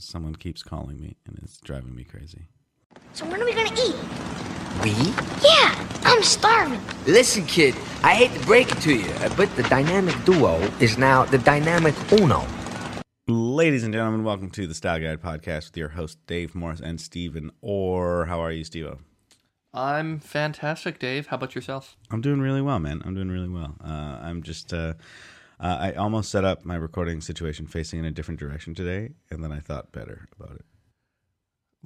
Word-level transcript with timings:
Someone 0.00 0.36
keeps 0.36 0.62
calling 0.62 1.00
me 1.00 1.16
and 1.26 1.38
it's 1.42 1.58
driving 1.60 1.94
me 1.94 2.04
crazy. 2.04 2.46
So 3.12 3.26
when 3.26 3.42
are 3.42 3.44
we 3.44 3.52
gonna 3.52 3.72
eat? 3.72 3.96
We? 4.82 4.92
Yeah, 5.44 5.88
I'm 6.04 6.22
starving. 6.22 6.80
Listen, 7.06 7.44
kid, 7.46 7.74
I 8.04 8.14
hate 8.14 8.32
to 8.32 8.46
break 8.46 8.70
it 8.70 8.80
to 8.82 8.94
you, 8.94 9.12
but 9.36 9.54
the 9.56 9.64
dynamic 9.64 10.14
duo 10.24 10.60
is 10.80 10.98
now 10.98 11.24
the 11.24 11.38
dynamic 11.38 11.94
uno. 12.12 12.46
Ladies 13.26 13.82
and 13.82 13.92
gentlemen, 13.92 14.24
welcome 14.24 14.50
to 14.52 14.66
the 14.66 14.74
Style 14.74 15.00
Guide 15.00 15.20
podcast 15.20 15.66
with 15.70 15.76
your 15.76 15.88
host 15.90 16.18
Dave 16.26 16.54
Morris 16.54 16.80
and 16.80 17.00
Steven 17.00 17.50
Orr. 17.60 18.26
How 18.26 18.40
are 18.40 18.52
you, 18.52 18.64
Steve? 18.64 18.94
I'm 19.74 20.20
fantastic, 20.20 20.98
Dave. 20.98 21.26
How 21.26 21.36
about 21.36 21.54
yourself? 21.54 21.96
I'm 22.10 22.20
doing 22.20 22.40
really 22.40 22.62
well, 22.62 22.78
man. 22.78 23.02
I'm 23.04 23.14
doing 23.14 23.30
really 23.30 23.48
well. 23.48 23.76
Uh, 23.84 24.18
I'm 24.22 24.42
just, 24.42 24.72
uh, 24.72 24.94
uh, 25.60 25.76
I 25.80 25.92
almost 25.92 26.30
set 26.30 26.44
up 26.44 26.64
my 26.64 26.76
recording 26.76 27.20
situation 27.20 27.66
facing 27.66 27.98
in 27.98 28.04
a 28.04 28.10
different 28.10 28.40
direction 28.40 28.74
today, 28.74 29.10
and 29.30 29.42
then 29.42 29.52
I 29.52 29.60
thought 29.60 29.92
better 29.92 30.28
about 30.38 30.56
it. 30.56 30.64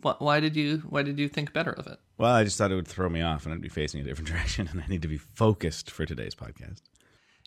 Why, 0.01 0.15
why 0.19 0.41
did 0.41 0.57
you 0.57 0.79
Why 0.89 1.03
did 1.03 1.19
you 1.19 1.29
think 1.29 1.53
better 1.53 1.73
of 1.73 1.87
it? 1.87 1.99
Well, 2.19 2.33
I 2.33 2.45
just 2.45 2.57
thought 2.59 2.71
it 2.73 2.77
would 2.77 2.89
throw 2.89 3.09
me 3.09 3.21
off, 3.23 3.45
and 3.45 3.55
I'd 3.55 3.61
be 3.61 3.69
facing 3.69 4.01
a 4.01 4.05
different 4.05 4.29
direction, 4.33 4.69
and 4.71 4.81
I 4.83 4.87
need 4.87 5.03
to 5.03 5.09
be 5.09 5.19
focused 5.19 5.91
for 5.91 6.05
today's 6.07 6.35
podcast. 6.35 6.81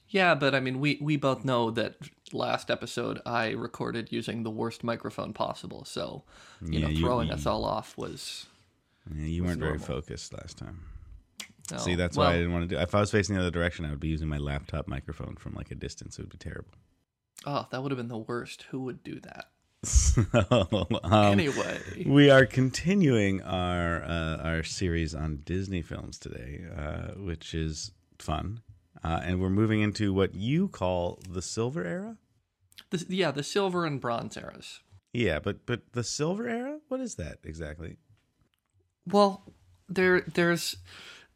Yeah, 0.07 0.35
but 0.35 0.53
I 0.53 0.59
mean, 0.59 0.79
we 0.79 0.99
we 1.01 1.17
both 1.17 1.43
know 1.43 1.71
that 1.71 1.95
last 2.31 2.69
episode 2.69 3.19
I 3.25 3.49
recorded 3.51 4.11
using 4.11 4.43
the 4.43 4.51
worst 4.51 4.83
microphone 4.83 5.33
possible, 5.33 5.83
so 5.85 6.23
you 6.61 6.79
Yeah, 6.79 6.87
know, 6.89 6.95
throwing 6.95 7.27
you- 7.29 7.33
us 7.33 7.45
all 7.47 7.65
off 7.65 7.97
was. 7.97 8.45
Yeah, 9.15 9.25
you 9.25 9.43
weren't 9.43 9.59
very 9.59 9.77
focused 9.79 10.33
last 10.33 10.57
time. 10.57 10.85
See, 11.77 11.95
that's 11.95 12.15
well, 12.15 12.27
why 12.27 12.35
I 12.35 12.37
didn't 12.37 12.53
want 12.53 12.69
to 12.69 12.75
do. 12.75 12.81
If 12.81 12.93
I 12.93 12.99
was 12.99 13.11
facing 13.11 13.35
the 13.35 13.41
other 13.41 13.51
direction, 13.51 13.85
I 13.85 13.89
would 13.89 13.99
be 13.99 14.07
using 14.07 14.27
my 14.27 14.37
laptop 14.37 14.87
microphone 14.87 15.35
from 15.35 15.53
like 15.53 15.71
a 15.71 15.75
distance. 15.75 16.19
It 16.19 16.23
would 16.23 16.31
be 16.31 16.37
terrible. 16.37 16.73
Oh, 17.45 17.67
that 17.71 17.81
would 17.81 17.91
have 17.91 17.97
been 17.97 18.07
the 18.07 18.17
worst. 18.17 18.63
Who 18.69 18.81
would 18.81 19.03
do 19.03 19.19
that? 19.21 19.49
um, 21.03 21.31
anyway, 21.39 21.79
we 22.05 22.29
are 22.29 22.45
continuing 22.45 23.41
our 23.43 24.03
uh, 24.03 24.37
our 24.37 24.63
series 24.63 25.13
on 25.13 25.41
Disney 25.45 25.81
films 25.81 26.17
today, 26.17 26.61
uh, 26.75 27.19
which 27.19 27.53
is 27.53 27.91
fun, 28.17 28.61
uh, 29.03 29.21
and 29.23 29.39
we're 29.39 29.49
moving 29.49 29.81
into 29.81 30.13
what 30.13 30.33
you 30.33 30.67
call 30.69 31.19
the 31.29 31.41
Silver 31.41 31.83
Era. 31.83 32.17
the, 32.89 33.05
yeah, 33.09 33.29
the 33.29 33.43
silver 33.43 33.85
and 33.85 34.01
bronze 34.01 34.37
eras. 34.37 34.79
Yeah, 35.13 35.39
but 35.39 35.65
but 35.65 35.81
the 35.91 36.03
Silver 36.03 36.47
Era, 36.47 36.79
what 36.87 36.99
is 36.99 37.15
that 37.15 37.39
exactly? 37.43 37.97
Well, 39.05 39.43
there 39.87 40.21
there's 40.21 40.77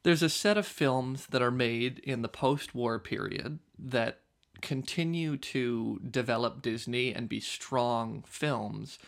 there's 0.04 0.24
a 0.24 0.30
set 0.30 0.58
of 0.58 0.66
films 0.66 1.28
that 1.28 1.42
are 1.42 1.52
made 1.52 2.00
in 2.00 2.22
the 2.22 2.28
post-war 2.30 3.00
period 3.00 3.60
that 3.78 4.20
continue 4.62 5.38
to 5.38 6.00
develop 6.10 6.62
Disney 6.62 7.14
and 7.14 7.30
be 7.30 7.40
strong 7.40 8.24
films, 8.28 9.00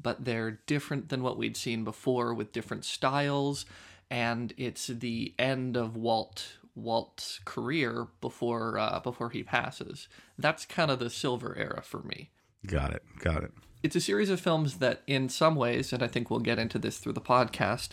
but 0.00 0.24
they're 0.24 0.60
different 0.66 1.08
than 1.08 1.22
what 1.22 1.36
we'd 1.38 1.56
seen 1.56 1.84
before 1.84 2.32
with 2.34 2.52
different 2.52 2.84
styles 2.84 3.64
and 4.10 4.54
it's 4.56 4.86
the 4.86 5.34
end 5.38 5.76
of 5.76 5.94
Walt 5.96 6.56
Walt's 6.74 7.40
career 7.44 8.06
before 8.20 8.78
uh, 8.78 9.00
before 9.00 9.30
he 9.30 9.42
passes. 9.42 10.08
That's 10.38 10.64
kind 10.64 10.90
of 10.90 10.98
the 10.98 11.10
silver 11.10 11.54
era 11.58 11.82
for 11.82 12.02
me 12.02 12.30
Got 12.66 12.92
it. 12.94 13.02
Got 13.18 13.44
it. 13.44 13.52
it's 13.82 13.96
a 13.96 14.00
series 14.00 14.30
of 14.30 14.40
films 14.40 14.78
that 14.78 15.02
in 15.06 15.28
some 15.28 15.54
ways 15.56 15.92
and 15.92 16.02
i 16.02 16.06
think 16.08 16.30
we'll 16.30 16.40
get 16.40 16.58
into 16.58 16.78
this 16.78 16.98
through 16.98 17.12
the 17.12 17.20
podcast 17.20 17.90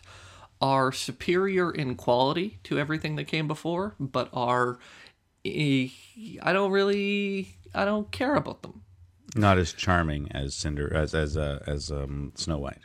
are 0.61 0.91
superior 0.91 1.71
in 1.71 1.95
quality 1.95 2.59
to 2.63 2.79
everything 2.79 3.15
that 3.17 3.25
came 3.25 3.47
before 3.47 3.95
but 3.99 4.29
are 4.33 4.77
eh, 5.45 5.87
i 6.41 6.53
don't 6.53 6.71
really 6.71 7.55
i 7.73 7.83
don't 7.85 8.11
care 8.11 8.35
about 8.35 8.61
them 8.61 8.81
Not 9.35 9.57
as 9.57 9.73
charming 9.73 10.31
as 10.31 10.55
Cinder 10.55 10.93
as 10.93 11.13
as 11.13 11.35
uh, 11.37 11.59
as 11.67 11.91
um, 11.91 12.31
Snow 12.35 12.57
White. 12.57 12.83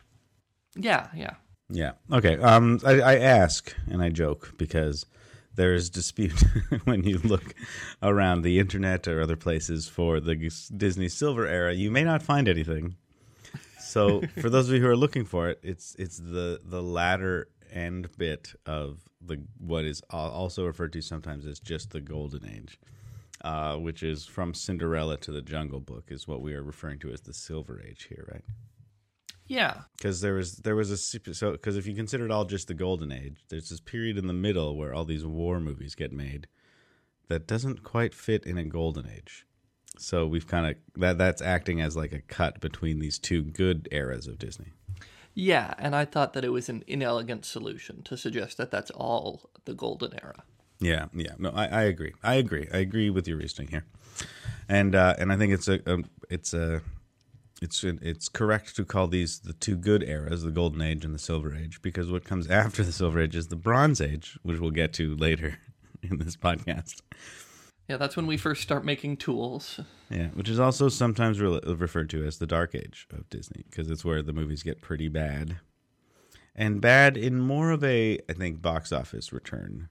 yeah 0.77 1.09
yeah 1.15 1.35
Yeah. 1.73 1.93
Okay. 2.11 2.37
Um, 2.39 2.81
I, 2.85 3.01
I 3.01 3.19
ask 3.19 3.73
and 3.89 4.03
I 4.03 4.09
joke 4.11 4.55
because 4.59 5.07
there 5.55 5.73
is 5.75 5.89
dispute 5.91 6.41
when 6.85 7.05
you 7.05 7.19
look 7.19 7.55
around 8.03 8.43
the 8.43 8.59
internet 8.59 9.07
or 9.07 9.21
other 9.21 9.37
places 9.37 9.87
for 9.89 10.19
the 10.21 10.35
Disney 10.77 11.09
Silver 11.09 11.47
era. 11.47 11.73
You 11.73 11.91
may 11.93 12.03
not 12.03 12.23
find 12.23 12.49
anything. 12.49 12.97
So 13.79 14.23
for 14.41 14.51
those 14.51 14.69
of 14.69 14.75
you 14.75 14.81
who 14.81 14.89
are 14.89 14.97
looking 14.97 15.25
for 15.25 15.49
it, 15.51 15.59
it's 15.63 15.95
it's 15.99 16.19
the 16.19 16.61
the 16.65 16.83
latter 16.83 17.49
end 17.73 18.09
bit 18.17 18.55
of 18.67 19.01
the 19.21 19.43
what 19.59 19.85
is 19.85 20.03
also 20.11 20.67
referred 20.67 20.93
to 20.95 21.03
sometimes 21.03 21.47
as 21.47 21.61
just 21.61 21.91
the 21.91 22.01
Golden 22.01 22.49
Age, 22.49 22.79
uh, 23.43 23.77
which 23.77 24.03
is 24.03 24.27
from 24.27 24.55
Cinderella 24.55 25.17
to 25.19 25.33
the 25.33 25.43
Jungle 25.43 25.81
Book, 25.81 26.05
is 26.09 26.29
what 26.29 26.43
we 26.43 26.55
are 26.55 26.63
referring 26.63 26.99
to 27.01 27.13
as 27.13 27.21
the 27.23 27.35
Silver 27.35 27.83
Age 27.87 28.07
here, 28.09 28.27
right? 28.31 28.45
yeah. 29.51 29.83
Because 29.97 30.21
there 30.21 30.35
was 30.35 30.57
there 30.59 30.77
was 30.77 30.93
a 30.93 30.97
so 30.97 31.53
because 31.53 31.77
if 31.77 31.85
you 31.85 31.95
consider 31.95 32.25
it 32.25 32.31
all 32.31 32.45
just 32.45 32.69
the 32.69 32.75
golden 32.75 33.11
age 33.11 33.45
there's 33.49 33.69
this 33.69 33.81
period 33.81 34.17
in 34.17 34.29
the 34.29 34.33
middle 34.33 34.77
where 34.77 34.95
all 34.95 35.05
these 35.05 35.27
war 35.27 35.59
movies 35.59 35.97
get 35.97 36.13
made 36.13 36.47
that 37.29 37.49
doesn't 37.49 37.83
quite 37.83 38.15
fit 38.15 38.45
in 38.45 38.57
a 38.57 38.65
golden 38.65 39.09
age. 39.09 39.45
So 39.99 40.25
we've 40.25 40.47
kind 40.47 40.67
of 40.67 40.77
that 41.01 41.19
that's 41.19 41.43
acting 41.43 41.81
as 41.81 41.97
like 41.97 42.13
a 42.13 42.21
cut 42.21 42.61
between 42.61 43.01
these 43.01 43.19
two 43.19 43.43
good 43.43 43.89
eras 43.91 44.29
of 44.29 44.39
disney 44.39 44.73
yeah 45.35 45.75
and 45.79 45.95
i 45.95 46.05
thought 46.05 46.33
that 46.33 46.45
it 46.45 46.51
was 46.51 46.69
an 46.69 46.83
inelegant 46.87 47.45
solution 47.45 48.03
to 48.03 48.17
suggest 48.17 48.57
that 48.57 48.71
that's 48.71 48.91
all 48.93 49.51
the 49.65 49.75
golden 49.75 50.13
era. 50.15 50.43
Yeah 50.81 51.07
yeah. 51.13 51.35
No 51.39 51.51
i, 51.51 51.67
I 51.67 51.83
agree. 51.83 52.13
I 52.23 52.35
agree. 52.35 52.67
I 52.73 52.79
agree 52.79 53.11
with 53.11 53.29
your 53.29 53.37
reasoning 53.39 53.69
here. 53.69 53.85
And 54.69 54.95
uh 54.95 55.15
and 55.19 55.33
i 55.33 55.37
think 55.37 55.53
it's 55.53 55.69
a, 55.69 55.79
um 55.91 56.07
it's 56.29 56.55
a 56.55 56.83
it's 57.61 57.85
it's 57.85 58.29
correct 58.29 58.75
to 58.77 58.85
call 58.85 59.07
these 59.07 59.41
the 59.41 59.53
two 59.53 59.77
good 59.77 60.03
eras, 60.03 60.43
the 60.43 60.51
golden 60.51 60.81
age 60.81 61.05
and 61.05 61.15
the 61.15 61.19
silver 61.19 61.55
age, 61.55 61.83
because 61.83 62.11
what 62.11 62.25
comes 62.25 62.49
after 62.49 62.83
the 62.83 62.93
silver 62.93 63.21
age 63.21 63.37
is 63.37 63.49
the 63.49 63.57
bronze 63.57 64.01
age, 64.01 64.39
which 64.43 64.59
we'll 64.59 64.71
get 64.71 64.93
to 64.95 65.15
later 65.17 65.59
in 66.03 66.19
this 66.19 66.37
podcast. 66.37 67.03
Yeah 67.91 67.97
that's 67.97 68.17
when 68.17 68.27
we 68.27 68.37
first 68.37 68.63
start 68.63 68.85
making 68.85 69.17
tools 69.17 69.81
Yeah, 70.11 70.29
which 70.29 70.49
is 70.49 70.59
also 70.61 70.89
sometimes 70.89 71.41
re- 71.41 71.61
referred 71.67 72.09
to 72.11 72.25
as 72.25 72.39
the 72.39 72.47
dark 72.47 72.75
age 72.75 73.07
of 73.13 73.29
Disney, 73.29 73.65
because 73.69 73.91
it's 73.91 74.05
where 74.05 74.23
the 74.23 74.33
movies 74.33 74.63
get 74.63 74.81
pretty 74.81 75.09
bad, 75.09 75.59
and 76.55 76.81
bad 76.81 77.17
in 77.17 77.41
more 77.41 77.71
of 77.71 77.83
a 77.85 78.19
I 78.29 78.33
think 78.33 78.63
box 78.63 78.93
office 78.93 79.33
return. 79.33 79.89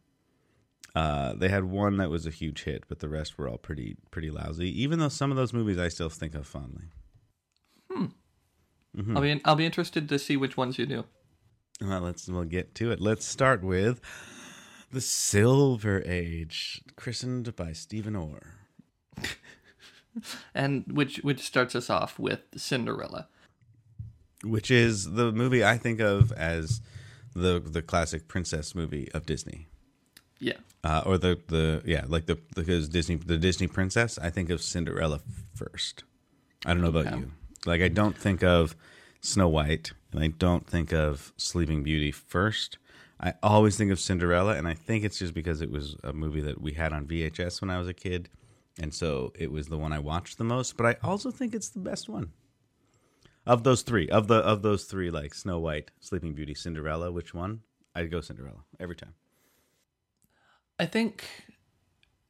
Uh, 0.96 1.34
they 1.36 1.50
had 1.50 1.66
one 1.66 1.98
that 1.98 2.10
was 2.10 2.26
a 2.26 2.32
huge 2.32 2.64
hit, 2.64 2.84
but 2.90 3.00
the 3.00 3.08
rest 3.08 3.38
were 3.38 3.48
all 3.48 3.58
pretty 3.60 3.96
pretty 4.12 4.30
lousy. 4.32 4.70
Even 4.82 5.00
though 5.00 5.08
some 5.10 5.30
of 5.32 5.38
those 5.38 5.54
movies 5.54 5.78
I 5.78 5.88
still 5.90 6.10
think 6.10 6.34
of 6.36 6.48
fondly. 6.48 6.86
Hmm. 7.92 9.16
i'll 9.16 9.22
be 9.22 9.42
i'll 9.46 9.56
be 9.56 9.66
interested 9.66 10.10
to 10.10 10.18
see 10.18 10.36
which 10.36 10.58
ones 10.58 10.78
you 10.80 10.86
do 10.86 11.06
Well, 11.82 12.02
let's 12.02 12.28
we'll 12.28 12.44
get 12.46 12.74
to 12.76 12.92
it. 12.92 13.00
Let's 13.00 13.26
start 13.26 13.64
with 13.64 14.02
the 14.92 15.02
Silver 15.02 16.02
Age, 16.06 16.82
christened 16.96 17.56
by 17.56 17.74
Stephen 17.74 18.16
Orr. 18.16 18.56
and 20.56 20.86
which 20.92 21.18
which 21.18 21.42
starts 21.42 21.76
us 21.76 21.90
off 21.90 22.18
with 22.18 22.40
cinderella 22.58 23.28
which 24.44 24.72
is 24.72 25.12
the 25.14 25.32
movie 25.32 25.64
I 25.64 25.78
think 25.78 26.00
of 26.00 26.32
as 26.32 26.82
the 27.36 27.60
the 27.60 27.82
classic 27.82 28.28
princess 28.28 28.74
movie 28.74 29.10
of 29.14 29.26
Disney, 29.26 29.68
yeah 30.40 30.58
uh, 30.84 31.04
or 31.06 31.18
the 31.18 31.40
the 31.48 31.82
yeah 31.86 32.06
like 32.08 32.26
the 32.26 32.38
because 32.56 32.90
Disney 32.90 33.16
the 33.18 33.38
Disney 33.38 33.68
princess. 33.68 34.18
I 34.18 34.30
think 34.30 34.50
of 34.50 34.62
Cinderella 34.62 35.20
first. 35.54 36.04
I 36.66 36.74
don't 36.74 36.82
know 36.82 36.90
about 36.90 37.08
Okay. 37.08 37.18
you. 37.18 37.32
Like 37.66 37.82
I 37.82 37.90
don't 37.90 38.18
think 38.18 38.44
of 38.44 38.76
Snow 39.22 39.48
White, 39.50 39.92
and 40.14 40.24
I 40.24 40.28
don't 40.28 40.66
think 40.66 40.92
of 40.94 41.34
Sleeping 41.38 41.84
Beauty 41.84 42.12
first. 42.12 42.78
I 43.20 43.34
always 43.44 43.76
think 43.76 43.92
of 43.92 44.00
Cinderella, 44.00 44.56
and 44.56 44.68
I 44.68 44.74
think 44.74 45.04
it's 45.04 45.20
just 45.20 45.34
because 45.34 45.62
it 45.62 45.70
was 45.70 45.96
a 46.04 46.14
movie 46.14 46.42
that 46.42 46.62
we 46.62 46.74
had 46.74 46.94
on 46.94 47.06
VHS 47.06 47.60
when 47.60 47.70
I 47.70 47.78
was 47.78 47.88
a 47.88 47.94
kid, 47.94 48.30
and 48.80 48.94
so 48.94 49.34
it 49.38 49.52
was 49.52 49.68
the 49.68 49.78
one 49.78 49.92
I 49.92 50.00
watched 50.00 50.38
the 50.38 50.46
most. 50.46 50.78
But 50.78 50.86
I 50.86 51.08
also 51.08 51.30
think 51.30 51.54
it's 51.54 51.70
the 51.70 51.80
best 51.80 52.08
one 52.08 52.32
of 53.46 53.64
those 53.64 53.82
three. 53.82 54.08
Of 54.10 54.28
the 54.28 54.36
of 54.36 54.62
those 54.62 54.86
three, 54.86 55.12
like 55.12 55.34
Snow 55.34 55.60
White, 55.60 55.92
Sleeping 56.00 56.34
Beauty, 56.34 56.54
Cinderella. 56.54 57.12
Which 57.12 57.34
one? 57.34 57.62
I'd 57.94 58.12
go 58.12 58.22
Cinderella 58.22 58.64
every 58.80 58.96
time. 58.96 59.16
I 60.78 60.86
think 60.86 61.26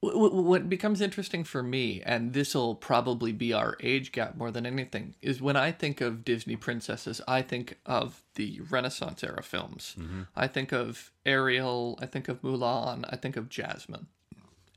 what 0.02 0.70
becomes 0.70 1.02
interesting 1.02 1.44
for 1.44 1.62
me, 1.62 2.02
and 2.06 2.32
this 2.32 2.56
will 2.56 2.76
probably 2.76 3.34
be 3.34 3.52
our 3.52 3.76
age 3.82 4.14
gap 4.14 4.38
more 4.38 4.50
than 4.50 4.66
anything, 4.66 5.16
is 5.22 5.42
when 5.42 5.58
I 5.58 5.74
think 5.74 6.00
of 6.00 6.24
Disney 6.24 6.56
princesses, 6.56 7.20
I 7.28 7.42
think 7.42 7.78
of 7.86 8.24
the 8.36 8.62
Renaissance 8.70 9.24
era 9.24 9.44
films. 9.44 9.96
Mm-hmm. 10.00 10.22
I 10.38 10.48
think 10.48 10.72
of 10.72 11.12
Ariel, 11.26 12.00
I 12.02 12.06
think 12.06 12.30
of 12.30 12.42
Mulan, 12.42 13.04
I 13.10 13.18
think 13.18 13.36
of 13.36 13.50
Jasmine, 13.50 14.08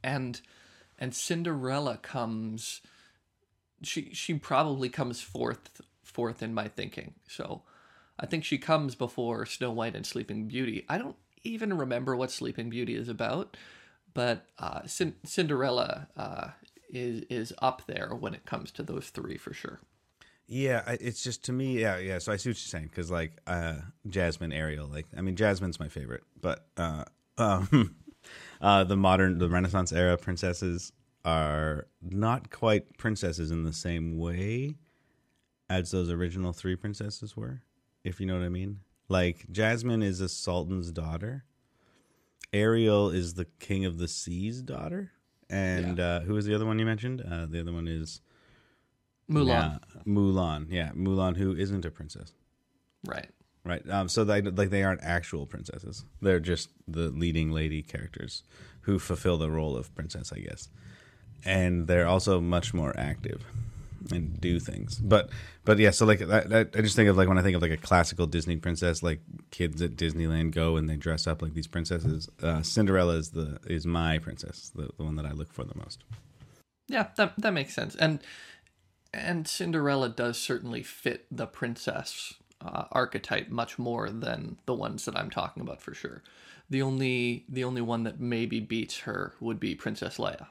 and 0.03 0.41
and 0.99 1.15
Cinderella 1.15 1.99
comes. 1.99 2.81
She 3.83 4.11
she 4.13 4.35
probably 4.35 4.89
comes 4.89 5.21
fourth 5.21 5.83
fourth 6.03 6.43
in 6.43 6.53
my 6.53 6.67
thinking. 6.67 7.15
So 7.29 7.63
I 8.19 8.27
think 8.27 8.45
she 8.45 8.59
comes 8.59 8.97
before 8.97 9.47
Snow 9.47 9.71
White 9.71 9.95
and 9.95 10.05
Sleeping 10.07 10.49
Beauty. 10.49 10.85
I 10.89 10.99
don't 10.99 11.17
even 11.45 11.77
remember 11.77 12.17
what 12.17 12.31
Sleeping 12.31 12.71
Beauty 12.71 12.95
is 12.95 13.09
about, 13.09 13.57
but 14.15 14.47
uh, 14.59 14.87
Cin- 14.87 15.17
Cinderella 15.25 16.09
uh, 16.17 16.49
is 16.91 17.23
is 17.31 17.53
up 17.61 17.83
there 17.87 18.11
when 18.19 18.35
it 18.35 18.45
comes 18.45 18.71
to 18.73 18.83
those 18.83 19.11
three 19.11 19.37
for 19.37 19.53
sure. 19.53 19.81
Yeah, 20.47 20.83
it's 21.01 21.23
just 21.23 21.45
to 21.45 21.53
me, 21.53 21.81
yeah, 21.81 21.99
yeah. 21.99 22.19
So 22.19 22.33
I 22.33 22.37
see 22.37 22.51
what 22.51 22.57
you're 22.57 22.69
saying 22.69 22.89
because 22.89 23.11
like 23.11 23.33
uh, 23.47 23.77
Jasmine, 24.09 24.53
Ariel, 24.53 24.87
like 24.87 25.07
I 25.17 25.23
mean, 25.23 25.37
Jasmine's 25.37 25.81
my 25.81 25.89
favorite, 25.89 26.25
but 26.41 26.67
uh, 26.77 27.05
um, 27.39 27.97
uh, 28.61 28.85
the 28.85 28.97
modern, 28.97 29.39
the 29.39 29.49
Renaissance 29.49 29.93
era 29.93 30.17
princesses 30.19 30.93
are 31.25 31.87
not 32.03 32.51
quite 32.51 32.99
princesses 32.99 33.51
in 33.51 33.63
the 33.63 33.73
same 33.73 34.19
way 34.19 34.77
as 35.71 35.93
those 35.93 36.11
original 36.11 36.53
three 36.53 36.77
princesses 36.77 37.37
were, 37.37 37.63
if 38.05 38.21
you 38.21 38.27
know 38.27 38.35
what 38.35 38.45
I 38.45 38.51
mean. 38.51 38.81
Like 39.09 39.47
Jasmine 39.51 40.03
is 40.03 40.21
a 40.21 40.29
sultan's 40.29 40.91
daughter. 40.91 41.45
Ariel 42.53 43.11
is 43.11 43.35
the 43.35 43.47
king 43.61 43.85
of 43.85 43.99
the 43.99 44.09
sea's 44.09 44.63
daughter, 44.63 45.11
and 45.49 45.99
uh, 45.99 46.21
who 46.21 46.35
was 46.35 46.45
the 46.47 46.55
other 46.55 46.67
one 46.67 46.79
you 46.79 46.85
mentioned? 46.87 47.21
Uh, 47.23 47.47
the 47.47 47.61
other 47.61 47.73
one 47.73 47.89
is 47.89 48.21
Mulan. 49.31 49.47
yeah, 49.47 49.79
Mulan. 50.07 50.67
Yeah, 50.71 50.91
Mulan, 50.95 51.37
who 51.37 51.55
isn't 51.57 51.85
a 51.85 51.91
princess, 51.91 52.33
Right. 53.07 53.31
right? 53.65 53.89
Um, 53.89 54.09
so 54.09 54.25
they 54.25 54.43
like 54.43 54.71
they 54.71 54.83
aren't 54.83 55.03
actual 55.03 55.47
princesses. 55.47 56.05
They're 56.21 56.41
just 56.41 56.71
the 56.87 57.09
leading 57.11 57.51
lady 57.53 57.83
characters 57.83 58.43
who 58.83 58.99
fulfill 58.99 59.39
the 59.39 59.51
role 59.51 59.77
of 59.77 59.95
princess, 59.95 60.33
I 60.33 60.41
guess. 60.41 60.69
And 61.45 61.87
they're 61.87 62.07
also 62.07 62.41
much 62.41 62.73
more 62.75 62.93
active 62.99 63.45
and 64.11 64.41
do 64.41 64.59
things. 64.59 64.99
But 64.99 65.31
but 65.65 65.79
yeah, 65.79 65.91
so 65.91 66.07
like 66.07 66.21
that, 66.21 66.71
I 66.75 66.81
just 66.81 66.97
think 66.97 67.09
of 67.09 67.17
like 67.17 67.29
when 67.29 67.39
I 67.39 67.43
think 67.43 67.57
of 67.57 67.63
like 67.63 67.71
a 67.71 67.77
classical 67.77 68.27
Disney 68.27 68.57
princess, 68.57 69.03
like 69.03 69.21
kids 69.51 69.81
at 69.83 69.97
Disneyland 69.97 70.53
go 70.53 70.77
and 70.77 70.89
they 70.89 70.97
dress 70.97 71.27
up 71.27 71.43
like 71.43 71.55
these 71.55 71.67
princesses. 71.67 72.29
Uh, 72.43 72.63
Cinderella 72.63 73.15
is 73.15 73.31
the 73.31 73.59
is 73.67 73.87
my 73.87 74.19
princess, 74.19 74.71
the, 74.75 74.91
the 74.97 75.05
one 75.05 75.17
that 75.17 75.27
I 75.27 75.33
look 75.33 75.53
for 75.53 75.65
the 75.65 75.77
most. 75.77 76.05
Yeah, 76.89 77.09
that 77.17 77.35
that 77.39 77.53
makes 77.53 77.75
sense. 77.75 77.95
And 77.95 78.21
and 79.15 79.47
Cinderella 79.47 80.09
does 80.09 80.39
certainly 80.39 80.83
fit 80.83 81.27
the 81.31 81.47
princess 81.47 82.35
uh, 82.61 82.85
archetype 82.93 83.49
much 83.49 83.79
more 83.79 84.09
than 84.09 84.59
the 84.67 84.75
ones 84.75 85.05
that 85.05 85.17
I'm 85.17 85.31
talking 85.31 85.63
about 85.63 85.81
for 85.81 85.95
sure. 85.95 86.23
The 86.71 86.83
only 86.83 87.45
the 87.49 87.65
only 87.65 87.83
one 87.83 88.05
that 88.05 88.21
maybe 88.21 88.61
beats 88.61 89.01
her 89.01 89.35
would 89.41 89.61
be 89.61 89.75
Princess 89.75 90.17
Leia, 90.17 90.47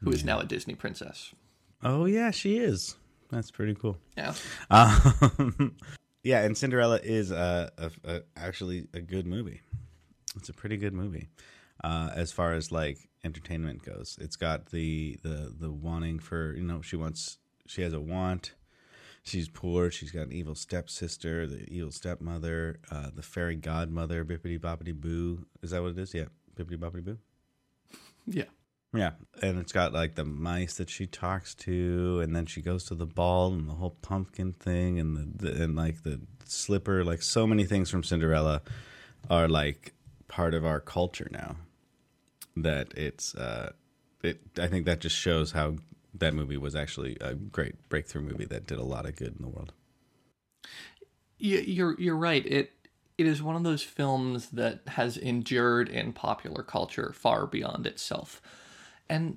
who 0.00 0.10
is 0.10 0.24
now 0.24 0.38
a 0.38 0.44
Disney 0.44 0.74
princess. 0.74 1.34
Oh 1.82 2.04
yeah, 2.04 2.30
she 2.30 2.58
is. 2.58 2.96
That's 3.30 3.50
pretty 3.50 3.74
cool. 3.74 3.96
Yeah. 4.16 4.34
Um, 4.70 5.76
yeah, 6.22 6.42
and 6.42 6.56
Cinderella 6.56 7.00
is 7.02 7.30
a, 7.30 7.72
a, 7.78 7.90
a 8.04 8.22
actually 8.36 8.86
a 8.94 9.00
good 9.00 9.26
movie. 9.26 9.62
It's 10.36 10.48
a 10.48 10.52
pretty 10.52 10.76
good 10.76 10.92
movie 10.92 11.28
uh, 11.82 12.10
as 12.14 12.30
far 12.30 12.52
as 12.52 12.70
like 12.70 12.98
entertainment 13.24 13.84
goes. 13.84 14.18
It's 14.20 14.36
got 14.36 14.66
the 14.66 15.18
the 15.22 15.52
the 15.58 15.70
wanting 15.70 16.18
for 16.18 16.54
you 16.54 16.62
know 16.62 16.82
she 16.82 16.96
wants 16.96 17.38
she 17.66 17.82
has 17.82 17.92
a 17.92 18.00
want. 18.00 18.54
She's 19.24 19.48
poor. 19.48 19.90
She's 19.90 20.10
got 20.10 20.26
an 20.26 20.32
evil 20.32 20.56
stepsister, 20.56 21.46
the 21.46 21.64
evil 21.68 21.92
stepmother, 21.92 22.80
uh, 22.90 23.10
the 23.14 23.22
fairy 23.22 23.54
godmother, 23.54 24.24
bippity 24.24 24.58
boppity 24.58 24.92
boo. 24.94 25.46
Is 25.62 25.70
that 25.70 25.80
what 25.80 25.92
it 25.92 25.98
is? 25.98 26.12
Yeah, 26.12 26.24
bippity 26.56 26.76
boppity 26.76 27.04
boo. 27.04 27.18
Yeah. 28.26 28.44
Yeah, 28.94 29.12
and 29.40 29.58
it's 29.58 29.72
got 29.72 29.94
like 29.94 30.16
the 30.16 30.24
mice 30.24 30.74
that 30.74 30.90
she 30.90 31.06
talks 31.06 31.54
to, 31.56 32.20
and 32.20 32.36
then 32.36 32.44
she 32.44 32.60
goes 32.60 32.84
to 32.84 32.94
the 32.94 33.06
ball 33.06 33.52
and 33.52 33.68
the 33.68 33.74
whole 33.74 33.96
pumpkin 34.02 34.52
thing, 34.52 34.98
and 34.98 35.16
the, 35.16 35.48
the 35.48 35.62
and 35.64 35.74
like 35.74 36.02
the 36.02 36.20
slipper, 36.44 37.02
like 37.02 37.22
so 37.22 37.46
many 37.46 37.64
things 37.64 37.88
from 37.88 38.02
Cinderella 38.02 38.60
are 39.30 39.48
like 39.48 39.94
part 40.28 40.52
of 40.52 40.66
our 40.66 40.80
culture 40.80 41.28
now. 41.30 41.56
That 42.54 42.92
it's, 42.94 43.34
uh, 43.34 43.72
it. 44.22 44.40
I 44.58 44.66
think 44.66 44.84
that 44.84 45.00
just 45.00 45.16
shows 45.16 45.52
how 45.52 45.76
that 46.14 46.34
movie 46.34 46.58
was 46.58 46.76
actually 46.76 47.16
a 47.20 47.34
great 47.34 47.88
breakthrough 47.88 48.22
movie 48.22 48.44
that 48.44 48.66
did 48.66 48.78
a 48.78 48.84
lot 48.84 49.06
of 49.06 49.16
good 49.16 49.34
in 49.34 49.42
the 49.42 49.48
world. 49.48 49.72
You're 51.38 51.98
you're 51.98 52.16
right. 52.16 52.44
It 52.44 52.72
it 53.16 53.26
is 53.26 53.42
one 53.42 53.56
of 53.56 53.62
those 53.62 53.82
films 53.82 54.50
that 54.50 54.80
has 54.86 55.16
endured 55.16 55.88
in 55.88 56.12
popular 56.12 56.62
culture 56.62 57.12
far 57.14 57.46
beyond 57.46 57.86
itself. 57.86 58.42
And 59.12 59.36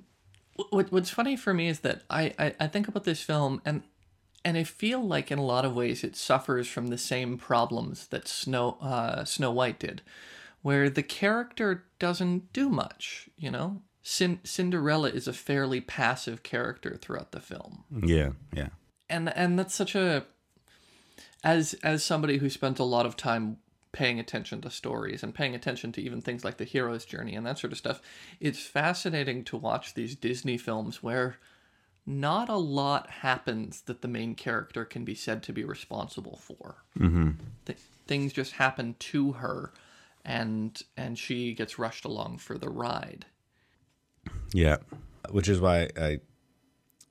what 0.70 0.90
what's 0.90 1.10
funny 1.10 1.36
for 1.36 1.52
me 1.52 1.68
is 1.68 1.80
that 1.80 2.02
I, 2.08 2.32
I, 2.38 2.54
I 2.60 2.66
think 2.66 2.88
about 2.88 3.04
this 3.04 3.22
film 3.22 3.60
and 3.64 3.82
and 4.42 4.56
I 4.56 4.64
feel 4.64 5.06
like 5.06 5.30
in 5.30 5.38
a 5.38 5.44
lot 5.44 5.66
of 5.66 5.76
ways 5.76 6.02
it 6.02 6.16
suffers 6.16 6.66
from 6.66 6.86
the 6.86 6.96
same 6.96 7.36
problems 7.36 8.06
that 8.06 8.26
Snow 8.26 8.78
uh, 8.80 9.24
Snow 9.26 9.50
White 9.52 9.78
did, 9.78 10.00
where 10.62 10.88
the 10.88 11.02
character 11.02 11.84
doesn't 11.98 12.54
do 12.54 12.70
much. 12.70 13.28
You 13.36 13.50
know, 13.50 13.82
Cin- 14.02 14.40
Cinderella 14.44 15.10
is 15.10 15.28
a 15.28 15.34
fairly 15.34 15.82
passive 15.82 16.42
character 16.42 16.96
throughout 16.96 17.32
the 17.32 17.40
film 17.40 17.84
Yeah, 18.02 18.30
yeah, 18.54 18.70
and 19.10 19.28
and 19.36 19.58
that's 19.58 19.74
such 19.74 19.94
a 19.94 20.24
as 21.44 21.74
as 21.84 22.02
somebody 22.02 22.38
who 22.38 22.48
spent 22.48 22.78
a 22.78 22.84
lot 22.84 23.04
of 23.04 23.14
time 23.14 23.58
paying 23.92 24.20
attention 24.20 24.60
to 24.60 24.70
stories 24.70 25.22
and 25.22 25.34
paying 25.34 25.54
attention 25.54 25.92
to 25.92 26.02
even 26.02 26.20
things 26.20 26.44
like 26.44 26.58
the 26.58 26.64
hero's 26.64 27.04
journey 27.04 27.34
and 27.34 27.46
that 27.46 27.58
sort 27.58 27.72
of 27.72 27.78
stuff 27.78 28.00
it's 28.40 28.64
fascinating 28.66 29.42
to 29.42 29.56
watch 29.56 29.94
these 29.94 30.14
disney 30.14 30.58
films 30.58 31.02
where 31.02 31.38
not 32.04 32.48
a 32.48 32.56
lot 32.56 33.10
happens 33.10 33.80
that 33.82 34.02
the 34.02 34.08
main 34.08 34.34
character 34.34 34.84
can 34.84 35.04
be 35.04 35.14
said 35.14 35.42
to 35.42 35.52
be 35.52 35.64
responsible 35.64 36.38
for 36.42 36.76
mm-hmm. 36.98 37.30
Th- 37.64 37.78
things 38.06 38.32
just 38.32 38.52
happen 38.52 38.94
to 38.98 39.32
her 39.32 39.72
and 40.24 40.82
and 40.96 41.18
she 41.18 41.54
gets 41.54 41.78
rushed 41.78 42.04
along 42.04 42.38
for 42.38 42.58
the 42.58 42.68
ride 42.68 43.26
yeah. 44.52 44.76
Which 45.30 45.48
is 45.48 45.60
why 45.60 45.88
I. 45.96 46.20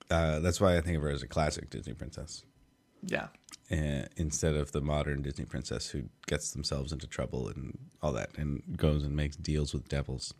Uh, 0.08 0.38
that's 0.38 0.60
why 0.60 0.76
I 0.76 0.80
think 0.80 0.96
of 0.96 1.02
her 1.02 1.10
as 1.10 1.22
a 1.22 1.26
classic 1.26 1.68
Disney 1.68 1.94
princess. 1.94 2.44
Yeah 3.06 3.28
uh, 3.70 4.06
instead 4.16 4.54
of 4.54 4.72
the 4.72 4.80
modern 4.80 5.22
Disney 5.22 5.44
princess 5.44 5.90
who 5.90 6.04
gets 6.26 6.52
themselves 6.52 6.92
into 6.92 7.06
trouble 7.06 7.48
and 7.48 7.76
all 8.02 8.12
that 8.12 8.30
and 8.36 8.62
goes 8.76 9.02
and 9.02 9.16
makes 9.16 9.34
deals 9.36 9.72
with 9.74 9.88
devils. 9.88 10.34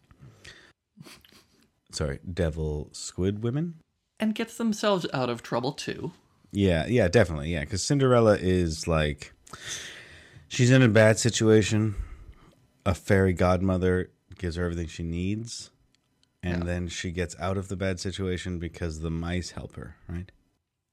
Sorry, 1.90 2.20
devil 2.32 2.88
squid 2.92 3.42
women? 3.42 3.74
and 4.18 4.34
gets 4.34 4.56
themselves 4.56 5.06
out 5.12 5.28
of 5.28 5.42
trouble 5.42 5.72
too 5.72 6.12
Yeah, 6.52 6.86
yeah, 6.86 7.08
definitely. 7.08 7.52
Yeah, 7.52 7.60
because 7.60 7.82
Cinderella 7.82 8.36
is 8.40 8.88
like, 8.88 9.32
she's 10.48 10.70
in 10.70 10.82
a 10.82 10.88
bad 10.88 11.18
situation. 11.18 11.94
A 12.84 12.94
fairy 12.94 13.32
godmother 13.32 14.10
gives 14.38 14.56
her 14.56 14.64
everything 14.64 14.86
she 14.86 15.02
needs. 15.02 15.70
And 16.42 16.62
then 16.62 16.86
she 16.86 17.10
gets 17.10 17.34
out 17.40 17.56
of 17.58 17.66
the 17.66 17.74
bad 17.74 17.98
situation 17.98 18.60
because 18.60 19.00
the 19.00 19.10
mice 19.10 19.50
help 19.50 19.74
her, 19.74 19.96
right? 20.08 20.30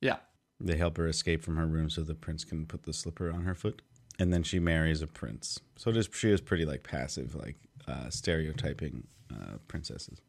yeah 0.01 0.17
They 0.63 0.77
help 0.77 0.95
her 0.97 1.07
escape 1.07 1.43
from 1.43 1.57
her 1.57 1.67
room 1.67 1.89
so 1.89 2.01
the 2.03 2.15
prince 2.15 2.45
can 2.45 2.65
put 2.65 2.83
the 2.83 2.93
slipper 2.93 3.29
on 3.29 3.43
her 3.43 3.53
foot. 3.53 3.81
And 4.17 4.31
then 4.31 4.43
she 4.43 4.59
marries 4.59 5.01
a 5.01 5.07
prince. 5.07 5.59
So 5.75 5.91
just 5.91 6.15
she 6.15 6.31
is 6.31 6.39
pretty 6.39 6.63
like 6.65 6.83
passive, 6.83 7.35
like 7.35 7.57
uh, 7.87 8.09
stereotyping 8.09 9.05
uh, 9.29 9.57
princesses. 9.67 10.21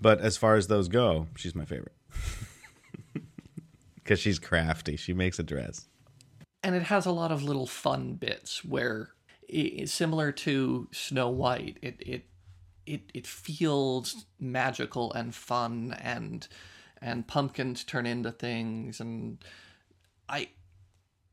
But 0.00 0.20
as 0.20 0.36
far 0.36 0.54
as 0.54 0.68
those 0.68 0.86
go, 0.88 1.26
she's 1.34 1.54
my 1.54 1.64
favorite 1.64 1.94
because 3.96 4.20
she's 4.20 4.38
crafty. 4.38 4.96
She 4.96 5.12
makes 5.12 5.38
a 5.38 5.42
dress. 5.42 5.86
and 6.62 6.74
it 6.76 6.84
has 6.84 7.04
a 7.06 7.10
lot 7.10 7.32
of 7.32 7.42
little 7.42 7.66
fun 7.66 8.14
bits 8.14 8.64
where 8.64 9.10
similar 9.86 10.30
to 10.30 10.88
Snow 10.92 11.28
White, 11.28 11.78
it 11.82 11.96
it 12.06 12.24
it 12.86 13.10
it 13.14 13.26
feels 13.26 14.26
magical 14.38 15.12
and 15.12 15.34
fun 15.34 15.96
and 16.00 16.46
and 17.02 17.26
pumpkins 17.26 17.84
turn 17.84 18.06
into 18.06 18.30
things 18.30 19.00
and 19.00 19.38
I 20.28 20.48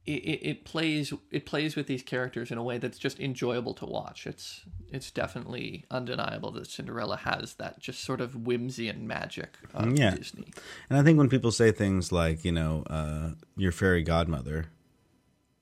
it, 0.05 0.23
it, 0.23 0.47
it 0.49 0.65
plays 0.65 1.11
it 1.31 1.45
plays 1.45 1.75
with 1.75 1.87
these 1.87 2.01
characters 2.01 2.49
in 2.49 2.57
a 2.57 2.63
way 2.63 2.77
that's 2.77 2.97
just 2.97 3.19
enjoyable 3.19 3.73
to 3.75 3.85
watch. 3.85 4.25
It's 4.25 4.61
it's 4.89 5.11
definitely 5.11 5.83
undeniable 5.91 6.51
that 6.51 6.67
Cinderella 6.67 7.17
has 7.17 7.55
that 7.55 7.79
just 7.79 8.01
sort 8.03 8.21
of 8.21 8.33
whimsy 8.47 8.87
and 8.87 9.05
magic 9.05 9.57
of 9.73 9.97
Yeah. 9.97 10.15
Disney. 10.15 10.53
And 10.89 10.97
I 10.97 11.03
think 11.03 11.17
when 11.17 11.27
people 11.27 11.51
say 11.51 11.71
things 11.73 12.11
like, 12.13 12.45
you 12.45 12.53
know, 12.53 12.83
uh, 12.89 13.31
your 13.57 13.73
fairy 13.73 14.01
godmother, 14.01 14.67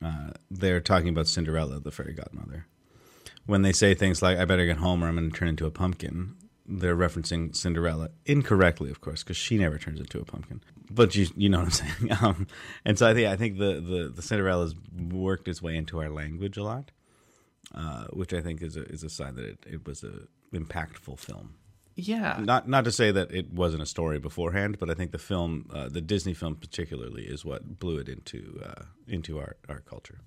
uh, 0.04 0.30
they're 0.52 0.80
talking 0.82 1.10
about 1.10 1.28
Cinderella, 1.28 1.80
the 1.80 1.92
fairy 1.92 2.14
godmother. 2.14 2.68
When 3.48 3.64
they 3.64 3.72
say 3.74 3.96
things 3.96 4.22
like, 4.22 4.38
I 4.38 4.46
better 4.46 4.66
get 4.68 4.78
home 4.78 5.04
or 5.04 5.08
I'm 5.08 5.16
going 5.16 5.32
to 5.32 5.36
turn 5.36 5.48
into 5.48 5.66
a 5.66 5.72
pumpkin, 5.72 6.36
they're 6.68 6.96
referencing 6.96 7.56
Cinderella 7.56 8.10
incorrectly, 8.26 8.90
of 8.90 9.02
course, 9.02 9.24
because 9.24 9.38
she 9.38 9.58
never 9.58 9.78
turns 9.78 10.00
into 10.00 10.20
a 10.20 10.26
pumpkin. 10.26 10.62
But 10.90 11.16
you, 11.16 11.28
you 11.36 11.50
know 11.50 11.60
what 11.60 11.66
I'm 11.66 11.72
saying. 12.00 12.12
Um, 12.22 12.48
and 12.86 12.98
so 12.98 13.08
I 13.08 13.14
think 13.14 13.28
I 13.28 13.36
think 13.36 13.58
the 13.58 13.82
the, 13.82 14.12
the 14.16 14.22
Cinderella's 14.22 14.76
worked 15.12 15.48
its 15.48 15.62
way 15.62 15.76
into 15.76 16.00
our 16.02 16.10
language 16.10 16.58
a 16.58 16.64
lot, 16.64 16.92
uh, 17.74 18.06
which 18.14 18.34
I 18.34 18.42
think 18.42 18.62
is 18.62 18.76
a 18.78 18.84
is 18.84 19.04
a 19.04 19.10
sign 19.10 19.36
that 19.36 19.46
it, 19.46 19.66
it 19.66 19.88
was 19.88 20.04
a 20.04 20.28
impactful 20.56 21.20
film 21.20 21.56
Yeah. 21.96 22.40
not 22.42 22.68
not 22.70 22.86
to 22.86 22.92
say 22.92 23.12
that 23.12 23.32
it 23.32 23.52
wasn't 23.52 23.82
a 23.84 23.86
story 23.86 24.20
beforehand, 24.20 24.78
but 24.80 24.90
I 24.90 24.94
think 24.94 25.12
the 25.12 25.18
film, 25.18 25.70
uh, 25.74 25.90
the 25.90 26.02
Disney 26.02 26.34
film 26.34 26.56
particularly, 26.56 27.24
is 27.24 27.44
what 27.44 27.80
blew 27.80 27.98
it 27.98 28.08
into 28.08 28.62
uh, 28.66 28.84
into 29.08 29.38
our, 29.40 29.58
our 29.68 29.80
culture. 29.80 30.20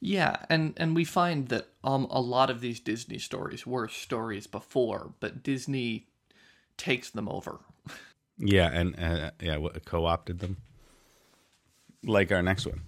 Yeah, 0.00 0.36
and 0.48 0.74
and 0.76 0.94
we 0.94 1.04
find 1.04 1.48
that 1.48 1.68
um 1.84 2.06
a 2.10 2.20
lot 2.20 2.50
of 2.50 2.60
these 2.60 2.80
Disney 2.80 3.18
stories 3.18 3.66
were 3.66 3.88
stories 3.88 4.46
before, 4.46 5.12
but 5.20 5.42
Disney 5.42 6.06
takes 6.76 7.10
them 7.10 7.28
over. 7.28 7.60
Yeah, 8.38 8.70
and 8.72 8.98
uh, 8.98 9.30
yeah, 9.40 9.58
co-opted 9.84 10.40
them. 10.40 10.56
like 12.02 12.32
our 12.32 12.42
next 12.42 12.66
one. 12.66 12.80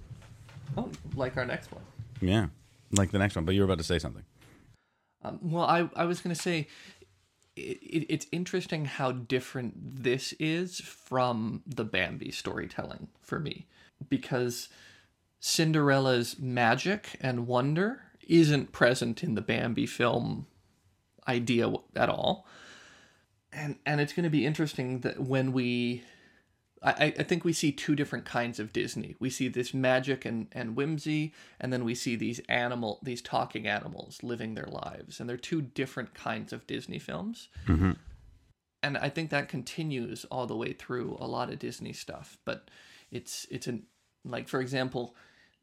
Oh, 0.76 0.90
like 1.14 1.36
our 1.36 1.44
next 1.44 1.70
one. 1.70 1.84
Yeah, 2.20 2.48
like 2.92 3.12
the 3.12 3.18
next 3.18 3.36
one. 3.36 3.44
But 3.44 3.54
you 3.54 3.60
were 3.60 3.66
about 3.66 3.78
to 3.78 3.84
say 3.84 3.98
something. 3.98 4.24
Um, 5.22 5.38
well, 5.42 5.64
I, 5.64 5.88
I 5.96 6.04
was 6.04 6.20
going 6.20 6.34
to 6.34 6.40
say 6.40 6.66
it, 7.56 7.78
it, 7.82 8.06
it's 8.08 8.26
interesting 8.32 8.84
how 8.84 9.12
different 9.12 10.02
this 10.02 10.32
is 10.38 10.80
from 10.80 11.62
the 11.66 11.84
Bambi 11.84 12.30
storytelling 12.30 13.08
for 13.22 13.38
me 13.38 13.66
because 14.08 14.68
Cinderella's 15.46 16.38
magic 16.38 17.18
and 17.20 17.46
wonder 17.46 18.00
isn't 18.26 18.72
present 18.72 19.22
in 19.22 19.34
the 19.34 19.42
Bambi 19.42 19.84
film 19.84 20.46
idea 21.28 21.70
at 21.94 22.08
all. 22.08 22.46
And 23.52 23.76
and 23.84 24.00
it's 24.00 24.14
going 24.14 24.24
to 24.24 24.30
be 24.30 24.46
interesting 24.46 25.00
that 25.00 25.20
when 25.20 25.52
we 25.52 26.02
I, 26.82 27.12
I 27.18 27.22
think 27.24 27.44
we 27.44 27.52
see 27.52 27.72
two 27.72 27.94
different 27.94 28.24
kinds 28.24 28.58
of 28.58 28.72
Disney. 28.72 29.16
We 29.18 29.28
see 29.28 29.48
this 29.48 29.74
magic 29.74 30.24
and, 30.24 30.48
and 30.52 30.76
whimsy, 30.76 31.34
and 31.60 31.70
then 31.70 31.84
we 31.84 31.94
see 31.94 32.16
these 32.16 32.40
animal, 32.48 32.98
these 33.02 33.20
talking 33.20 33.66
animals 33.66 34.22
living 34.22 34.54
their 34.54 34.66
lives, 34.66 35.20
and 35.20 35.28
they're 35.28 35.36
two 35.36 35.60
different 35.60 36.14
kinds 36.14 36.54
of 36.54 36.66
Disney 36.66 36.98
films. 36.98 37.48
Mm-hmm. 37.66 37.92
And 38.82 38.96
I 38.96 39.10
think 39.10 39.28
that 39.28 39.50
continues 39.50 40.24
all 40.30 40.46
the 40.46 40.56
way 40.56 40.72
through 40.72 41.18
a 41.20 41.26
lot 41.26 41.50
of 41.50 41.58
Disney 41.58 41.92
stuff. 41.92 42.38
But 42.46 42.70
it's 43.10 43.46
it's 43.50 43.66
an 43.66 43.82
like 44.24 44.48
for 44.48 44.62
example, 44.62 45.14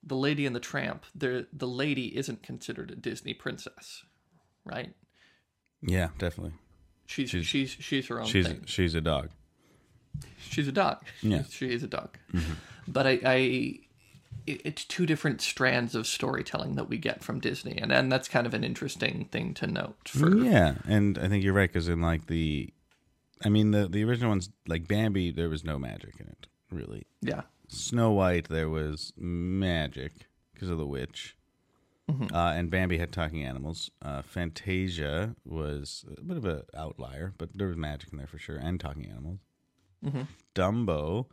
the 0.03 0.15
Lady 0.15 0.45
and 0.45 0.55
the 0.55 0.59
Tramp. 0.59 1.05
The 1.15 1.47
the 1.53 1.67
lady 1.67 2.15
isn't 2.17 2.43
considered 2.43 2.91
a 2.91 2.95
Disney 2.95 3.33
princess, 3.33 4.03
right? 4.65 4.93
Yeah, 5.81 6.09
definitely. 6.17 6.53
She's 7.05 7.29
she's 7.29 7.45
she's, 7.45 7.69
she's 7.71 8.07
her 8.07 8.19
own 8.21 8.27
She's 8.27 8.47
thing. 8.47 8.63
she's 8.65 8.95
a 8.95 9.01
dog. 9.01 9.29
She's 10.49 10.67
a 10.67 10.71
dog. 10.71 11.03
Yeah. 11.21 11.43
she 11.49 11.71
is 11.73 11.83
a 11.83 11.87
dog. 11.87 12.17
Mm-hmm. 12.33 12.53
But 12.87 13.07
I, 13.07 13.19
I 13.25 13.79
it's 14.47 14.83
two 14.85 15.05
different 15.05 15.39
strands 15.41 15.93
of 15.93 16.07
storytelling 16.07 16.75
that 16.75 16.89
we 16.89 16.97
get 16.97 17.23
from 17.23 17.39
Disney, 17.39 17.77
and 17.77 17.91
and 17.91 18.11
that's 18.11 18.27
kind 18.27 18.47
of 18.47 18.53
an 18.53 18.63
interesting 18.63 19.25
thing 19.31 19.53
to 19.55 19.67
note. 19.67 20.09
For 20.09 20.29
mm, 20.29 20.45
Yeah, 20.51 20.75
and 20.87 21.17
I 21.19 21.27
think 21.27 21.43
you're 21.43 21.53
right 21.53 21.69
because 21.71 21.87
in 21.87 22.01
like 22.01 22.27
the, 22.27 22.73
I 23.45 23.49
mean 23.49 23.71
the 23.71 23.87
the 23.87 24.03
original 24.03 24.29
ones 24.29 24.49
like 24.67 24.87
Bambi, 24.87 25.31
there 25.31 25.49
was 25.49 25.63
no 25.63 25.77
magic 25.77 26.15
in 26.19 26.27
it 26.27 26.47
really. 26.71 27.05
yeah, 27.21 27.41
Snow 27.73 28.11
White, 28.11 28.49
there 28.49 28.69
was 28.69 29.13
magic 29.17 30.27
because 30.53 30.69
of 30.69 30.77
the 30.77 30.85
witch. 30.85 31.35
Uh, 32.09 32.51
and 32.57 32.69
Bambi 32.69 32.97
had 32.97 33.13
talking 33.13 33.41
animals. 33.41 33.89
Uh, 34.01 34.21
Fantasia 34.21 35.33
was 35.45 36.03
a 36.17 36.21
bit 36.21 36.35
of 36.35 36.43
an 36.43 36.63
outlier, 36.75 37.33
but 37.37 37.49
there 37.55 37.67
was 37.67 37.77
magic 37.77 38.11
in 38.11 38.17
there 38.17 38.27
for 38.27 38.37
sure, 38.37 38.57
and 38.57 38.81
talking 38.81 39.05
animals. 39.09 39.39
Dumbo, 40.53 41.27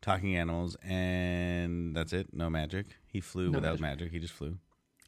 talking 0.00 0.36
animals, 0.36 0.76
and 0.84 1.96
that's 1.96 2.12
it. 2.12 2.28
No 2.32 2.48
magic. 2.48 2.86
He 3.08 3.20
flew 3.20 3.50
No 3.50 3.58
without 3.58 3.80
magic. 3.80 4.00
magic. 4.02 4.12
He 4.12 4.18
just 4.20 4.32
flew. 4.34 4.58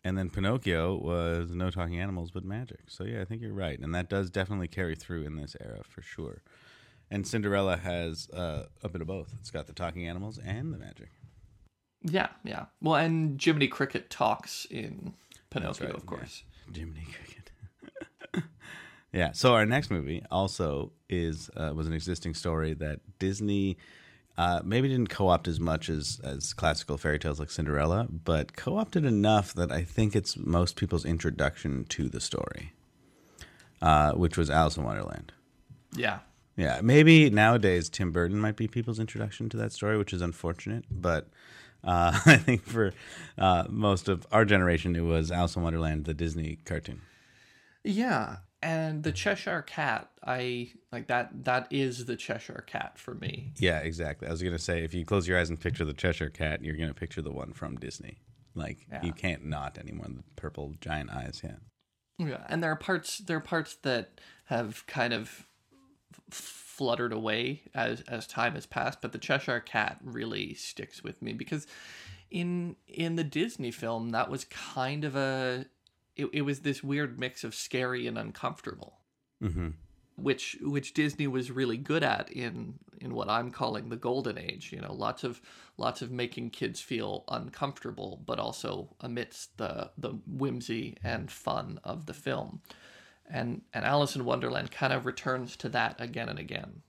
And 0.02 0.18
then 0.18 0.30
Pinocchio 0.30 0.96
was 0.96 1.54
no 1.54 1.70
talking 1.70 2.00
animals, 2.00 2.32
but 2.32 2.44
magic. 2.44 2.80
So 2.90 3.04
yeah, 3.04 3.20
I 3.20 3.24
think 3.24 3.40
you're 3.40 3.54
right, 3.54 3.78
and 3.78 3.94
that 3.94 4.10
does 4.10 4.30
definitely 4.30 4.68
carry 4.68 4.96
through 4.96 5.22
in 5.22 5.36
this 5.36 5.54
era 5.60 5.82
for 5.88 6.02
sure. 6.02 6.42
And 7.10 7.26
Cinderella 7.26 7.76
has 7.76 8.28
uh, 8.30 8.64
a 8.82 8.88
bit 8.88 9.00
of 9.00 9.06
both. 9.06 9.32
It's 9.40 9.50
got 9.50 9.66
the 9.66 9.72
talking 9.72 10.06
animals 10.06 10.38
and 10.38 10.72
the 10.72 10.78
magic. 10.78 11.10
yeah, 12.02 12.28
yeah. 12.42 12.66
Well, 12.80 12.96
and 12.96 13.40
Jiminy 13.42 13.68
Cricket 13.68 14.10
talks 14.10 14.66
in 14.70 15.14
Pinocchio, 15.50 15.86
right, 15.86 15.94
of 15.94 16.06
course. 16.06 16.42
Jiminy 16.74 17.06
Cricket. 17.12 18.44
yeah. 19.12 19.32
So 19.32 19.54
our 19.54 19.66
next 19.66 19.90
movie 19.90 20.24
also 20.30 20.92
is 21.08 21.50
uh, 21.56 21.72
was 21.74 21.86
an 21.86 21.92
existing 21.92 22.34
story 22.34 22.74
that 22.74 23.00
Disney 23.18 23.76
uh, 24.36 24.60
maybe 24.64 24.88
didn't 24.88 25.10
co-opt 25.10 25.46
as 25.46 25.60
much 25.60 25.88
as 25.88 26.20
as 26.24 26.52
classical 26.52 26.98
fairy 26.98 27.18
tales 27.18 27.38
like 27.38 27.50
Cinderella, 27.50 28.08
but 28.10 28.56
co-opted 28.56 29.04
enough 29.04 29.54
that 29.54 29.70
I 29.70 29.84
think 29.84 30.16
it's 30.16 30.36
most 30.36 30.76
people's 30.76 31.04
introduction 31.04 31.84
to 31.90 32.08
the 32.08 32.20
story, 32.20 32.72
uh, 33.80 34.12
which 34.12 34.36
was 34.36 34.50
Alice 34.50 34.76
in 34.76 34.82
Wonderland. 34.84 35.32
Yeah, 35.94 36.20
Yeah, 36.56 36.80
maybe 36.82 37.30
nowadays 37.30 37.88
Tim 37.88 38.12
Burton 38.12 38.38
might 38.40 38.56
be 38.56 38.68
people's 38.68 39.00
introduction 39.00 39.48
to 39.50 39.56
that 39.56 39.72
story, 39.72 39.98
which 39.98 40.12
is 40.12 40.22
unfortunate. 40.22 40.84
But 40.90 41.28
uh, 41.82 42.18
I 42.26 42.36
think 42.36 42.62
for 42.62 42.92
uh, 43.36 43.64
most 43.68 44.08
of 44.08 44.26
our 44.30 44.44
generation, 44.44 44.94
it 44.96 45.00
was 45.00 45.30
Alice 45.32 45.56
in 45.56 45.62
Wonderland, 45.62 46.04
the 46.04 46.14
Disney 46.14 46.58
cartoon. 46.64 47.00
yeah. 47.82 48.36
And 48.62 49.02
the 49.02 49.12
Cheshire 49.12 49.60
Cat, 49.60 50.08
I 50.26 50.70
like 50.90 51.08
that. 51.08 51.44
That 51.44 51.66
is 51.70 52.06
the 52.06 52.16
Cheshire 52.16 52.64
Cat 52.66 52.98
for 52.98 53.14
me. 53.14 53.52
Yeah, 53.58 53.80
exactly. 53.80 54.26
I 54.26 54.30
was 54.30 54.42
gonna 54.42 54.58
say 54.58 54.82
if 54.82 54.94
you 54.94 55.04
close 55.04 55.28
your 55.28 55.38
eyes 55.38 55.50
and 55.50 55.60
picture 55.60 55.84
the 55.84 55.92
Cheshire 55.92 56.30
Cat, 56.30 56.64
you're 56.64 56.74
gonna 56.78 56.94
picture 56.94 57.20
the 57.20 57.30
one 57.30 57.52
from 57.52 57.76
Disney. 57.76 58.22
Like 58.54 58.86
Yeah. 58.90 59.02
you 59.02 59.12
can't 59.12 59.44
not 59.44 59.76
anymore. 59.76 60.06
The 60.08 60.22
purple 60.36 60.72
giant 60.80 61.10
eyes. 61.10 61.42
Yeah. 61.44 61.56
Yeah, 62.16 62.46
and 62.48 62.62
there 62.62 62.70
are 62.70 62.76
parts 62.76 63.18
there 63.18 63.36
are 63.36 63.40
parts 63.40 63.74
that 63.82 64.18
have 64.46 64.86
kind 64.86 65.12
of 65.12 65.46
fluttered 66.30 67.12
away 67.12 67.62
as 67.74 68.00
as 68.02 68.26
time 68.26 68.54
has 68.54 68.66
passed, 68.66 69.00
but 69.00 69.12
the 69.12 69.18
Cheshire 69.18 69.60
Cat 69.60 69.98
really 70.02 70.54
sticks 70.54 71.02
with 71.02 71.22
me 71.22 71.32
because 71.32 71.66
in 72.30 72.76
in 72.88 73.16
the 73.16 73.24
Disney 73.24 73.70
film 73.70 74.10
that 74.10 74.28
was 74.28 74.44
kind 74.46 75.04
of 75.04 75.14
a 75.14 75.66
it, 76.16 76.26
it 76.32 76.42
was 76.42 76.60
this 76.60 76.82
weird 76.82 77.18
mix 77.18 77.44
of 77.44 77.54
scary 77.54 78.06
and 78.06 78.18
uncomfortable. 78.18 78.98
Mm-hmm. 79.42 79.68
Which 80.16 80.56
which 80.60 80.94
Disney 80.94 81.26
was 81.26 81.50
really 81.50 81.76
good 81.76 82.02
at 82.02 82.30
in 82.30 82.74
in 83.00 83.14
what 83.14 83.28
I'm 83.28 83.50
calling 83.50 83.88
the 83.88 83.96
golden 83.96 84.38
age, 84.38 84.72
you 84.72 84.80
know, 84.80 84.92
lots 84.92 85.24
of 85.24 85.40
lots 85.76 86.02
of 86.02 86.10
making 86.10 86.50
kids 86.50 86.80
feel 86.80 87.24
uncomfortable, 87.28 88.22
but 88.24 88.38
also 88.38 88.94
amidst 89.00 89.58
the 89.58 89.90
the 89.98 90.10
whimsy 90.26 90.96
and 91.02 91.30
fun 91.30 91.80
of 91.84 92.06
the 92.06 92.14
film 92.14 92.62
and 93.30 93.62
and 93.72 93.84
Alice 93.84 94.16
in 94.16 94.24
Wonderland 94.24 94.70
kind 94.70 94.92
of 94.92 95.06
returns 95.06 95.56
to 95.56 95.68
that 95.70 96.00
again 96.00 96.28
and 96.28 96.38
again. 96.38 96.82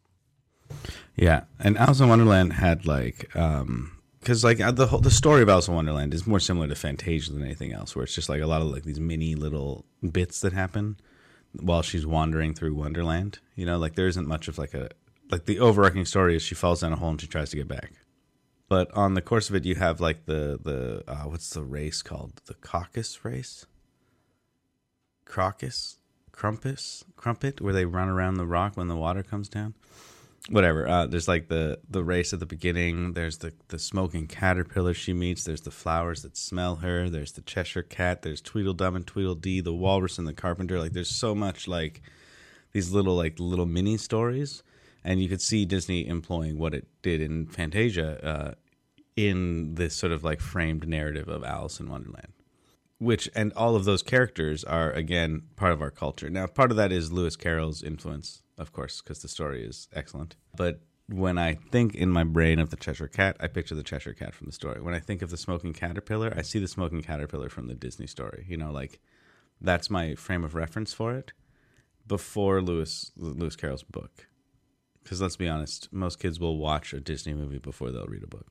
Yeah, 1.16 1.44
and 1.60 1.78
Alice 1.78 2.00
in 2.00 2.10
Wonderland 2.10 2.54
had 2.54 2.86
like, 2.86 3.34
um, 3.36 3.98
because 4.20 4.44
like 4.44 4.60
uh, 4.60 4.72
the 4.72 4.88
whole 4.88 5.00
the 5.00 5.12
story 5.12 5.42
of 5.42 5.50
Alice 5.50 5.68
in 5.68 5.76
Wonderland 5.76 6.14
is 6.14 6.28
more 6.28 6.40
similar 6.40 6.68
to 6.68 6.76
Fantasia 6.76 7.32
than 7.32 7.44
anything 7.44 7.74
else, 7.74 7.96
where 7.96 8.04
it's 8.04 8.16
just 8.16 8.30
like 8.30 8.42
a 8.42 8.48
lot 8.48 8.62
of 8.62 8.68
like 8.68 8.84
these 8.84 9.00
mini 9.00 9.36
little 9.36 9.86
bits 10.12 10.42
that 10.42 10.54
happen 10.54 10.98
while 11.54 11.82
she's 11.82 12.06
wandering 12.06 12.54
through 12.54 12.74
Wonderland. 12.74 13.40
You 13.56 13.66
know, 13.66 13.78
like 13.78 13.96
there 13.96 14.08
isn't 14.08 14.28
much 14.28 14.48
of 14.48 14.58
like 14.58 14.74
a 14.74 14.90
like 15.32 15.46
the 15.46 15.60
overarching 15.60 16.06
story 16.06 16.36
is 16.36 16.42
she 16.42 16.56
falls 16.56 16.82
down 16.82 16.94
a 16.94 16.96
hole 16.96 17.10
and 17.10 17.22
she 17.22 17.28
tries 17.28 17.50
to 17.52 17.58
get 17.58 17.68
back. 17.68 17.94
But 18.68 18.92
on 18.94 19.14
the 19.14 19.22
course 19.22 19.50
of 19.50 19.56
it, 19.56 19.66
you 19.66 19.76
have 19.76 20.02
like 20.02 20.26
the 20.26 20.60
the 20.62 21.04
uh, 21.08 21.24
what's 21.30 21.52
the 21.52 21.64
race 21.64 22.02
called? 22.02 22.42
The 22.46 22.56
caucus 22.56 23.24
race. 23.24 23.66
Crocus, 25.24 25.98
crumpus, 26.36 27.04
crumpet, 27.16 27.62
where 27.62 27.74
they 27.74 27.86
run 27.86 28.10
around 28.10 28.36
the 28.36 28.46
rock 28.46 28.76
when 28.76 28.88
the 28.88 28.96
water 28.96 29.24
comes 29.24 29.50
down 29.50 29.74
whatever. 30.50 30.88
Uh, 30.88 31.08
there's 31.08 31.28
like 31.28 31.48
the 31.48 31.80
the 31.90 32.04
race 32.04 32.34
at 32.34 32.40
the 32.40 32.46
beginning. 32.46 33.14
There's 33.14 33.40
the 33.40 33.54
the 33.70 33.80
smoking 33.80 34.28
caterpillar 34.28 34.94
she 34.94 35.14
meets. 35.14 35.44
There's 35.44 35.62
the 35.62 35.72
flowers 35.72 36.22
that 36.22 36.38
smell 36.38 36.78
her. 36.78 37.10
There's 37.10 37.34
the 37.34 37.42
Cheshire 37.42 37.84
cat. 37.84 38.22
There's 38.22 38.42
Tweedledum 38.42 38.96
and 38.96 39.08
Tweedledee. 39.08 39.62
The 39.62 39.74
walrus 39.74 40.18
and 40.18 40.28
the 40.28 40.34
carpenter. 40.34 40.80
Like 40.80 40.94
there's 40.94 41.10
so 41.10 41.34
much 41.34 41.68
like 41.68 42.02
these 42.72 42.92
little 42.92 43.16
like 43.16 43.40
little 43.40 43.66
mini 43.66 43.98
stories, 43.98 44.64
and 45.04 45.22
you 45.22 45.30
could 45.30 45.42
see 45.42 45.66
Disney 45.66 46.08
employing 46.08 46.58
what 46.58 46.74
it 46.74 46.88
did 47.02 47.22
in 47.22 47.48
Fantasia 47.48 48.24
uh, 48.24 48.54
in 49.16 49.76
this 49.76 49.96
sort 49.96 50.12
of 50.12 50.24
like 50.24 50.40
framed 50.40 50.88
narrative 50.88 51.28
of 51.28 51.44
Alice 51.44 51.80
in 51.80 51.90
Wonderland 51.90 52.34
which 53.00 53.30
and 53.36 53.52
all 53.54 53.76
of 53.76 53.86
those 53.86 54.02
characters 54.02 54.64
are 54.64 54.92
again 54.92 55.44
part 55.56 55.74
of 55.74 55.82
our 55.82 55.92
culture. 55.92 56.30
Now, 56.30 56.48
part 56.48 56.72
of 56.72 56.78
that 56.78 56.92
is 56.92 57.12
Lewis 57.12 57.36
Carroll's 57.36 57.84
influence, 57.84 58.42
of 58.58 58.72
course, 58.72 59.02
because 59.02 59.20
the 59.20 59.28
story 59.28 59.66
is 59.66 59.88
excellent. 59.94 60.36
But 60.56 60.82
when 61.08 61.38
I 61.38 61.54
think 61.54 61.94
in 61.94 62.10
my 62.10 62.24
brain 62.24 62.60
of 62.60 62.70
the 62.70 62.78
Cheshire 62.78 63.08
Cat, 63.08 63.38
I 63.40 63.48
picture 63.48 63.76
the 63.76 63.84
Cheshire 63.84 64.14
Cat 64.14 64.34
from 64.34 64.48
the 64.48 64.54
story. 64.54 64.82
When 64.82 64.96
I 64.96 65.00
think 65.00 65.22
of 65.22 65.30
the 65.30 65.38
smoking 65.38 65.74
caterpillar, 65.74 66.34
I 66.36 66.42
see 66.42 66.60
the 66.60 66.68
smoking 66.68 67.02
caterpillar 67.02 67.50
from 67.50 67.68
the 67.68 67.76
Disney 67.76 68.08
story. 68.08 68.46
You 68.48 68.58
know, 68.58 68.72
like 68.72 69.00
that's 69.62 69.90
my 69.90 70.16
frame 70.16 70.44
of 70.44 70.56
reference 70.56 70.94
for 70.94 71.14
it 71.16 71.34
before 72.08 72.62
Lewis 72.62 73.12
Lewis 73.18 73.56
Carroll's 73.56 73.84
book. 73.84 74.28
Because 75.04 75.22
let's 75.22 75.36
be 75.36 75.48
honest, 75.48 75.92
most 75.94 76.20
kids 76.20 76.40
will 76.40 76.58
watch 76.58 76.94
a 76.94 77.00
Disney 77.00 77.34
movie 77.34 77.60
before 77.60 77.92
they'll 77.92 78.08
read 78.08 78.24
a 78.24 78.28
book. 78.28 78.48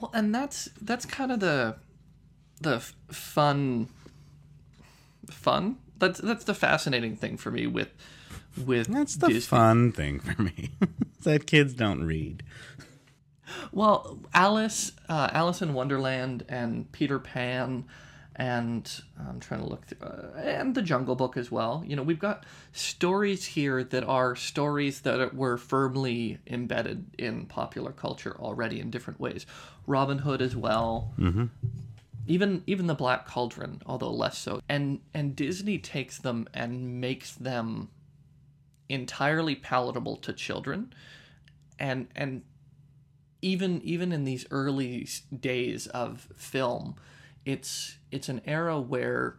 Well, 0.00 0.10
and 0.12 0.34
that's 0.34 0.68
that's 0.80 1.06
kind 1.06 1.32
of 1.32 1.40
the 1.40 1.76
the 2.62 2.76
f- 2.76 2.94
fun 3.10 3.88
fun. 5.30 5.76
That's 5.98 6.20
that's 6.20 6.44
the 6.44 6.54
fascinating 6.54 7.16
thing 7.16 7.36
for 7.36 7.50
me 7.50 7.66
with 7.66 7.90
with 8.66 8.88
That's 8.88 9.16
the 9.16 9.28
Disney. 9.28 9.40
fun 9.40 9.92
thing 9.92 10.20
for 10.20 10.42
me. 10.42 10.70
that 11.22 11.46
kids 11.46 11.74
don't 11.74 12.04
read. 12.04 12.42
Well, 13.70 14.18
Alice, 14.34 14.92
uh, 15.08 15.28
Alice 15.32 15.62
in 15.62 15.74
Wonderland, 15.74 16.44
and 16.48 16.90
Peter 16.92 17.18
Pan, 17.18 17.84
and 18.34 18.90
I'm 19.18 19.40
trying 19.40 19.60
to 19.60 19.66
look 19.66 19.84
through, 19.86 20.06
uh, 20.08 20.38
and 20.42 20.74
the 20.74 20.80
Jungle 20.82 21.14
Book 21.14 21.36
as 21.36 21.50
well. 21.50 21.82
You 21.86 21.96
know, 21.96 22.02
we've 22.02 22.18
got 22.18 22.44
stories 22.72 23.44
here 23.44 23.84
that 23.84 24.04
are 24.04 24.34
stories 24.36 25.02
that 25.02 25.34
were 25.34 25.58
firmly 25.58 26.38
embedded 26.46 27.06
in 27.18 27.44
popular 27.46 27.92
culture 27.92 28.34
already 28.38 28.80
in 28.80 28.90
different 28.90 29.20
ways. 29.20 29.44
Robin 29.86 30.18
Hood 30.18 30.40
as 30.40 30.56
well. 30.56 31.12
Mm-hmm. 31.18 31.44
Even 32.26 32.62
even 32.66 32.86
the 32.86 32.94
Black 32.94 33.26
Cauldron, 33.26 33.82
although 33.86 34.12
less 34.12 34.38
so. 34.38 34.60
And 34.68 35.00
and 35.12 35.34
Disney 35.34 35.78
takes 35.78 36.18
them 36.18 36.48
and 36.54 37.00
makes 37.00 37.32
them 37.32 37.88
entirely 38.88 39.56
palatable 39.56 40.16
to 40.18 40.32
children, 40.32 40.92
and 41.78 42.08
and 42.14 42.42
even 43.42 43.82
even 43.82 44.12
in 44.12 44.24
these 44.24 44.46
early 44.50 45.08
days 45.40 45.88
of 45.88 46.28
film 46.36 46.94
it's 47.44 47.98
it's 48.10 48.28
an 48.28 48.40
era 48.46 48.80
where 48.80 49.36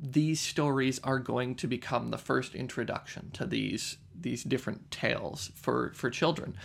these 0.00 0.40
stories 0.40 0.98
are 1.04 1.18
going 1.18 1.54
to 1.54 1.66
become 1.66 2.10
the 2.10 2.18
first 2.18 2.54
introduction 2.54 3.30
to 3.32 3.46
these 3.46 3.98
these 4.18 4.42
different 4.42 4.90
tales 4.90 5.52
for 5.54 5.92
for 5.94 6.10
children 6.10 6.56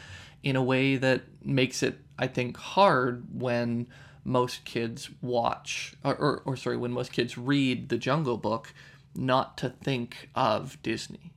in 0.42 0.56
a 0.56 0.64
way 0.64 0.96
that 0.96 1.22
makes 1.44 1.84
it 1.84 2.00
i 2.18 2.26
think 2.26 2.56
hard 2.58 3.26
when 3.32 3.86
most 4.24 4.66
kids 4.66 5.10
watch 5.22 5.94
or, 6.04 6.16
or, 6.16 6.42
or 6.46 6.56
sorry 6.56 6.78
when 6.78 6.92
most 6.92 7.12
kids 7.12 7.38
read 7.38 7.90
the 7.90 7.98
jungle 7.98 8.38
book 8.38 8.74
not 9.16 9.58
to 9.58 9.70
think 9.70 10.30
of 10.36 10.82
disney 10.84 11.32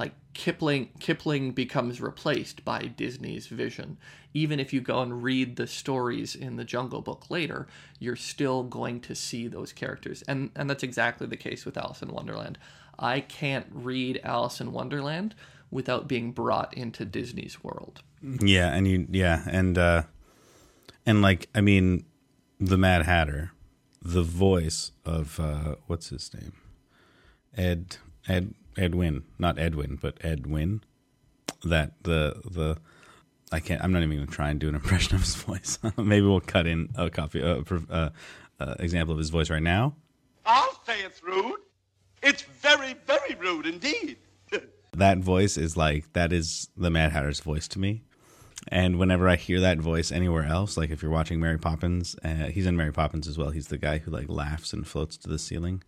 like 0.00 0.14
Kipling 0.32 0.88
Kipling 0.98 1.52
becomes 1.52 2.00
replaced 2.00 2.64
by 2.64 2.86
Disney's 2.86 3.48
vision. 3.48 3.98
Even 4.32 4.58
if 4.58 4.72
you 4.72 4.80
go 4.80 5.02
and 5.02 5.22
read 5.22 5.56
the 5.56 5.66
stories 5.66 6.34
in 6.34 6.56
the 6.56 6.64
Jungle 6.64 7.02
Book 7.02 7.28
later, 7.28 7.66
you're 7.98 8.16
still 8.16 8.62
going 8.62 9.00
to 9.00 9.14
see 9.14 9.46
those 9.46 9.72
characters. 9.72 10.22
And 10.26 10.50
and 10.56 10.70
that's 10.70 10.82
exactly 10.82 11.26
the 11.26 11.36
case 11.36 11.66
with 11.66 11.76
Alice 11.76 12.00
in 12.00 12.08
Wonderland. 12.08 12.58
I 12.98 13.20
can't 13.20 13.66
read 13.72 14.20
Alice 14.24 14.60
in 14.60 14.72
Wonderland 14.72 15.34
without 15.70 16.08
being 16.08 16.32
brought 16.32 16.72
into 16.74 17.04
Disney's 17.04 17.62
world. 17.62 18.02
Yeah, 18.22 18.72
and 18.72 18.88
you 18.88 19.06
yeah, 19.10 19.44
and 19.50 19.76
uh 19.76 20.02
and 21.04 21.20
like 21.20 21.48
I 21.54 21.60
mean 21.60 22.06
the 22.60 22.76
Mad 22.76 23.06
Hatter, 23.06 23.52
the 24.02 24.22
voice 24.22 24.92
of 25.04 25.40
uh 25.40 25.76
what's 25.86 26.10
his 26.10 26.32
name? 26.34 26.52
Ed 27.56 27.96
Ed 28.28 28.54
Edwin, 28.76 29.24
not 29.38 29.58
Edwin, 29.58 29.98
but 30.00 30.18
Ed 30.22 30.46
Wynn. 30.46 30.82
That 31.64 31.92
the 32.04 32.40
the 32.44 32.76
I 33.52 33.60
can't. 33.60 33.82
I'm 33.82 33.92
not 33.92 34.02
even 34.02 34.16
going 34.16 34.26
to 34.26 34.32
try 34.32 34.50
and 34.50 34.60
do 34.60 34.68
an 34.68 34.74
impression 34.82 35.14
of 35.14 35.22
his 35.22 35.34
voice. 35.34 35.78
Maybe 35.96 36.26
we'll 36.26 36.40
cut 36.40 36.66
in 36.66 36.90
a 36.94 37.10
copy, 37.10 37.42
uh, 37.42 37.62
uh, 37.90 38.10
uh, 38.60 38.74
example 38.78 39.12
of 39.12 39.18
his 39.18 39.30
voice 39.30 39.50
right 39.50 39.62
now. 39.62 39.96
I'll 40.46 40.80
say 40.86 41.00
it's 41.02 41.22
rude. 41.22 41.58
It's 42.22 42.42
very, 42.42 42.94
very 43.06 43.34
rude 43.36 43.66
indeed. 43.66 44.18
that 44.92 45.18
voice 45.18 45.56
is 45.56 45.76
like 45.76 46.12
that 46.12 46.32
is 46.32 46.68
the 46.76 46.90
Mad 46.90 47.12
Hatter's 47.12 47.40
voice 47.40 47.66
to 47.68 47.78
me. 47.78 48.02
And 48.68 48.98
whenever 48.98 49.28
I 49.28 49.36
hear 49.36 49.60
that 49.60 49.78
voice 49.78 50.12
anywhere 50.12 50.44
else, 50.44 50.76
like 50.76 50.90
if 50.90 51.02
you're 51.02 51.10
watching 51.10 51.40
Mary 51.40 51.58
Poppins, 51.58 52.14
uh, 52.22 52.46
he's 52.46 52.66
in 52.66 52.76
Mary 52.76 52.92
Poppins 52.92 53.26
as 53.26 53.38
well. 53.38 53.50
He's 53.50 53.68
the 53.68 53.78
guy 53.78 53.98
who 53.98 54.10
like 54.10 54.28
laughs 54.28 54.72
and 54.72 54.86
floats 54.86 55.16
to 55.18 55.28
the 55.28 55.38
ceiling. 55.38 55.82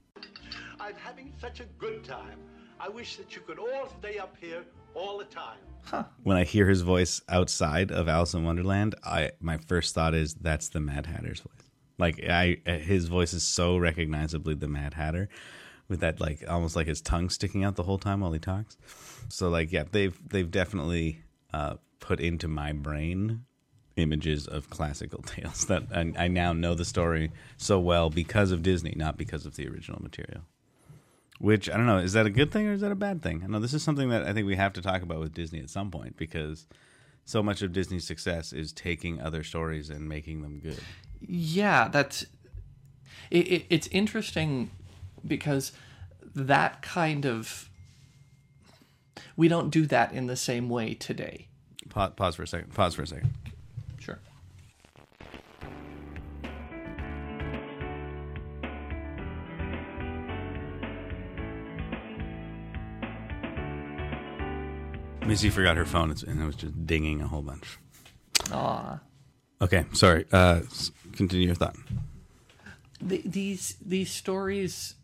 I'm 0.81 0.95
having 0.95 1.33
such 1.41 1.61
a 1.61 1.67
good 1.79 2.03
time. 2.03 2.39
I 2.81 2.89
wish 2.89 3.17
that 3.17 3.37
you 3.37 3.43
could 3.43 3.59
all 3.59 3.93
stay 4.01 4.19
up 4.19 4.37
here 4.41 4.65
all 4.95 5.19
the 5.19 5.25
time. 5.25 5.59
Huh. 5.85 6.05
When 6.23 6.37
I 6.37 6.45
hear 6.45 6.69
his 6.69 6.81
voice 6.83 7.21
outside 7.29 7.91
of 7.93 8.09
Alice 8.09 8.35
in 8.35 8.45
Wonderland, 8.45 8.95
I 9.05 9.33
my 9.41 9.59
first 9.59 9.95
thought 9.95 10.15
is 10.15 10.35
that's 10.35 10.69
the 10.69 10.81
Mad 10.81 11.07
Hatter's 11.07 11.41
voice. 11.41 11.69
Like 11.99 12.25
I, 12.29 12.59
his 12.67 13.07
voice 13.07 13.33
is 13.33 13.43
so 13.43 13.77
recognizably 13.77 14.55
the 14.55 14.69
Mad 14.69 14.95
Hatter, 14.95 15.29
with 15.89 16.01
that 16.01 16.21
like 16.21 16.45
almost 16.49 16.75
like 16.75 16.87
his 16.87 17.01
tongue 17.01 17.31
sticking 17.31 17.65
out 17.65 17.77
the 17.77 17.83
whole 17.83 17.99
time 17.99 18.21
while 18.21 18.33
he 18.33 18.39
talks. 18.39 18.77
So 19.29 19.49
like 19.49 19.73
yeah, 19.73 19.85
they've 19.91 20.19
they've 20.29 20.51
definitely 20.51 21.23
uh, 21.53 21.75
put 22.03 22.21
into 22.21 22.49
my 22.49 22.73
brain 22.73 23.45
images 23.97 24.47
of 24.47 24.69
classical 24.69 25.23
tales 25.27 25.65
that 25.67 25.85
I, 25.95 26.13
I 26.25 26.29
now 26.29 26.53
know 26.53 26.75
the 26.75 26.85
story 26.85 27.31
so 27.57 27.81
well 27.81 28.11
because 28.11 28.53
of 28.53 28.63
Disney, 28.63 28.93
not 28.95 29.17
because 29.17 29.47
of 29.47 29.57
the 29.57 29.67
original 29.69 30.03
material. 30.03 30.43
Which 31.39 31.71
I 31.71 31.77
don't 31.77 31.87
know, 31.87 31.99
is 31.99 32.13
that 32.13 32.27
a 32.27 32.31
good 32.31 32.53
thing 32.53 32.69
or 32.69 32.73
is 32.73 32.83
that 32.83 32.93
a 32.93 32.97
bad 32.97 33.23
thing? 33.23 33.43
I 33.43 33.47
know 33.47 33.59
this 33.59 33.75
is 33.75 33.83
something 33.83 34.11
that 34.11 34.25
I 34.25 34.33
think 34.33 34.47
we 34.47 34.57
have 34.57 34.75
to 34.75 34.83
talk 34.83 35.03
about 35.03 35.19
with 35.19 35.33
Disney 35.33 35.61
at 35.61 35.71
some 35.71 35.91
point 35.91 36.17
because 36.17 36.67
so 37.25 37.43
much 37.43 37.63
of 37.63 37.73
Disney's 37.73 38.07
success 38.07 38.53
is 38.53 38.73
taking 38.73 39.21
other 39.21 39.43
stories 39.43 39.91
and 39.91 40.09
making 40.09 40.43
them 40.43 40.61
good. 40.61 40.81
Yeah, 41.21 41.89
that's 41.89 42.27
it, 43.31 43.49
it, 43.49 43.67
it's 43.71 43.87
interesting 43.89 44.71
because 45.27 45.73
that 46.35 46.83
kind 46.83 47.27
of 47.27 47.71
we 49.37 49.49
don't 49.49 49.71
do 49.71 49.87
that 49.87 50.13
in 50.13 50.27
the 50.27 50.37
same 50.37 50.69
way 50.69 50.95
today. 50.95 51.49
Pause, 51.93 52.13
pause 52.17 52.37
for 52.37 52.43
a 52.43 52.47
second. 52.47 52.73
Pause 52.73 52.95
for 52.95 53.03
a 53.03 53.07
second. 53.07 53.35
Sure. 53.99 54.19
Missy 65.27 65.51
forgot 65.51 65.77
her 65.77 65.85
phone 65.85 66.11
and 66.11 66.43
it 66.43 66.47
was 66.47 66.57
just 66.57 66.87
dinging 66.87 67.21
a 67.21 67.27
whole 67.29 67.43
bunch. 67.43 67.79
Aw. 68.53 68.99
Okay, 69.61 69.85
sorry. 69.93 70.25
Uh, 70.33 70.61
continue 71.13 71.47
your 71.47 71.55
thought. 71.55 71.77
The, 73.03 73.23
these 73.25 73.77
these 73.85 74.11
stories, 74.11 74.95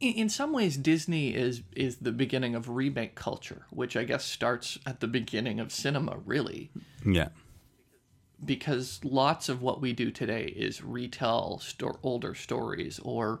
in, 0.00 0.14
in 0.14 0.28
some 0.28 0.52
ways, 0.52 0.76
Disney 0.76 1.34
is 1.34 1.62
is 1.76 1.96
the 1.96 2.12
beginning 2.12 2.54
of 2.54 2.68
remake 2.68 3.14
culture, 3.14 3.66
which 3.70 3.96
I 3.96 4.04
guess 4.04 4.24
starts 4.24 4.78
at 4.84 5.00
the 5.00 5.08
beginning 5.08 5.60
of 5.60 5.72
cinema, 5.72 6.18
really. 6.24 6.70
Yeah. 7.04 7.28
Because 8.42 9.00
lots 9.04 9.48
of 9.50 9.60
what 9.60 9.80
we 9.80 9.92
do 9.92 10.10
today 10.10 10.44
is 10.44 10.82
retell 10.82 11.58
sto- 11.58 11.98
older 12.02 12.34
stories 12.34 12.98
or 13.02 13.40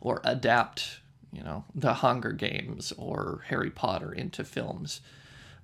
or 0.00 0.20
adapt 0.24 1.00
you 1.32 1.42
know, 1.42 1.64
the 1.74 1.94
Hunger 1.94 2.32
Games 2.32 2.92
or 2.96 3.44
Harry 3.48 3.70
Potter 3.70 4.12
into 4.12 4.44
films. 4.44 5.00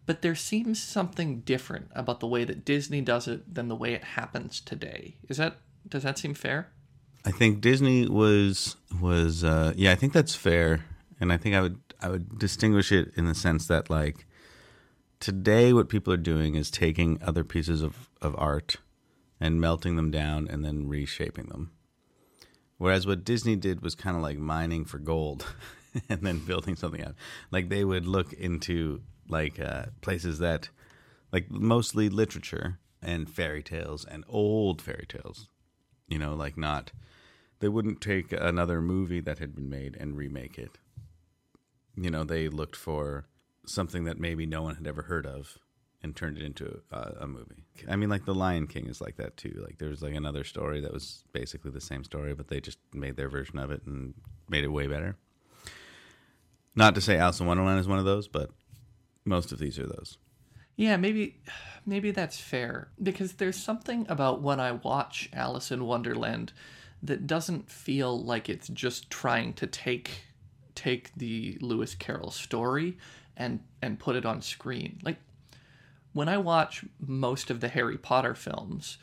But 0.06 0.20
there 0.20 0.34
seems 0.34 0.82
something 0.82 1.40
different 1.40 1.90
about 1.94 2.20
the 2.20 2.26
way 2.26 2.44
that 2.44 2.64
Disney 2.64 3.00
does 3.00 3.26
it 3.26 3.54
than 3.54 3.68
the 3.68 3.76
way 3.76 3.94
it 3.94 4.04
happens 4.04 4.60
today. 4.60 5.16
Is 5.28 5.38
that 5.38 5.56
does 5.88 6.02
that 6.02 6.18
seem 6.18 6.34
fair? 6.34 6.68
I 7.24 7.30
think 7.30 7.60
Disney 7.60 8.06
was 8.06 8.76
was 9.00 9.44
uh, 9.44 9.72
yeah, 9.76 9.92
I 9.92 9.94
think 9.94 10.12
that's 10.12 10.34
fair, 10.34 10.84
and 11.20 11.32
I 11.32 11.36
think 11.36 11.54
I 11.54 11.62
would 11.62 11.78
I 12.00 12.08
would 12.08 12.38
distinguish 12.38 12.92
it 12.92 13.12
in 13.16 13.24
the 13.24 13.34
sense 13.34 13.66
that 13.68 13.88
like 13.88 14.26
today 15.20 15.72
what 15.72 15.88
people 15.88 16.12
are 16.12 16.18
doing 16.18 16.54
is 16.54 16.70
taking 16.70 17.18
other 17.22 17.44
pieces 17.44 17.80
of, 17.80 18.10
of 18.20 18.34
art 18.36 18.76
and 19.40 19.58
melting 19.60 19.96
them 19.96 20.10
down 20.10 20.46
and 20.48 20.62
then 20.62 20.86
reshaping 20.86 21.46
them. 21.46 21.70
Whereas 22.76 23.06
what 23.06 23.24
Disney 23.24 23.56
did 23.56 23.80
was 23.80 23.94
kind 23.94 24.16
of 24.16 24.22
like 24.22 24.36
mining 24.36 24.84
for 24.84 24.98
gold 24.98 25.46
and 26.10 26.20
then 26.20 26.40
building 26.40 26.76
something 26.76 27.02
out. 27.02 27.14
Like 27.50 27.70
they 27.70 27.84
would 27.84 28.06
look 28.06 28.32
into 28.34 29.00
like 29.28 29.58
uh, 29.58 29.86
places 30.02 30.40
that, 30.40 30.68
like 31.32 31.50
mostly 31.50 32.10
literature 32.10 32.78
and 33.00 33.30
fairy 33.30 33.62
tales 33.62 34.04
and 34.04 34.24
old 34.28 34.82
fairy 34.82 35.06
tales. 35.08 35.48
You 36.06 36.18
know, 36.18 36.34
like 36.34 36.58
not, 36.58 36.92
they 37.60 37.68
wouldn't 37.68 38.00
take 38.00 38.32
another 38.32 38.80
movie 38.80 39.20
that 39.20 39.38
had 39.38 39.54
been 39.54 39.68
made 39.68 39.96
and 39.98 40.16
remake 40.16 40.58
it. 40.58 40.78
You 41.96 42.10
know, 42.10 42.24
they 42.24 42.48
looked 42.48 42.76
for 42.76 43.26
something 43.66 44.04
that 44.04 44.18
maybe 44.18 44.46
no 44.46 44.62
one 44.62 44.74
had 44.74 44.86
ever 44.86 45.02
heard 45.02 45.26
of 45.26 45.58
and 46.02 46.14
turned 46.14 46.36
it 46.36 46.44
into 46.44 46.82
a, 46.90 47.12
a, 47.20 47.26
movie. 47.26 47.64
I 47.88 47.96
mean, 47.96 48.10
like 48.10 48.26
The 48.26 48.34
Lion 48.34 48.66
King 48.66 48.88
is 48.88 49.00
like 49.00 49.16
that 49.16 49.38
too. 49.38 49.64
Like 49.64 49.78
there's 49.78 50.02
like 50.02 50.14
another 50.14 50.44
story 50.44 50.80
that 50.82 50.92
was 50.92 51.24
basically 51.32 51.70
the 51.70 51.80
same 51.80 52.04
story, 52.04 52.34
but 52.34 52.48
they 52.48 52.60
just 52.60 52.78
made 52.92 53.16
their 53.16 53.30
version 53.30 53.58
of 53.58 53.70
it 53.70 53.82
and 53.86 54.12
made 54.48 54.64
it 54.64 54.68
way 54.68 54.86
better. 54.86 55.16
Not 56.76 56.94
to 56.96 57.00
say 57.00 57.16
Alice 57.16 57.40
in 57.40 57.46
Wonderland 57.46 57.80
is 57.80 57.88
one 57.88 57.98
of 57.98 58.04
those, 58.04 58.28
but 58.28 58.50
most 59.24 59.50
of 59.50 59.58
these 59.58 59.78
are 59.78 59.86
those. 59.86 60.18
Yeah, 60.76 60.96
maybe 60.96 61.40
maybe 61.86 62.10
that's 62.10 62.38
fair 62.38 62.88
because 63.02 63.34
there's 63.34 63.56
something 63.56 64.06
about 64.08 64.42
when 64.42 64.60
I 64.60 64.72
watch 64.72 65.30
Alice 65.32 65.70
in 65.70 65.86
Wonderland 65.86 66.52
that 67.04 67.26
doesn't 67.26 67.70
feel 67.70 68.22
like 68.22 68.48
it's 68.48 68.68
just 68.68 69.10
trying 69.10 69.52
to 69.54 69.66
take 69.66 70.24
take 70.74 71.14
the 71.14 71.56
Lewis 71.60 71.94
Carroll 71.94 72.30
story 72.30 72.98
and 73.36 73.60
and 73.80 73.98
put 73.98 74.16
it 74.16 74.26
on 74.26 74.42
screen. 74.42 74.98
Like 75.02 75.18
when 76.12 76.28
I 76.28 76.38
watch 76.38 76.84
most 76.98 77.50
of 77.50 77.60
the 77.60 77.68
Harry 77.68 77.98
Potter 77.98 78.34
films, 78.34 78.98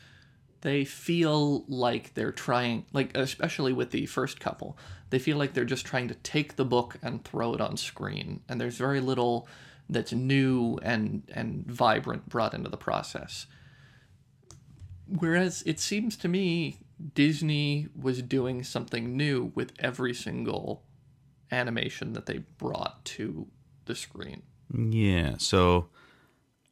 they 0.62 0.84
feel 0.84 1.64
like 1.68 2.14
they're 2.14 2.32
trying, 2.32 2.86
like, 2.92 3.16
especially 3.16 3.72
with 3.72 3.90
the 3.90 4.06
first 4.06 4.40
couple, 4.40 4.78
they 5.10 5.18
feel 5.18 5.36
like 5.36 5.52
they're 5.52 5.64
just 5.64 5.84
trying 5.84 6.08
to 6.08 6.14
take 6.14 6.56
the 6.56 6.64
book 6.64 6.98
and 7.02 7.24
throw 7.24 7.52
it 7.52 7.60
on 7.60 7.76
screen. 7.76 8.40
And 8.48 8.60
there's 8.60 8.78
very 8.78 9.00
little 9.00 9.46
that's 9.90 10.12
new 10.12 10.78
and, 10.82 11.24
and 11.34 11.66
vibrant 11.66 12.28
brought 12.28 12.54
into 12.54 12.70
the 12.70 12.76
process. 12.76 13.46
Whereas 15.06 15.62
it 15.66 15.78
seems 15.80 16.16
to 16.18 16.28
me 16.28 16.78
Disney 17.14 17.88
was 17.94 18.22
doing 18.22 18.62
something 18.62 19.16
new 19.16 19.52
with 19.54 19.72
every 19.78 20.14
single 20.14 20.84
animation 21.50 22.12
that 22.14 22.26
they 22.26 22.38
brought 22.58 23.04
to 23.04 23.46
the 23.84 23.94
screen. 23.94 24.42
Yeah. 24.72 25.34
So, 25.38 25.88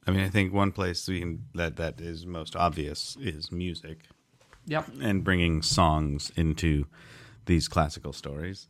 I 0.07 0.11
mean, 0.11 0.21
I 0.21 0.29
think 0.29 0.53
one 0.53 0.71
place 0.71 1.07
we 1.07 1.19
can, 1.19 1.45
that 1.53 1.75
that 1.77 2.01
is 2.01 2.25
most 2.25 2.55
obvious 2.55 3.17
is 3.19 3.51
music 3.51 4.05
Yep. 4.65 4.89
and 5.01 5.23
bringing 5.23 5.61
songs 5.61 6.31
into 6.35 6.85
these 7.45 7.67
classical 7.67 8.13
stories. 8.13 8.67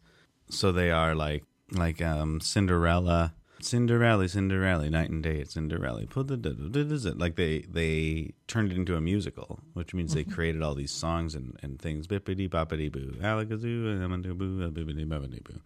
So 0.49 0.71
they 0.71 0.91
are 0.91 1.15
like 1.15 1.43
like 1.71 2.01
um, 2.01 2.41
Cinderella, 2.41 3.33
Cinderella, 3.63 4.27
Cinderella, 4.27 4.89
night 4.89 5.09
and 5.09 5.23
day, 5.23 5.37
it's 5.37 5.53
Cinderella. 5.53 6.03
Like 6.15 7.35
they 7.35 7.59
they 7.69 8.33
turned 8.47 8.71
it 8.71 8.75
into 8.77 8.95
a 8.95 9.01
musical, 9.01 9.59
which 9.73 9.93
means 9.93 10.13
they 10.13 10.23
created 10.23 10.61
all 10.61 10.75
these 10.75 10.91
songs 10.91 11.35
and, 11.35 11.57
and 11.61 11.79
things. 11.79 12.07
Bippity 12.07 12.49
boppity 12.49 12.91
boo, 12.91 13.15
alakazoo, 13.21 14.37
boo, 14.37 14.71
bippity 14.71 15.05
boppity 15.05 15.43
boo, 15.43 15.61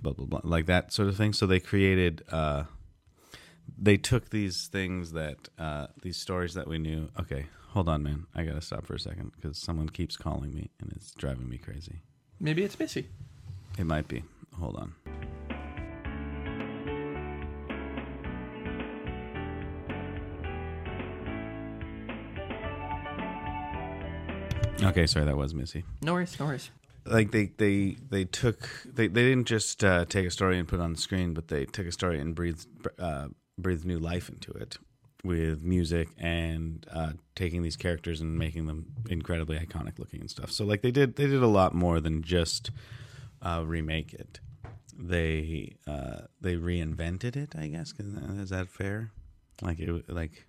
blah 0.00 0.12
blah 0.12 0.26
blah, 0.26 0.40
like 0.44 0.66
that 0.66 0.92
sort 0.92 1.08
of 1.08 1.16
thing. 1.16 1.32
So 1.32 1.46
they 1.46 1.60
created. 1.60 2.22
Uh, 2.30 2.64
they 3.78 3.96
took 3.96 4.30
these 4.30 4.66
things 4.68 5.12
that 5.12 5.48
uh, 5.58 5.86
these 6.02 6.16
stories 6.16 6.54
that 6.54 6.68
we 6.68 6.78
knew. 6.78 7.08
Okay, 7.18 7.46
hold 7.70 7.88
on, 7.88 8.02
man. 8.02 8.26
I 8.34 8.44
gotta 8.44 8.60
stop 8.60 8.86
for 8.86 8.94
a 8.94 9.00
second 9.00 9.32
because 9.36 9.58
someone 9.58 9.88
keeps 9.88 10.16
calling 10.16 10.54
me 10.54 10.70
and 10.80 10.92
it's 10.92 11.12
driving 11.12 11.48
me 11.48 11.58
crazy. 11.58 12.00
Maybe 12.40 12.64
it's 12.64 12.78
Missy. 12.78 13.08
It 13.78 13.84
might 13.84 14.08
be. 14.08 14.24
Hold 14.58 14.76
on. 14.76 14.94
Okay, 24.82 25.06
sorry, 25.06 25.24
that 25.26 25.36
was 25.36 25.54
Missy. 25.54 25.84
No 26.00 26.14
worries, 26.14 26.38
no 26.38 26.46
worries. 26.46 26.70
Like 27.04 27.30
they 27.32 27.46
they 27.56 27.96
they 28.10 28.24
took 28.24 28.68
they, 28.84 29.08
they 29.08 29.22
didn't 29.22 29.46
just 29.46 29.82
uh, 29.82 30.04
take 30.04 30.26
a 30.26 30.30
story 30.30 30.58
and 30.58 30.68
put 30.68 30.78
it 30.78 30.82
on 30.82 30.92
the 30.92 31.00
screen, 31.00 31.34
but 31.34 31.48
they 31.48 31.64
took 31.64 31.86
a 31.86 31.92
story 31.92 32.20
and 32.20 32.34
breathed 32.34 32.66
uh, 32.98 33.28
breathed 33.58 33.84
new 33.84 33.98
life 33.98 34.28
into 34.28 34.52
it 34.52 34.78
with 35.24 35.62
music 35.62 36.08
and 36.18 36.86
uh, 36.92 37.12
taking 37.34 37.62
these 37.62 37.76
characters 37.76 38.20
and 38.20 38.38
making 38.38 38.66
them 38.66 38.86
incredibly 39.08 39.56
iconic 39.58 39.98
looking 39.98 40.20
and 40.20 40.30
stuff. 40.30 40.50
So 40.50 40.64
like 40.64 40.82
they 40.82 40.90
did 40.90 41.16
they 41.16 41.26
did 41.26 41.42
a 41.42 41.48
lot 41.48 41.74
more 41.74 42.00
than 42.00 42.22
just 42.22 42.70
uh, 43.40 43.62
remake 43.66 44.14
it. 44.14 44.40
They 44.96 45.74
uh, 45.86 46.22
they 46.40 46.54
reinvented 46.54 47.36
it, 47.36 47.54
I 47.56 47.66
guess. 47.68 47.94
Is 47.98 48.50
that 48.50 48.68
fair? 48.68 49.10
Like 49.60 49.80
it 49.80 50.08
like 50.08 50.46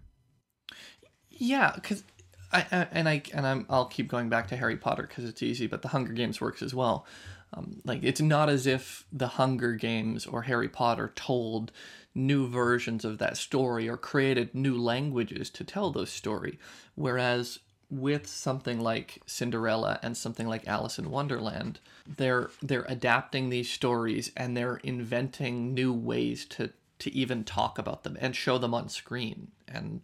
Yeah, 1.29 1.71
because 1.73 2.03
I, 2.53 2.65
I 2.71 2.87
and 2.91 3.09
I 3.09 3.21
and 3.33 3.45
I'm 3.45 3.65
I'll 3.69 3.85
keep 3.85 4.07
going 4.07 4.29
back 4.29 4.47
to 4.49 4.55
Harry 4.55 4.77
Potter 4.77 5.03
because 5.03 5.25
it's 5.25 5.43
easy, 5.43 5.67
but 5.67 5.81
the 5.81 5.89
Hunger 5.89 6.13
Games 6.13 6.39
works 6.39 6.61
as 6.61 6.73
well. 6.73 7.05
Um, 7.53 7.81
like 7.83 8.03
it's 8.03 8.21
not 8.21 8.49
as 8.49 8.65
if 8.65 9.05
the 9.11 9.27
Hunger 9.29 9.73
Games 9.73 10.25
or 10.25 10.43
Harry 10.43 10.69
Potter 10.69 11.11
told 11.15 11.71
new 12.15 12.47
versions 12.47 13.03
of 13.03 13.17
that 13.17 13.37
story 13.37 13.89
or 13.89 13.97
created 13.97 14.53
new 14.53 14.77
languages 14.77 15.49
to 15.51 15.63
tell 15.63 15.91
those 15.91 16.11
story, 16.11 16.59
whereas 16.95 17.59
with 17.89 18.27
something 18.27 18.79
like 18.79 19.21
Cinderella 19.25 19.99
and 20.01 20.17
something 20.17 20.47
like 20.47 20.67
Alice 20.67 20.97
in 20.97 21.11
Wonderland, 21.11 21.79
they're 22.07 22.49
they're 22.61 22.85
adapting 22.87 23.49
these 23.49 23.69
stories 23.69 24.31
and 24.35 24.55
they're 24.57 24.77
inventing 24.77 25.73
new 25.73 25.93
ways 25.93 26.45
to 26.45 26.71
to 26.99 27.13
even 27.13 27.43
talk 27.43 27.77
about 27.77 28.03
them 28.03 28.17
and 28.19 28.35
show 28.35 28.57
them 28.57 28.73
on 28.73 28.89
screen 28.89 29.51
and 29.67 30.01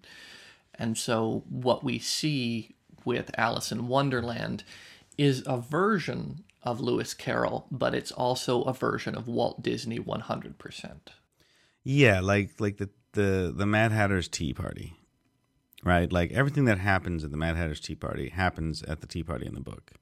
and 0.79 0.97
so 0.97 1.43
what 1.49 1.83
we 1.83 1.99
see 1.99 2.75
with 3.05 3.31
Alice 3.37 3.71
in 3.71 3.87
Wonderland 3.87 4.63
is 5.17 5.43
a 5.45 5.57
version 5.57 6.45
of 6.63 6.79
Lewis 6.79 7.13
Carroll, 7.13 7.67
but 7.69 7.93
it's 7.93 8.11
also 8.11 8.63
a 8.63 8.73
version 8.73 9.15
of 9.15 9.27
Walt 9.27 9.61
Disney 9.61 9.99
100%. 9.99 10.97
Yeah, 11.83 12.19
like 12.19 12.51
like 12.59 12.77
the 12.77 12.89
the 13.13 13.53
the 13.55 13.65
Mad 13.65 13.91
Hatter's 13.91 14.27
Tea 14.27 14.53
Party, 14.53 14.93
right? 15.83 16.11
Like 16.11 16.31
everything 16.31 16.65
that 16.65 16.77
happens 16.77 17.23
at 17.23 17.31
the 17.31 17.37
Mad 17.37 17.55
Hatter's 17.55 17.79
Tea 17.79 17.95
Party 17.95 18.29
happens 18.29 18.83
at 18.83 19.01
the 19.01 19.07
Tea 19.07 19.23
Party 19.23 19.45
in 19.45 19.53
the 19.53 19.61
book. 19.61 19.93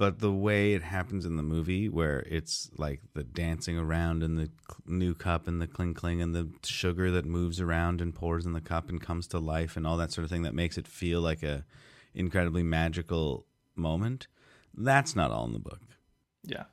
But 0.00 0.20
the 0.20 0.32
way 0.32 0.72
it 0.72 0.82
happens 0.82 1.26
in 1.26 1.36
the 1.36 1.42
movie, 1.42 1.86
where 1.86 2.20
it's 2.20 2.70
like 2.78 3.02
the 3.12 3.22
dancing 3.22 3.76
around 3.76 4.22
in 4.22 4.36
the 4.36 4.48
new 4.86 5.14
cup 5.14 5.46
and 5.46 5.60
the 5.60 5.66
cling 5.66 5.92
cling 5.92 6.22
and 6.22 6.34
the 6.34 6.48
sugar 6.64 7.10
that 7.10 7.26
moves 7.26 7.60
around 7.60 8.00
and 8.00 8.14
pours 8.14 8.46
in 8.46 8.54
the 8.54 8.62
cup 8.62 8.88
and 8.88 8.98
comes 8.98 9.26
to 9.26 9.38
life 9.38 9.76
and 9.76 9.86
all 9.86 9.98
that 9.98 10.10
sort 10.10 10.24
of 10.24 10.30
thing 10.30 10.40
that 10.40 10.54
makes 10.54 10.78
it 10.78 10.88
feel 10.88 11.20
like 11.20 11.42
a 11.42 11.66
incredibly 12.14 12.62
magical 12.62 13.44
moment, 13.76 14.26
that's 14.74 15.14
not 15.14 15.30
all 15.30 15.44
in 15.44 15.52
the 15.52 15.58
book. 15.58 15.82
Yeah. 16.44 16.64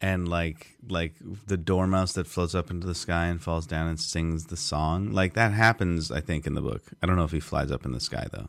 and 0.00 0.26
like 0.26 0.78
like 0.88 1.16
the 1.46 1.58
dormouse 1.58 2.14
that 2.14 2.26
floats 2.26 2.54
up 2.54 2.70
into 2.70 2.86
the 2.86 2.94
sky 2.94 3.26
and 3.26 3.42
falls 3.42 3.66
down 3.66 3.88
and 3.88 4.00
sings 4.00 4.46
the 4.46 4.56
song 4.56 5.12
like 5.12 5.34
that 5.34 5.52
happens 5.52 6.10
i 6.10 6.22
think 6.22 6.46
in 6.46 6.54
the 6.54 6.62
book. 6.62 6.84
I 7.02 7.06
don't 7.06 7.16
know 7.16 7.24
if 7.24 7.32
he 7.32 7.40
flies 7.40 7.70
up 7.70 7.84
in 7.84 7.92
the 7.92 8.00
sky 8.00 8.26
though. 8.32 8.48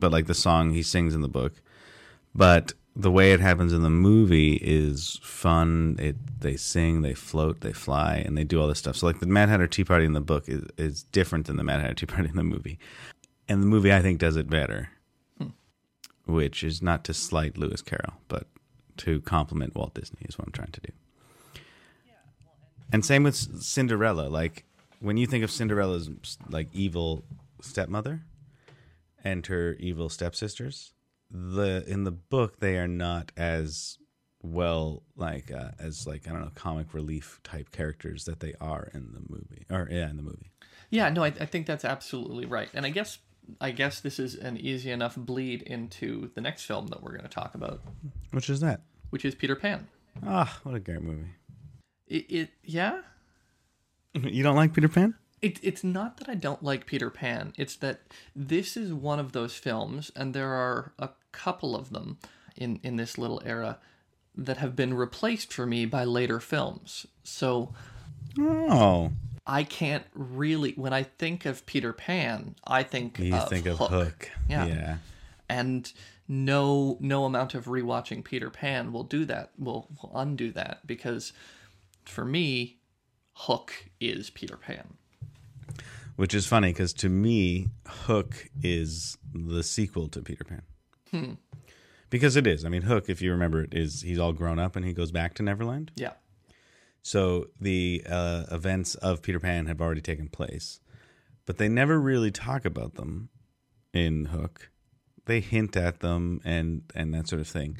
But 0.00 0.12
like 0.12 0.26
the 0.26 0.34
song 0.34 0.70
he 0.70 0.82
sings 0.82 1.14
in 1.14 1.20
the 1.20 1.28
book. 1.28 1.60
But 2.34 2.72
the 2.98 3.10
way 3.10 3.32
it 3.32 3.40
happens 3.40 3.74
in 3.74 3.82
the 3.82 3.90
movie 3.90 4.54
is 4.54 5.20
fun. 5.22 5.96
It 5.98 6.16
they 6.40 6.56
sing 6.56 7.02
they 7.02 7.14
float 7.14 7.60
they 7.60 7.72
fly 7.72 8.16
and 8.16 8.36
they 8.36 8.44
do 8.44 8.60
all 8.60 8.68
this 8.68 8.78
stuff. 8.78 8.96
So 8.96 9.06
like 9.06 9.20
the 9.20 9.26
mad 9.26 9.50
hatter 9.50 9.66
tea 9.66 9.84
party 9.84 10.06
in 10.06 10.14
the 10.14 10.20
book 10.20 10.48
is, 10.48 10.64
is 10.78 11.02
different 11.02 11.46
than 11.46 11.56
the 11.56 11.64
mad 11.64 11.80
hatter 11.80 11.94
tea 11.94 12.06
party 12.06 12.30
in 12.30 12.36
the 12.36 12.42
movie. 12.42 12.78
And 13.48 13.62
the 13.62 13.66
movie 13.66 13.92
i 13.92 14.02
think 14.02 14.18
does 14.18 14.34
it 14.34 14.50
better 14.50 14.88
hmm. 15.38 15.50
which 16.24 16.64
is 16.64 16.82
not 16.82 17.04
to 17.04 17.14
slight 17.14 17.56
lewis 17.56 17.80
carroll 17.80 18.14
but 18.26 18.48
to 18.96 19.20
compliment 19.20 19.76
walt 19.76 19.94
disney 19.94 20.22
is 20.28 20.36
what 20.36 20.48
i'm 20.48 20.52
trying 20.52 20.72
to 20.72 20.80
do. 20.80 20.92
And 22.92 23.04
same 23.04 23.22
with 23.22 23.62
Cinderella. 23.62 24.28
Like 24.28 24.64
when 25.00 25.16
you 25.16 25.26
think 25.26 25.44
of 25.44 25.50
Cinderella's 25.50 26.10
like 26.48 26.68
evil 26.72 27.24
stepmother 27.60 28.22
and 29.24 29.46
her 29.46 29.74
evil 29.78 30.08
stepsisters, 30.08 30.92
the 31.30 31.84
in 31.86 32.04
the 32.04 32.10
book 32.12 32.60
they 32.60 32.76
are 32.78 32.88
not 32.88 33.32
as 33.36 33.98
well 34.42 35.02
like 35.16 35.50
uh, 35.50 35.70
as 35.78 36.06
like 36.06 36.28
I 36.28 36.32
don't 36.32 36.42
know 36.42 36.50
comic 36.54 36.94
relief 36.94 37.40
type 37.42 37.72
characters 37.72 38.24
that 38.24 38.40
they 38.40 38.54
are 38.60 38.88
in 38.94 39.12
the 39.12 39.20
movie 39.28 39.66
or 39.70 39.88
yeah 39.90 40.08
in 40.08 40.16
the 40.16 40.22
movie. 40.22 40.52
Yeah, 40.90 41.08
no, 41.08 41.24
I, 41.24 41.28
I 41.28 41.46
think 41.46 41.66
that's 41.66 41.84
absolutely 41.84 42.46
right. 42.46 42.68
And 42.72 42.86
I 42.86 42.90
guess 42.90 43.18
I 43.60 43.72
guess 43.72 44.00
this 44.00 44.18
is 44.20 44.34
an 44.36 44.56
easy 44.56 44.90
enough 44.90 45.16
bleed 45.16 45.62
into 45.62 46.30
the 46.34 46.40
next 46.40 46.64
film 46.64 46.86
that 46.88 47.02
we're 47.02 47.12
going 47.12 47.22
to 47.22 47.28
talk 47.28 47.54
about, 47.54 47.80
Which 48.30 48.48
is 48.50 48.60
that? 48.60 48.82
which 49.10 49.24
is 49.24 49.34
Peter 49.34 49.56
Pan. 49.56 49.86
Ah, 50.24 50.58
what 50.62 50.74
a 50.74 50.80
great 50.80 51.02
movie. 51.02 51.28
It, 52.06 52.26
it 52.30 52.50
yeah, 52.64 53.00
You 54.14 54.42
don't 54.42 54.56
like 54.56 54.72
Peter 54.74 54.88
Pan? 54.88 55.14
It, 55.42 55.58
it's 55.62 55.84
not 55.84 56.16
that 56.16 56.28
I 56.28 56.34
don't 56.34 56.62
like 56.62 56.86
Peter 56.86 57.10
Pan. 57.10 57.52
It's 57.56 57.76
that 57.76 58.00
this 58.34 58.76
is 58.76 58.92
one 58.92 59.20
of 59.20 59.32
those 59.32 59.54
films, 59.54 60.10
and 60.16 60.34
there 60.34 60.52
are 60.52 60.92
a 60.98 61.10
couple 61.32 61.76
of 61.76 61.90
them 61.90 62.18
in, 62.56 62.80
in 62.82 62.96
this 62.96 63.18
little 63.18 63.42
era 63.44 63.78
that 64.34 64.56
have 64.58 64.74
been 64.74 64.94
replaced 64.94 65.52
for 65.52 65.66
me 65.66 65.86
by 65.86 66.04
later 66.04 66.40
films. 66.40 67.06
So 67.22 67.74
Oh, 68.38 69.12
I 69.46 69.62
can't 69.62 70.04
really, 70.14 70.72
when 70.72 70.92
I 70.92 71.04
think 71.04 71.46
of 71.46 71.64
Peter 71.66 71.92
Pan, 71.92 72.54
I 72.66 72.82
think 72.82 73.18
you 73.18 73.34
of 73.34 73.48
think 73.48 73.66
of 73.66 73.78
Hook. 73.78 73.90
Hook? 73.90 74.30
Yeah. 74.48 74.66
yeah. 74.66 74.96
And 75.48 75.90
no 76.28 76.96
no 77.00 77.24
amount 77.24 77.54
of 77.54 77.66
rewatching 77.66 78.24
Peter 78.24 78.50
Pan 78.50 78.92
will 78.92 79.04
do 79.04 79.24
that. 79.26 79.52
Will 79.58 79.88
will 80.02 80.12
undo 80.14 80.50
that 80.52 80.86
because 80.86 81.32
for 82.04 82.24
me, 82.24 82.78
Hook 83.34 83.86
is 84.00 84.30
Peter 84.30 84.56
Pan. 84.56 84.94
Which 86.16 86.34
is 86.34 86.46
funny 86.46 86.68
because 86.68 86.92
to 86.94 87.08
me, 87.08 87.68
Hook 87.86 88.48
is 88.62 89.18
the 89.34 89.62
sequel 89.62 90.08
to 90.08 90.22
Peter 90.22 90.44
Pan. 90.44 91.36
Because 92.08 92.36
it 92.36 92.46
is. 92.46 92.64
I 92.64 92.68
mean, 92.68 92.82
Hook, 92.82 93.08
if 93.08 93.20
you 93.20 93.30
remember 93.30 93.62
it, 93.62 93.74
is 93.74 94.02
he's 94.02 94.18
all 94.18 94.32
grown 94.32 94.58
up 94.58 94.76
and 94.76 94.84
he 94.84 94.92
goes 94.92 95.10
back 95.10 95.34
to 95.34 95.42
Neverland. 95.42 95.92
Yeah. 95.96 96.12
So 97.02 97.48
the 97.60 98.02
uh, 98.08 98.44
events 98.50 98.94
of 98.96 99.22
Peter 99.22 99.38
Pan 99.38 99.66
have 99.66 99.80
already 99.80 100.00
taken 100.00 100.28
place, 100.28 100.80
but 101.44 101.58
they 101.58 101.68
never 101.68 102.00
really 102.00 102.30
talk 102.30 102.64
about 102.64 102.94
them 102.94 103.28
in 103.92 104.26
Hook. 104.26 104.70
They 105.26 105.40
hint 105.40 105.76
at 105.76 106.00
them 106.00 106.40
and 106.44 106.82
and 106.94 107.14
that 107.14 107.28
sort 107.28 107.40
of 107.40 107.48
thing, 107.48 107.78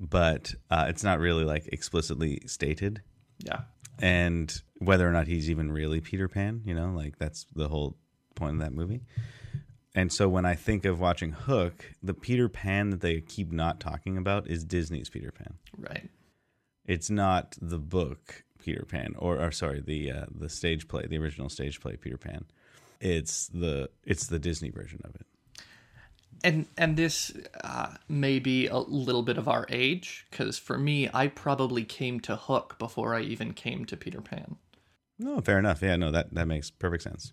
but 0.00 0.54
uh, 0.70 0.86
it's 0.88 1.04
not 1.04 1.18
really 1.18 1.44
like 1.44 1.66
explicitly 1.68 2.40
stated. 2.46 3.02
Yeah. 3.38 3.62
And 3.98 4.62
whether 4.84 5.08
or 5.08 5.12
not 5.12 5.26
he's 5.26 5.50
even 5.50 5.72
really 5.72 6.00
Peter 6.00 6.28
Pan, 6.28 6.62
you 6.64 6.74
know, 6.74 6.92
like 6.94 7.18
that's 7.18 7.46
the 7.54 7.68
whole 7.68 7.96
point 8.34 8.54
of 8.54 8.60
that 8.60 8.72
movie. 8.72 9.02
And 9.94 10.12
so 10.12 10.28
when 10.28 10.44
I 10.44 10.54
think 10.54 10.84
of 10.84 10.98
watching 11.00 11.30
Hook, 11.32 11.84
the 12.02 12.14
Peter 12.14 12.48
Pan 12.48 12.90
that 12.90 13.00
they 13.00 13.20
keep 13.20 13.52
not 13.52 13.78
talking 13.80 14.16
about 14.16 14.48
is 14.48 14.64
Disney's 14.64 15.08
Peter 15.08 15.30
Pan 15.30 15.54
Right. 15.78 16.08
it's 16.86 17.10
not 17.10 17.56
the 17.60 17.78
book 17.78 18.44
Peter 18.62 18.84
Pan 18.88 19.14
or, 19.18 19.38
or 19.40 19.50
sorry 19.52 19.80
the 19.80 20.10
uh, 20.10 20.24
the 20.34 20.48
stage 20.48 20.88
play 20.88 21.06
the 21.06 21.18
original 21.18 21.48
stage 21.48 21.80
play 21.80 21.96
Peter 21.96 22.16
Pan 22.16 22.44
it's 23.00 23.48
the 23.48 23.90
it's 24.04 24.26
the 24.26 24.38
Disney 24.38 24.70
version 24.70 25.00
of 25.04 25.14
it 25.14 25.26
and 26.42 26.66
and 26.76 26.96
this 26.96 27.32
uh, 27.62 27.94
may 28.08 28.38
be 28.38 28.66
a 28.66 28.78
little 28.78 29.22
bit 29.22 29.38
of 29.38 29.48
our 29.48 29.66
age 29.70 30.26
because 30.30 30.58
for 30.58 30.76
me, 30.76 31.08
I 31.14 31.28
probably 31.28 31.84
came 31.84 32.20
to 32.20 32.36
Hook 32.36 32.76
before 32.78 33.14
I 33.14 33.20
even 33.22 33.52
came 33.54 33.84
to 33.86 33.96
Peter 33.96 34.20
Pan. 34.20 34.56
No, 35.18 35.40
fair 35.40 35.58
enough. 35.58 35.80
Yeah, 35.82 35.96
no, 35.96 36.10
that 36.10 36.34
that 36.34 36.46
makes 36.48 36.70
perfect 36.70 37.02
sense. 37.04 37.32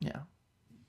Yeah, 0.00 0.20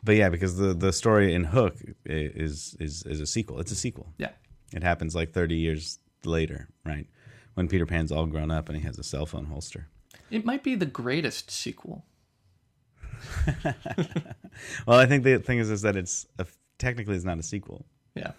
But 0.03 0.15
yeah, 0.17 0.29
because 0.29 0.57
the 0.57 0.73
the 0.73 0.91
story 0.93 1.33
in 1.33 1.45
Hook 1.45 1.77
is 2.05 2.75
is 2.79 3.03
is 3.03 3.19
a 3.19 3.25
sequel. 3.25 3.59
It's 3.59 3.71
a 3.71 3.75
sequel. 3.75 4.13
yeah, 4.17 4.31
It 4.73 4.83
happens 4.83 5.15
like 5.15 5.31
30 5.31 5.55
years 5.55 5.99
later, 6.25 6.67
right? 6.85 7.07
When 7.55 7.67
Peter 7.67 7.85
Pan's 7.85 8.11
all 8.11 8.27
grown 8.27 8.51
up 8.51 8.69
and 8.69 8.77
he 8.77 8.83
has 8.85 8.99
a 8.99 9.03
cell 9.03 9.25
phone 9.25 9.45
holster. 9.45 9.87
it 10.29 10.45
might 10.45 10.63
be 10.63 10.75
the 10.75 10.85
greatest 10.85 11.49
sequel. 11.51 12.05
Well, 14.85 14.99
I 14.99 15.05
think 15.05 15.23
the 15.23 15.39
thing 15.39 15.59
is 15.59 15.69
is 15.69 15.81
that 15.83 15.95
it's 15.95 16.25
a, 16.37 16.45
technically 16.77 17.15
it's 17.15 17.25
not 17.25 17.39
a 17.39 17.43
sequel 17.43 17.85
Yeah. 18.15 18.31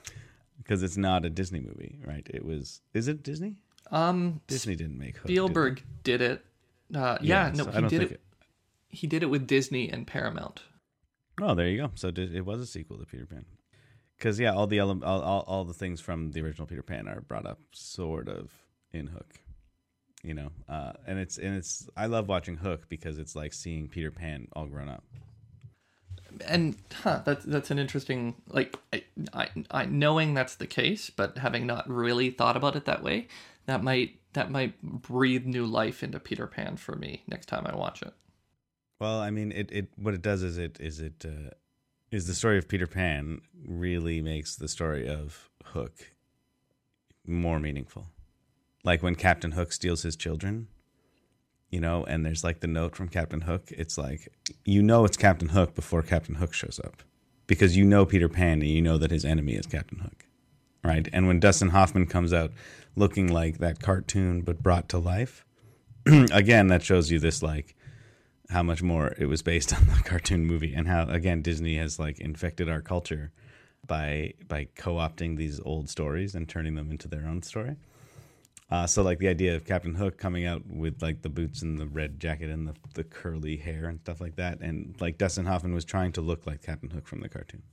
because 0.59 0.83
it's 0.83 0.97
not 0.99 1.25
a 1.25 1.31
Disney 1.31 1.61
movie, 1.61 1.99
right? 2.05 2.27
It 2.33 2.45
was 2.45 2.81
is 2.95 3.09
it 3.09 3.23
Disney? 3.23 3.57
Um, 3.91 4.41
Disney 4.47 4.77
didn't 4.77 4.99
make 4.99 5.17
Hook. 5.17 5.27
did 5.27 5.33
Spielberg 5.35 5.83
did 6.05 6.21
it. 6.21 6.45
Uh, 6.95 7.19
yeah, 7.21 7.53
no, 7.55 7.65
so 7.65 7.71
he 7.71 7.81
did 7.83 7.91
think 7.91 8.13
it, 8.13 8.21
He 8.89 9.07
did 9.07 9.23
it 9.23 9.27
with 9.27 9.47
Disney 9.47 9.89
and 9.91 10.07
Paramount. 10.07 10.63
Oh, 11.41 11.55
there 11.55 11.69
you 11.69 11.79
go. 11.79 11.91
So 11.95 12.09
it 12.15 12.45
was 12.45 12.61
a 12.61 12.67
sequel 12.67 12.99
to 12.99 13.07
Peter 13.07 13.27
Pan. 13.27 13.45
Because 14.19 14.39
yeah, 14.39 14.53
all 14.53 14.67
the 14.67 14.79
ele- 14.79 15.03
all, 15.05 15.21
all 15.23 15.45
all 15.47 15.65
the 15.65 15.73
things 15.73 16.01
from 16.01 16.33
the 16.33 16.43
original 16.43 16.67
Peter 16.67 16.83
Pan 16.83 17.09
are 17.09 17.21
brought 17.23 17.47
up 17.47 17.61
sort 17.73 18.29
of 18.29 18.53
in 18.93 19.07
Hook, 19.07 19.35
you 20.23 20.35
know. 20.35 20.51
Uh, 20.69 20.93
and 21.07 21.19
it's 21.19 21.39
and 21.39 21.57
it's 21.57 21.89
I 21.97 22.07
love 22.07 22.29
watching 22.29 22.57
Hook 22.59 22.89
because 22.89 23.19
it's 23.19 23.35
like 23.35 23.55
seeing 23.55 23.89
Peter 23.89 24.11
Pan 24.11 24.49
all 24.55 24.67
grown 24.67 24.89
up. 24.91 25.05
and 26.47 26.77
huh, 27.03 27.23
that's 27.25 27.45
that's 27.45 27.71
an 27.71 27.79
interesting 27.79 28.35
like 28.49 28.77
I, 28.93 29.05
I, 29.33 29.49
I 29.71 29.85
knowing 29.87 30.35
that's 30.35 30.57
the 30.57 30.67
case, 30.67 31.11
but 31.11 31.39
having 31.39 31.67
not 31.67 31.89
really 31.89 32.31
thought 32.31 32.57
about 32.59 32.77
it 32.77 32.85
that 32.85 33.03
way, 33.03 33.27
that 33.67 33.83
might 33.83 34.19
that 34.33 34.51
might 34.51 34.81
breathe 34.83 35.45
new 35.45 35.67
life 35.67 36.03
into 36.03 36.21
Peter 36.21 36.47
Pan 36.47 36.77
for 36.77 36.95
me 36.97 37.23
next 37.27 37.47
time 37.47 37.67
I 37.67 37.75
watch 37.75 38.03
it. 38.03 38.15
Well, 39.01 39.19
I 39.21 39.31
mean, 39.31 39.51
it, 39.53 39.71
it 39.73 39.89
what 39.97 40.15
it 40.15 40.23
does 40.23 40.43
is 40.43 40.59
it 40.59 40.79
is 40.79 41.01
it 41.01 41.25
uh, 41.25 41.51
is 42.11 42.27
the 42.27 42.35
story 42.35 42.59
of 42.59 42.69
Peter 42.69 42.87
Pan 42.87 43.41
really 43.67 44.21
makes 44.21 44.57
the 44.57 44.69
story 44.69 45.09
of 45.09 45.49
Hook 45.65 46.13
more 47.27 47.61
meaningful. 47.61 48.09
Like 48.85 49.03
when 49.03 49.15
Captain 49.15 49.53
Hook 49.53 49.73
steals 49.73 50.03
his 50.03 50.17
children, 50.17 50.69
you 51.71 51.81
know, 51.81 52.05
and 52.05 52.27
there's 52.27 52.43
like 52.45 52.61
the 52.61 52.67
note 52.67 52.97
from 52.97 53.09
Captain 53.09 53.43
Hook. 53.43 53.71
It's 53.71 53.97
like 53.97 54.29
you 54.65 54.83
know 54.83 55.05
it's 55.05 55.17
Captain 55.17 55.51
Hook 55.51 55.75
before 55.75 56.03
Captain 56.03 56.37
Hook 56.37 56.53
shows 56.53 56.81
up, 56.83 57.03
because 57.47 57.77
you 57.77 57.85
know 57.85 58.05
Peter 58.05 58.29
Pan 58.29 58.61
and 58.61 58.71
you 58.71 58.83
know 58.83 58.99
that 58.99 59.11
his 59.11 59.25
enemy 59.25 59.55
is 59.55 59.67
Captain 59.67 59.99
Hook, 60.01 60.27
right? 60.85 61.09
And 61.13 61.27
when 61.27 61.41
Dustin 61.41 61.71
Hoffman 61.71 62.07
comes 62.07 62.33
out 62.33 62.53
looking 62.97 63.29
like 63.33 63.59
that 63.59 63.81
cartoon 63.81 64.43
but 64.43 64.63
brought 64.63 64.89
to 64.91 64.99
life, 64.99 65.45
again 66.33 66.69
that 66.69 66.83
shows 66.83 67.11
you 67.11 67.19
this 67.19 67.43
like 67.43 67.77
how 68.49 68.63
much 68.63 68.83
more 68.83 69.15
it 69.19 69.27
was 69.27 69.43
based 69.43 69.73
on 69.77 69.87
the 69.87 70.03
cartoon 70.05 70.45
movie 70.45 70.75
and 70.75 70.89
how 70.89 71.09
again 71.09 71.43
Disney 71.43 71.77
has 71.77 71.99
like 71.99 72.19
infected 72.19 72.69
our 72.69 72.81
culture 72.81 73.33
by 73.87 74.35
by 74.49 74.69
co-opting 74.77 75.37
these 75.37 75.61
old 75.65 75.89
stories 75.89 76.35
and 76.35 76.49
turning 76.49 76.75
them 76.75 76.91
into 76.91 77.09
their 77.09 77.27
own 77.27 77.43
story. 77.43 77.77
Uh, 78.71 78.87
so 78.87 79.03
like 79.03 79.19
the 79.19 79.27
idea 79.27 79.57
of 79.57 79.65
Captain 79.65 79.97
Hook 79.97 80.17
coming 80.17 80.47
out 80.47 80.63
with 80.67 81.03
like 81.03 81.23
the 81.23 81.29
boots 81.29 81.61
and 81.63 81.79
the 81.79 81.87
red 81.87 82.21
jacket 82.21 82.51
and 82.51 82.69
the, 82.69 82.75
the 82.95 83.03
curly 83.03 83.57
hair 83.57 83.87
and 83.87 83.99
stuff 84.01 84.21
like 84.21 84.37
that, 84.37 84.61
and 84.61 84.95
like 85.01 85.19
Dustin 85.19 85.45
Hoffman 85.45 85.75
was 85.75 85.85
trying 85.85 86.13
to 86.13 86.21
look 86.21 86.47
like 86.47 86.63
Captain 86.63 86.91
Hook 86.91 87.09
from 87.09 87.21
the 87.21 87.29
cartoon. 87.29 87.65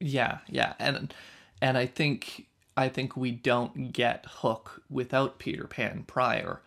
Yeah, 0.00 0.38
yeah, 0.48 0.74
and 0.80 1.14
and 1.62 1.78
I 1.78 1.86
think 1.86 2.48
I 2.76 2.88
think 2.90 3.16
we 3.16 3.30
don't 3.30 3.92
get 3.92 4.26
Hook 4.28 4.82
without 4.90 5.38
Peter 5.38 5.66
Pan 5.66 6.04
prior. 6.06 6.60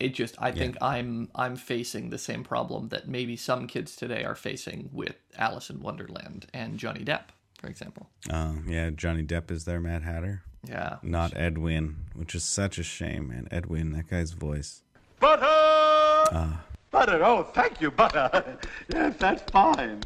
It 0.00 0.14
just 0.14 0.36
I 0.40 0.50
think 0.52 0.76
I'm 0.80 1.28
I'm 1.34 1.56
facing 1.56 2.10
the 2.10 2.18
same 2.18 2.44
problem 2.44 2.88
that 2.88 3.08
maybe 3.08 3.36
some 3.36 3.66
kids 3.66 3.96
today 3.96 4.24
are 4.24 4.34
facing 4.34 4.88
with 4.92 5.16
Alice 5.36 5.68
in 5.70 5.80
Wonderland 5.80 6.46
and 6.54 6.78
Johnny 6.78 7.04
Depp, 7.04 7.24
for 7.58 7.68
example. 7.68 8.08
Uh, 8.30 8.54
yeah, 8.66 8.90
Johnny 8.90 9.22
Depp 9.22 9.50
is 9.50 9.64
their 9.64 9.80
Mad 9.80 10.02
Hatter, 10.02 10.42
Yeah. 10.68 10.96
not 11.02 11.36
Ed 11.36 11.58
Wynn, 11.58 11.96
which 12.14 12.34
is 12.34 12.44
such 12.44 12.78
a 12.78 12.82
shame, 12.82 13.28
man. 13.28 13.48
Ed 13.50 13.66
Wynn, 13.66 13.92
that 13.92 14.08
guy's 14.10 14.32
voice. 14.32 14.82
Butter! 15.20 16.58
Butter, 16.90 17.24
oh, 17.24 17.42
thank 17.42 17.80
you, 17.80 17.90
butter. 17.90 18.58
yes, 18.88 19.14
that's 19.18 19.42
fine. 19.50 20.02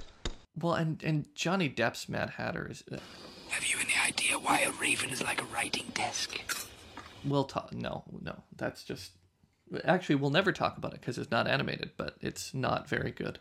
Well, 0.61 0.75
and 0.75 1.03
and 1.03 1.27
Johnny 1.35 1.68
Depp's 1.68 2.09
Mad 2.09 2.31
Hatter 2.31 2.68
is. 2.71 2.85
Uh, 2.90 2.99
Have 3.51 3.67
you 3.67 3.77
any 3.81 3.95
idea 4.07 4.39
why 4.39 4.61
a 4.61 4.73
raven 4.73 5.11
is 5.11 5.23
like 5.23 5.41
a 5.41 5.47
writing 5.47 5.87
desk? 5.95 6.39
we'll 7.25 7.45
talk. 7.45 7.73
No, 7.73 8.05
no, 8.23 8.43
that's 8.57 8.85
just. 8.85 9.13
Actually, 9.85 10.15
we'll 10.15 10.31
never 10.31 10.53
talk 10.53 10.79
about 10.79 10.95
it 10.95 11.01
because 11.01 11.19
it's 11.19 11.31
not 11.31 11.47
animated, 11.47 11.91
but 11.97 12.17
it's 12.21 12.55
not 12.55 12.89
very 12.89 13.11
good. 13.11 13.39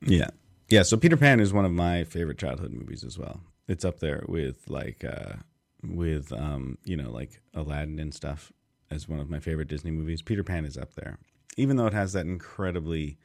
Yeah. 0.00 0.30
Yeah, 0.70 0.82
so 0.82 0.96
Peter 0.96 1.16
Pan 1.16 1.40
is 1.40 1.52
one 1.52 1.64
of 1.64 1.72
my 1.72 2.04
favorite 2.04 2.38
childhood 2.38 2.72
movies 2.72 3.04
as 3.04 3.18
well. 3.18 3.40
It's 3.68 3.84
up 3.84 4.00
there 4.00 4.24
with 4.26 4.70
like 4.70 5.04
uh 5.04 5.34
with 5.82 6.32
um, 6.32 6.78
you 6.84 6.96
know, 6.96 7.10
like 7.10 7.40
Aladdin 7.54 7.98
and 7.98 8.14
stuff 8.14 8.52
as 8.90 9.08
one 9.08 9.20
of 9.20 9.28
my 9.30 9.40
favorite 9.40 9.68
Disney 9.68 9.90
movies. 9.90 10.22
Peter 10.22 10.44
Pan 10.44 10.64
is 10.64 10.78
up 10.78 10.94
there. 10.94 11.18
Even 11.56 11.76
though 11.76 11.86
it 11.86 11.92
has 11.92 12.12
that 12.12 12.26
incredibly 12.26 13.18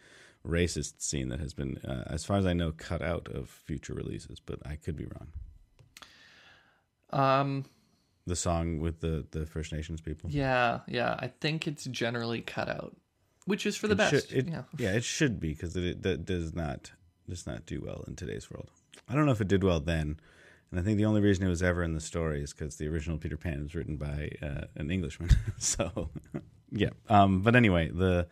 racist 0.45 1.01
scene 1.01 1.30
that 1.30 1.39
has 1.39 1.54
been 1.54 1.78
uh, 1.80 2.04
as 2.08 2.25
far 2.25 2.38
as 2.38 2.45
I 2.45 2.54
know 2.54 2.71
cut 2.71 3.01
out 3.01 3.28
of 3.30 3.49
future 3.49 3.93
releases, 3.93 4.39
but 4.39 4.60
I 4.65 4.75
could 4.75 4.95
be 4.95 5.06
wrong. 5.06 5.30
Um. 7.15 7.65
The 8.28 8.36
song 8.36 8.80
with 8.80 9.01
the 9.01 9.25
the 9.32 9.45
First 9.45 9.71
Nations 9.71 10.01
people. 10.01 10.32
Yeah, 10.32 10.80
yeah. 10.88 11.15
I 11.19 11.28
think 11.28 11.67
it's 11.67 11.84
generally 11.86 12.41
cut 12.41 12.67
out, 12.67 12.95
which 13.45 13.67
is 13.67 13.78
for 13.78 13.88
the 13.88 13.93
It 13.93 13.97
best. 13.97 14.30
should- 14.30 14.38
it- 14.38 14.47
yeah. 14.47 14.63
yeah, 14.80 14.93
it 14.93 15.04
should 15.04 15.39
be 15.39 15.49
because 15.54 15.75
it, 15.75 15.84
it 15.86 16.01
that 16.04 16.25
does 16.25 16.56
not 16.56 16.91
does 17.30 17.45
not 17.45 17.65
do 17.67 17.82
well 17.86 18.04
in 18.08 18.15
today's 18.15 18.49
world. 18.49 18.69
I 19.08 19.13
don't 19.13 19.28
know 19.28 19.32
if 19.32 19.41
it 19.41 19.47
did 19.47 19.63
well 19.63 19.80
then, 19.80 20.19
and 20.71 20.80
I 20.80 20.84
think 20.84 20.97
the 20.97 21.06
only 21.06 21.21
reason 21.21 21.45
it 21.45 21.49
was 21.49 21.62
ever 21.62 21.84
in 21.84 21.93
the 21.93 22.01
story 22.01 22.41
is 22.41 22.51
because 22.51 22.78
the 22.78 22.88
original 22.88 23.19
Peter 23.19 23.38
Pan 23.38 23.62
was 23.62 23.75
written 23.75 23.95
by 23.97 24.32
uh, 24.41 24.65
an 24.75 24.89
Englishman. 24.89 25.30
so, 25.60 26.10
yeah. 26.71 26.89
Um, 27.10 27.41
but 27.41 27.56
anyway, 27.56 27.91
the 27.93 28.28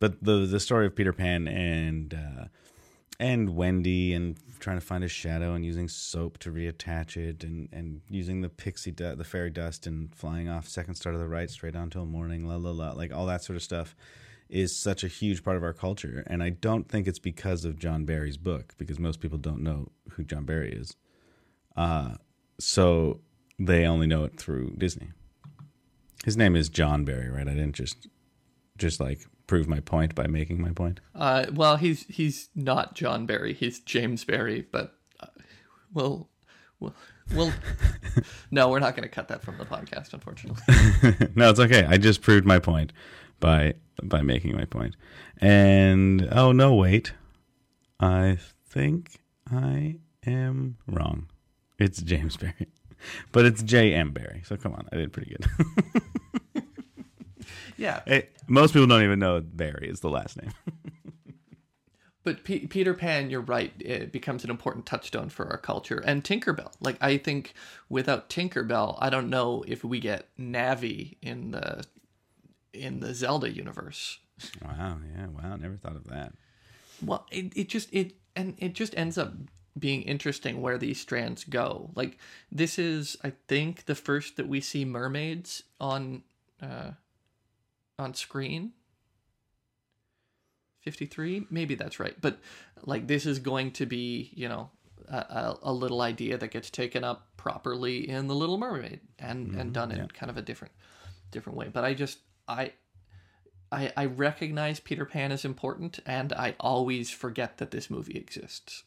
but 0.00 0.22
the 0.22 0.44
the 0.44 0.60
story 0.60 0.84
of 0.86 0.94
Peter 0.94 1.14
Pan 1.14 1.48
and 1.48 2.12
uh, 2.12 2.44
and 3.20 3.54
Wendy 3.54 4.14
and 4.14 4.38
trying 4.60 4.78
to 4.78 4.84
find 4.84 5.02
his 5.02 5.12
shadow 5.12 5.52
and 5.52 5.64
using 5.64 5.88
soap 5.88 6.38
to 6.38 6.50
reattach 6.50 7.18
it 7.18 7.44
and, 7.44 7.68
and 7.70 8.00
using 8.08 8.40
the 8.40 8.48
pixie 8.48 8.90
du- 8.90 9.14
the 9.14 9.24
fairy 9.24 9.50
dust 9.50 9.86
and 9.86 10.12
flying 10.14 10.48
off 10.48 10.66
second 10.66 10.94
star 10.94 11.12
to 11.12 11.18
the 11.18 11.28
right 11.28 11.50
straight 11.50 11.76
on 11.76 11.90
till 11.90 12.06
morning 12.06 12.48
la 12.48 12.56
la 12.56 12.70
la 12.70 12.92
like 12.92 13.12
all 13.12 13.26
that 13.26 13.44
sort 13.44 13.56
of 13.56 13.62
stuff 13.62 13.94
is 14.48 14.76
such 14.76 15.04
a 15.04 15.08
huge 15.08 15.44
part 15.44 15.56
of 15.56 15.62
our 15.62 15.72
culture. 15.72 16.24
And 16.26 16.42
I 16.42 16.48
don't 16.48 16.88
think 16.88 17.06
it's 17.06 17.20
because 17.20 17.64
of 17.64 17.78
John 17.78 18.04
Barrie's 18.04 18.38
book 18.38 18.74
because 18.78 18.98
most 18.98 19.20
people 19.20 19.38
don't 19.38 19.62
know 19.62 19.88
who 20.12 20.24
John 20.24 20.44
Barrie 20.44 20.72
is. 20.72 20.96
Uh 21.76 22.14
so 22.58 23.20
they 23.58 23.86
only 23.86 24.06
know 24.06 24.24
it 24.24 24.40
through 24.40 24.74
Disney. 24.78 25.10
His 26.24 26.38
name 26.38 26.56
is 26.56 26.70
John 26.70 27.04
Barrie 27.04 27.28
right? 27.28 27.46
I 27.46 27.52
didn't 27.52 27.74
just 27.74 28.08
just 28.78 28.98
like 28.98 29.26
prove 29.50 29.66
my 29.66 29.80
point 29.80 30.14
by 30.14 30.28
making 30.28 30.62
my 30.62 30.70
point 30.70 31.00
Uh, 31.12 31.44
well, 31.52 31.74
he's 31.76 32.06
he's 32.06 32.50
not 32.54 32.94
John 32.94 33.26
Barrie. 33.26 33.52
He's 33.52 33.80
James 33.80 34.24
Barrie. 34.24 34.64
But 34.70 34.94
uh, 35.18 35.26
we'll 35.92 36.28
we'll, 36.78 36.94
we'll 37.34 37.52
no, 38.52 38.68
we're 38.68 38.78
not 38.78 38.94
going 38.94 39.02
to 39.08 39.12
cut 39.12 39.26
that 39.26 39.42
from 39.42 39.58
the 39.58 39.64
podcast, 39.64 40.12
unfortunately. 40.12 40.62
no, 41.34 41.50
it's 41.50 41.58
okay. 41.58 41.84
I 41.84 41.96
just 41.96 42.22
proved 42.22 42.46
my 42.46 42.60
point 42.60 42.92
by 43.40 43.74
by 44.04 44.22
making 44.22 44.54
my 44.54 44.66
point. 44.66 44.94
And 45.38 46.28
oh 46.30 46.52
no, 46.52 46.72
wait. 46.72 47.14
I 47.98 48.38
think 48.68 49.18
I 49.50 49.96
am 50.24 50.76
wrong. 50.86 51.26
It's 51.76 52.00
James 52.00 52.36
Barrie. 52.36 52.68
But 53.32 53.46
it's 53.46 53.62
J 53.62 53.94
M 53.94 54.12
Barrie. 54.12 54.42
So 54.44 54.56
come 54.58 54.74
on, 54.74 54.86
I 54.92 54.96
did 54.96 55.10
pretty 55.12 55.34
good. 55.34 56.02
Yeah, 57.80 58.02
Hey, 58.06 58.28
most 58.46 58.74
people 58.74 58.86
don't 58.86 59.02
even 59.02 59.18
know 59.18 59.40
Barrie 59.40 59.88
is 59.88 60.00
the 60.00 60.10
last 60.10 60.36
name. 60.40 60.52
but 62.24 62.44
P- 62.44 62.66
Peter 62.66 62.92
Pan, 62.92 63.30
you're 63.30 63.40
right. 63.40 63.72
It 63.78 64.12
becomes 64.12 64.44
an 64.44 64.50
important 64.50 64.84
touchstone 64.84 65.30
for 65.30 65.48
our 65.48 65.56
culture, 65.56 66.02
and 66.04 66.22
Tinkerbell. 66.22 66.72
Like 66.80 66.98
I 67.00 67.16
think 67.16 67.54
without 67.88 68.28
Tinkerbell, 68.28 68.98
I 69.00 69.08
don't 69.08 69.30
know 69.30 69.64
if 69.66 69.82
we 69.82 69.98
get 69.98 70.28
Navi 70.38 71.16
in 71.22 71.52
the 71.52 71.86
in 72.74 73.00
the 73.00 73.14
Zelda 73.14 73.50
universe. 73.50 74.18
wow, 74.62 74.98
yeah, 75.16 75.28
wow, 75.28 75.56
never 75.56 75.76
thought 75.76 75.96
of 75.96 76.06
that. 76.08 76.34
Well, 77.02 77.26
it, 77.30 77.56
it 77.56 77.68
just 77.70 77.88
it 77.92 78.12
and 78.36 78.56
it 78.58 78.74
just 78.74 78.94
ends 78.94 79.16
up 79.16 79.32
being 79.78 80.02
interesting 80.02 80.60
where 80.60 80.76
these 80.76 81.00
strands 81.00 81.44
go. 81.44 81.92
Like 81.94 82.18
this 82.52 82.78
is, 82.78 83.16
I 83.24 83.32
think, 83.48 83.86
the 83.86 83.94
first 83.94 84.36
that 84.36 84.48
we 84.48 84.60
see 84.60 84.84
mermaids 84.84 85.62
on 85.80 86.24
uh, 86.60 86.90
on 88.00 88.14
screen. 88.14 88.72
Fifty 90.80 91.06
three, 91.06 91.46
maybe 91.50 91.74
that's 91.74 92.00
right. 92.00 92.16
But 92.20 92.38
like 92.82 93.06
this 93.06 93.26
is 93.26 93.38
going 93.38 93.72
to 93.72 93.86
be, 93.86 94.30
you 94.34 94.48
know, 94.48 94.70
a, 95.08 95.16
a, 95.16 95.58
a 95.64 95.72
little 95.72 96.00
idea 96.00 96.38
that 96.38 96.50
gets 96.50 96.70
taken 96.70 97.04
up 97.04 97.28
properly 97.36 98.08
in 98.08 98.26
The 98.26 98.34
Little 98.34 98.58
Mermaid 98.58 99.00
and 99.18 99.48
and 99.48 99.56
mm-hmm. 99.56 99.72
done 99.72 99.92
in 99.92 100.08
kind 100.08 100.30
of 100.30 100.36
a 100.36 100.42
different 100.42 100.72
different 101.30 101.58
way. 101.58 101.68
But 101.72 101.84
I 101.84 101.94
just 101.94 102.18
I. 102.48 102.72
I, 103.72 103.92
I 103.96 104.06
recognize 104.06 104.80
Peter 104.80 105.04
Pan 105.04 105.30
is 105.30 105.44
important, 105.44 106.00
and 106.04 106.32
I 106.32 106.56
always 106.58 107.08
forget 107.08 107.58
that 107.58 107.70
this 107.70 107.88
movie 107.88 108.18
exists. 108.18 108.82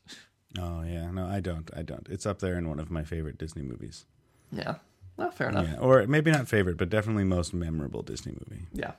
Oh 0.60 0.84
yeah, 0.84 1.10
no, 1.10 1.26
I 1.26 1.40
don't. 1.40 1.72
I 1.74 1.84
don't. 1.84 2.06
It's 2.10 2.26
up 2.26 2.40
there 2.40 2.58
in 2.58 2.68
one 2.68 2.82
of 2.82 2.92
my 2.92 3.06
favorite 3.06 3.38
Disney 3.38 3.62
movies. 3.62 4.04
Yeah, 4.52 4.80
well, 5.18 5.32
fair 5.32 5.50
enough. 5.50 5.68
Yeah, 5.68 5.78
or 5.80 6.06
maybe 6.08 6.32
not 6.32 6.48
favorite, 6.48 6.78
but 6.78 6.90
definitely 6.90 7.24
most 7.24 7.54
memorable 7.54 8.02
Disney 8.02 8.34
movie 8.34 8.64
Yeah, 8.74 8.94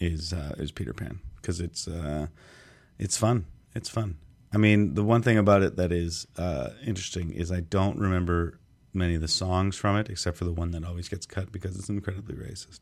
is 0.00 0.32
uh, 0.32 0.54
is 0.58 0.72
Peter 0.72 0.92
Pan 0.92 1.20
because 1.36 1.60
it's 1.60 1.86
uh, 1.88 2.26
it's 2.98 3.16
fun. 3.16 3.46
It's 3.74 3.88
fun. 3.88 4.16
I 4.52 4.58
mean, 4.58 4.94
the 4.94 5.02
one 5.04 5.22
thing 5.22 5.38
about 5.38 5.62
it 5.62 5.76
that 5.76 5.92
is 5.92 6.26
uh, 6.36 6.70
interesting 6.84 7.32
is 7.32 7.50
I 7.50 7.60
don't 7.60 7.98
remember 7.98 8.58
many 8.92 9.14
of 9.14 9.22
the 9.22 9.28
songs 9.28 9.76
from 9.76 9.96
it, 9.96 10.10
except 10.10 10.36
for 10.36 10.44
the 10.44 10.52
one 10.52 10.72
that 10.72 10.84
always 10.84 11.08
gets 11.08 11.24
cut 11.24 11.50
because 11.50 11.76
it's 11.76 11.88
incredibly 11.88 12.34
racist. 12.34 12.80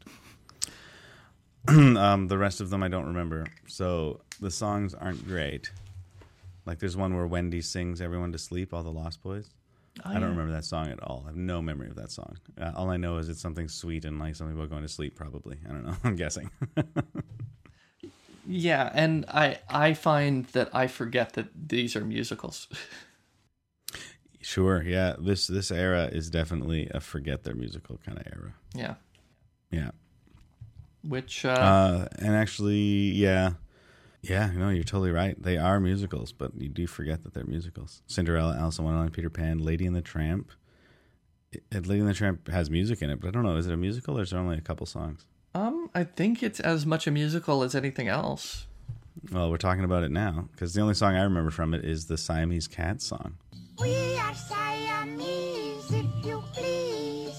um, 1.97 2.27
the 2.29 2.39
rest 2.39 2.61
of 2.61 2.71
them 2.71 2.83
I 2.83 2.89
don't 2.89 3.07
remember, 3.07 3.47
so 3.67 4.21
the 4.41 4.51
songs 4.51 4.95
aren't 4.95 5.27
great. 5.27 5.71
Like 6.67 6.79
there's 6.79 6.97
one 6.97 7.15
where 7.15 7.27
Wendy 7.27 7.61
sings 7.61 8.01
"Everyone 8.01 8.33
to 8.33 8.39
Sleep," 8.39 8.73
all 8.75 8.83
the 8.83 8.91
Lost 8.91 9.23
Boys. 9.23 9.51
I 10.05 10.15
don't 10.15 10.31
remember 10.31 10.53
that 10.53 10.65
song 10.65 10.89
at 10.89 11.03
all. 11.03 11.23
I 11.25 11.29
have 11.31 11.37
no 11.37 11.61
memory 11.61 11.89
of 11.89 11.97
that 11.97 12.11
song. 12.11 12.37
Uh, 12.59 12.73
all 12.75 12.91
I 12.91 12.97
know 12.97 13.19
is 13.19 13.29
it's 13.29 13.41
something 13.41 13.69
sweet 13.69 14.05
and 14.05 14.19
like 14.19 14.35
something 14.37 14.57
about 14.57 14.71
going 14.71 14.83
to 14.83 14.89
sleep. 14.89 15.15
Probably, 15.17 15.59
I 15.69 15.73
don't 15.73 15.85
know. 15.85 15.97
I'm 16.05 16.17
guessing. 16.17 16.51
yeah, 18.47 18.91
and 18.95 19.25
I 19.29 19.59
I 19.69 19.95
find 19.95 20.47
that 20.47 20.71
I 20.75 20.87
forget 20.87 21.35
that 21.35 21.49
these 21.69 21.97
are 21.97 22.05
musicals. 22.05 22.69
Sure, 24.43 24.83
yeah. 24.83 25.17
This 25.19 25.47
this 25.49 25.71
era 25.71 26.07
is 26.07 26.31
definitely 26.31 26.89
a 26.95 27.01
forget 27.01 27.45
their 27.45 27.55
musical 27.55 28.01
kind 28.07 28.19
of 28.19 28.27
era. 28.27 28.55
yeah, 28.75 28.95
Yeah. 29.71 29.91
which 31.03 31.45
uh, 31.45 31.49
Uh, 31.51 32.09
and 32.19 32.35
actually, 32.35 33.11
yeah, 33.13 33.53
yeah. 34.23 34.51
No, 34.55 34.69
you're 34.71 34.85
totally 34.85 35.11
right. 35.11 35.41
They 35.43 35.57
are 35.57 35.81
musicals, 35.81 36.33
but 36.33 36.53
you 36.61 36.69
do 36.69 36.87
forget 36.87 37.23
that 37.25 37.35
they're 37.35 37.45
musicals. 37.45 38.03
Cinderella, 38.07 38.57
Alice 38.59 38.79
in 38.79 38.85
Wonderland, 38.85 39.13
Peter 39.13 39.31
Pan, 39.31 39.59
Lady 39.59 39.87
and 39.87 39.97
the 39.97 40.03
Tramp. 40.03 40.51
It, 41.53 41.87
Lady 41.87 42.01
and 42.01 42.09
the 42.09 42.15
Tramp 42.15 42.49
has 42.49 42.71
music 42.71 43.03
in 43.03 43.11
it, 43.11 43.21
but 43.21 43.29
I 43.29 43.31
don't 43.33 43.43
know. 43.43 43.57
Is 43.57 43.67
it 43.67 43.73
a 43.73 43.77
musical 43.77 44.19
or 44.19 44.23
is 44.23 44.31
there 44.31 44.39
only 44.39 44.57
a 44.59 44.61
couple 44.61 44.87
songs? 44.87 45.27
um 45.55 45.91
I 45.95 46.05
think 46.05 46.43
it's 46.45 46.61
as 46.61 46.87
much 46.87 47.07
a 47.09 47.11
musical 47.11 47.63
as 47.65 47.75
anything 47.75 48.07
else. 48.09 48.67
Well, 49.33 49.51
we're 49.51 49.57
talking 49.57 49.85
about 49.85 50.05
it 50.05 50.11
now 50.13 50.49
because 50.53 50.73
the 50.75 50.81
only 50.81 50.95
song 50.95 51.17
I 51.17 51.23
remember 51.25 51.51
from 51.51 51.75
it 51.75 51.85
is 51.85 52.07
the 52.07 52.17
Siamese 52.17 52.69
Cat 52.69 53.03
song. 53.03 53.37
We 53.81 54.17
are 54.19 54.35
Siamese, 54.35 55.91
if 55.91 56.07
you 56.25 56.43
please. 56.53 57.37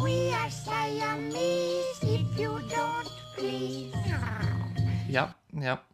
We 0.00 0.30
are 0.32 0.50
Siamese, 0.50 1.98
if 2.02 2.38
you 2.38 2.60
don't 2.68 3.08
please. 3.36 3.93
Yep. 5.56 5.84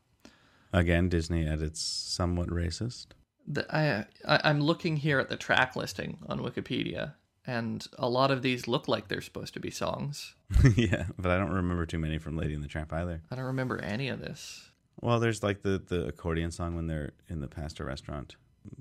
Again, 0.72 1.08
Disney 1.08 1.46
at 1.46 1.60
its 1.60 1.80
somewhat 1.80 2.48
racist. 2.48 3.08
The, 3.46 3.66
I, 3.74 4.04
I 4.26 4.40
I'm 4.44 4.60
looking 4.60 4.96
here 4.96 5.18
at 5.18 5.28
the 5.28 5.36
track 5.36 5.74
listing 5.74 6.18
on 6.28 6.38
Wikipedia, 6.40 7.14
and 7.46 7.84
a 7.98 8.08
lot 8.08 8.30
of 8.30 8.42
these 8.42 8.68
look 8.68 8.86
like 8.86 9.08
they're 9.08 9.20
supposed 9.20 9.54
to 9.54 9.60
be 9.60 9.70
songs. 9.70 10.34
yeah, 10.76 11.06
but 11.18 11.30
I 11.32 11.38
don't 11.38 11.52
remember 11.52 11.86
too 11.86 11.98
many 11.98 12.18
from 12.18 12.36
Lady 12.36 12.54
and 12.54 12.62
the 12.62 12.68
Tramp 12.68 12.92
either. 12.92 13.22
I 13.30 13.34
don't 13.36 13.46
remember 13.46 13.80
any 13.82 14.08
of 14.08 14.20
this. 14.20 14.70
Well, 15.00 15.18
there's 15.18 15.42
like 15.42 15.62
the 15.62 15.82
the 15.84 16.06
accordion 16.06 16.50
song 16.52 16.76
when 16.76 16.86
they're 16.86 17.10
in 17.28 17.40
the 17.40 17.48
pasta 17.48 17.82
restaurant 17.84 18.36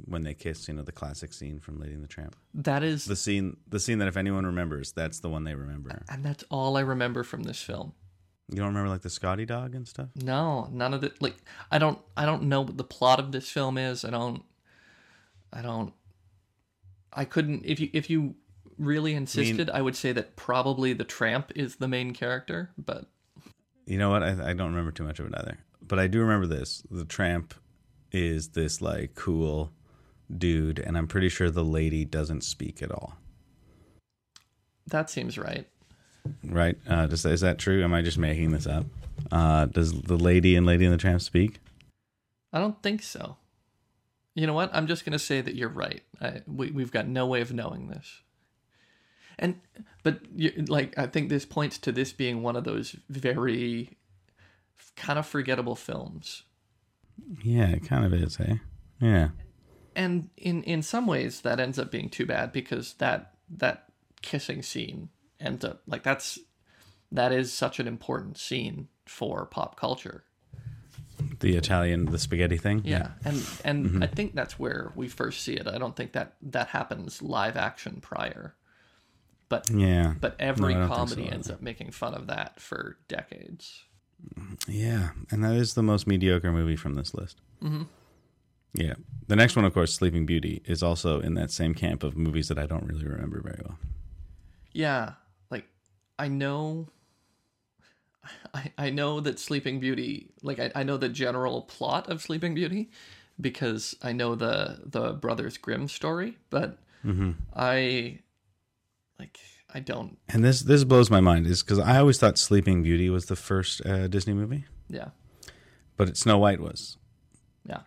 when 0.06 0.24
they 0.24 0.34
kiss. 0.36 0.68
You 0.68 0.76
know, 0.76 0.84
the 0.84 0.92
classic 0.92 1.34
scene 1.34 1.60
from 1.60 1.80
Lady 1.80 1.94
and 1.94 2.04
the 2.04 2.08
Tramp. 2.08 2.36
That 2.54 2.84
is, 2.84 3.06
The 3.06 3.16
scene, 3.16 3.58
the 3.68 3.80
scene 3.80 3.98
that 4.00 4.08
if 4.10 4.18
anyone 4.18 4.46
remembers, 4.46 4.92
that's 4.92 5.22
the 5.22 5.30
one 5.30 5.46
they 5.46 5.56
remember. 5.56 6.04
and 6.10 6.24
that's 6.24 6.44
all 6.52 6.78
I 6.78 6.82
remember 6.82 7.24
from 7.24 7.44
this 7.44 7.62
film. 7.62 7.94
You 8.50 8.58
don't 8.58 8.68
remember 8.68 8.90
like 8.90 9.02
the 9.02 9.10
Scotty 9.10 9.46
dog 9.46 9.76
and 9.76 9.88
stuff. 9.88 10.10
No, 10.16 10.68
none 10.72 10.94
of 10.94 11.02
the 11.02 11.12
like. 11.20 11.36
I 11.72 11.78
don't. 11.78 12.00
I 12.18 12.26
don't 12.26 12.44
know 12.44 12.62
what 12.62 12.78
the 12.78 12.84
plot 12.84 13.20
of 13.20 13.32
this 13.32 13.50
film 13.50 13.78
is. 13.78 14.04
I 14.04 14.10
don't. 14.10 14.44
I 15.54 15.62
don't. 15.62 15.94
I 17.14 17.26
couldn't. 17.26 17.64
If 17.66 17.80
you 17.80 17.90
if 17.94 18.10
you 18.10 18.36
really 18.78 19.14
insisted, 19.14 19.70
I 19.70 19.82
would 19.82 19.96
say 19.96 20.12
that 20.14 20.36
probably 20.36 20.94
the 20.94 21.04
tramp 21.04 21.52
is 21.56 21.76
the 21.76 21.88
main 21.88 22.12
character. 22.14 22.72
But 22.78 23.06
You 23.86 23.98
know 24.00 24.10
what? 24.10 24.24
I, 24.24 24.30
I 24.50 24.54
don't 24.54 24.70
remember 24.72 24.92
too 24.92 25.04
much 25.04 25.20
of 25.20 25.28
it 25.28 25.34
either. 25.38 25.60
But 25.82 26.00
I 26.00 26.08
do 26.08 26.20
remember 26.20 26.48
this. 26.48 26.82
The 26.90 27.06
tramp 27.06 27.54
is 28.12 28.50
this 28.50 28.82
like 28.82 29.14
cool 29.16 29.72
dude, 30.36 30.80
and 30.80 30.98
I'm 30.98 31.08
pretty 31.08 31.30
sure 31.30 31.52
the 31.52 31.64
lady 31.64 32.04
doesn't 32.06 32.42
speak 32.42 32.82
at 32.82 32.92
all. 32.92 33.16
that 34.88 35.10
seems 35.10 35.38
right. 35.38 35.68
Right? 36.44 36.78
Uh, 36.88 37.08
does, 37.08 37.26
is 37.26 37.42
that 37.42 37.58
true? 37.58 37.84
Am 37.84 37.94
I 37.94 38.02
just 38.02 38.18
making 38.18 38.52
this 38.52 38.68
up? 38.68 38.86
Uh, 39.32 39.66
does 39.66 40.02
the 40.02 40.18
lady 40.18 40.56
and 40.56 40.66
Lady 40.66 40.86
and 40.86 40.94
the 40.94 40.98
Tramp 40.98 41.22
speak? 41.22 41.60
I 42.54 42.60
don't 42.60 42.82
think 42.82 43.04
so. 43.04 43.38
You 44.36 44.48
know 44.48 44.54
what? 44.54 44.70
I'm 44.74 44.88
just 44.88 45.06
gonna 45.06 45.20
say 45.20 45.42
that 45.42 45.56
you're 45.56 45.70
right. 45.70 46.02
I, 46.22 46.42
we 46.48 46.72
we've 46.72 46.92
got 46.92 47.08
no 47.08 47.26
way 47.26 47.42
of 47.42 47.52
knowing 47.54 47.90
this. 47.90 48.22
And 49.38 49.60
but 50.04 50.20
you, 50.36 50.52
like 50.68 50.98
I 50.98 51.08
think 51.08 51.30
this 51.30 51.46
points 51.46 51.78
to 51.80 51.92
this 51.92 52.14
being 52.14 52.42
one 52.42 52.56
of 52.56 52.64
those 52.64 52.96
very 53.10 53.98
kind 54.96 55.20
of 55.20 55.26
forgettable 55.26 55.76
films. 55.76 56.44
Yeah, 57.44 57.68
it 57.70 57.84
kind 57.86 58.06
of 58.06 58.14
is, 58.14 58.38
hey? 58.38 58.60
Yeah. 59.02 59.30
and 59.96 60.30
in 60.38 60.64
in 60.64 60.82
some 60.82 61.06
ways 61.08 61.42
that 61.42 61.60
ends 61.60 61.78
up 61.80 61.92
being 61.92 62.10
too 62.10 62.26
bad 62.26 62.52
because 62.52 62.94
that 62.96 63.34
that 63.50 63.86
kissing 64.22 64.62
scene 64.62 65.10
ends 65.40 65.64
up 65.66 65.82
like 65.88 66.04
that's 66.04 66.40
that 67.12 67.32
is 67.32 67.52
such 67.52 67.80
an 67.80 67.88
important 67.88 68.38
scene 68.38 68.88
for 69.06 69.46
pop 69.46 69.80
culture. 69.80 70.24
The 71.40 71.56
Italian, 71.56 72.06
the 72.06 72.20
spaghetti 72.20 72.58
thing? 72.58 72.82
yeah. 72.86 73.12
And 73.26 73.46
and 73.66 74.04
i 74.04 74.08
think 74.08 74.36
that's 74.36 74.58
where 74.58 74.92
we 74.96 75.08
first 75.08 75.42
see 75.44 75.54
it. 75.54 75.68
I 75.68 75.78
don't 75.78 75.96
think 75.96 76.14
that 76.14 76.36
that 76.42 76.68
happens 76.70 77.22
live 77.22 77.58
action 77.58 78.00
prior. 78.02 78.56
But 79.50 79.70
Yeah. 79.70 80.14
but 80.22 80.36
every 80.40 80.74
No, 80.74 80.84
I 80.84 80.88
don't 80.88 80.90
think 80.90 80.98
comedy 80.98 81.28
so 81.30 81.34
ends 81.34 81.50
up 81.50 81.62
making 81.62 81.92
fun 81.92 82.14
of 82.14 82.28
that 82.28 82.60
for 82.62 82.98
decades. 83.08 83.84
Yeah, 84.68 85.10
and 85.32 85.44
that 85.44 85.56
is 85.56 85.74
the 85.74 85.82
most 85.84 86.06
mediocre 86.06 86.52
movie 86.52 86.76
from 86.76 86.96
this 86.96 87.14
list. 87.14 87.42
Mm-hmm. 87.64 87.84
Yeah, 88.74 88.94
the 89.28 89.36
next 89.36 89.56
one, 89.56 89.66
of 89.66 89.74
course, 89.74 89.94
Sleeping 89.94 90.26
Beauty, 90.28 90.62
is 90.66 90.84
also 90.84 91.20
in 91.20 91.34
that 91.34 91.50
same 91.52 91.74
camp 91.74 92.04
of 92.04 92.16
movies 92.16 92.50
that 92.50 92.60
I 92.60 92.66
don't 92.68 92.84
really 92.86 93.06
remember 93.06 93.42
very 93.42 93.60
well. 93.66 93.80
Yeah, 94.74 95.14
I 96.20 96.28
know 96.28 96.88
I, 98.54 98.72
I 98.78 98.90
know 98.90 99.20
that 99.22 99.40
Sleeping 99.40 99.80
Beauty 99.80 100.30
like 100.44 100.60
I, 100.60 100.72
I 100.76 100.84
know 100.84 100.98
the 100.98 101.10
general 101.10 101.64
plot 101.64 102.10
of 102.10 102.22
Sleeping 102.22 102.54
Beauty 102.54 102.90
because 103.42 103.96
I 104.04 104.12
know 104.12 104.36
the 104.36 104.82
the 104.86 105.14
Brothers 105.14 105.58
Grimm 105.58 105.88
story, 105.88 106.38
but 106.50 106.78
I 107.56 108.20
like 109.18 109.40
I 109.74 109.80
don't 109.80 110.18
And 110.28 110.44
this 110.44 110.62
this 110.62 110.84
blows 110.84 111.10
my 111.10 111.22
mind, 111.22 111.48
is 111.48 111.64
because 111.64 111.80
I 111.80 111.98
always 112.00 112.18
thought 112.20 112.38
Sleeping 112.38 112.84
Beauty 112.84 113.10
was 113.10 113.28
the 113.28 113.36
first 113.38 113.84
uh, 113.86 114.08
Disney 114.08 114.34
movie, 114.34 114.66
yeah. 114.90 115.10
but 115.96 116.18
Snow 116.18 116.38
White 116.38 116.60
was, 116.60 116.98
Yeah. 117.66 117.82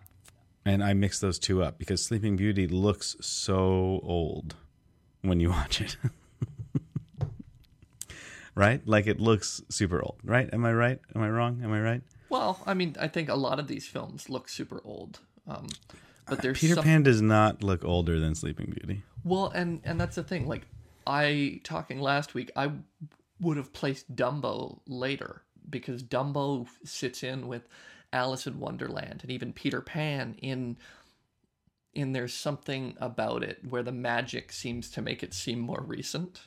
and 0.65 0.83
I 0.83 0.93
mixed 0.93 1.21
those 1.21 1.37
two 1.39 1.61
up 1.61 1.77
because 1.77 2.03
Sleeping 2.03 2.35
Beauty 2.37 2.67
looks 2.67 3.15
so 3.21 3.99
old 4.03 4.55
when 5.21 5.39
you 5.39 5.49
watch 5.59 5.79
it. 5.81 5.95
Right? 8.55 8.85
Like 8.87 9.07
it 9.07 9.19
looks 9.19 9.61
super 9.69 10.01
old, 10.01 10.19
right? 10.23 10.49
Am 10.53 10.65
I 10.65 10.73
right? 10.73 10.99
Am 11.15 11.21
I 11.21 11.29
wrong? 11.29 11.61
Am 11.63 11.71
I 11.71 11.81
right? 11.81 12.01
Well, 12.29 12.61
I 12.65 12.73
mean, 12.73 12.95
I 12.99 13.07
think 13.07 13.29
a 13.29 13.35
lot 13.35 13.59
of 13.59 13.67
these 13.67 13.87
films 13.87 14.29
look 14.29 14.49
super 14.49 14.81
old. 14.83 15.19
Um 15.47 15.67
but 16.27 16.41
there's 16.41 16.59
Peter 16.59 16.75
some- 16.75 16.83
Pan 16.83 17.03
does 17.03 17.21
not 17.21 17.63
look 17.63 17.83
older 17.83 18.19
than 18.19 18.33
Sleeping 18.35 18.73
Beauty. 18.77 19.03
Well, 19.23 19.47
and 19.49 19.81
and 19.83 19.99
that's 19.99 20.15
the 20.15 20.23
thing. 20.23 20.47
Like 20.47 20.65
I 21.05 21.59
talking 21.63 21.99
last 21.99 22.33
week, 22.33 22.51
I 22.55 22.71
would 23.41 23.57
have 23.57 23.73
placed 23.73 24.15
Dumbo 24.15 24.79
later 24.87 25.41
because 25.69 26.01
Dumbo 26.03 26.67
sits 26.85 27.23
in 27.23 27.47
with 27.47 27.67
Alice 28.13 28.47
in 28.47 28.59
Wonderland 28.59 29.19
and 29.23 29.31
even 29.31 29.51
Peter 29.53 29.81
Pan 29.81 30.35
in 30.41 30.77
in 31.93 32.13
there's 32.13 32.33
something 32.33 32.95
about 32.99 33.43
it 33.43 33.59
where 33.69 33.83
the 33.83 33.91
magic 33.91 34.51
seems 34.51 34.89
to 34.91 35.01
make 35.01 35.21
it 35.23 35.33
seem 35.33 35.59
more 35.59 35.83
recent, 35.85 36.41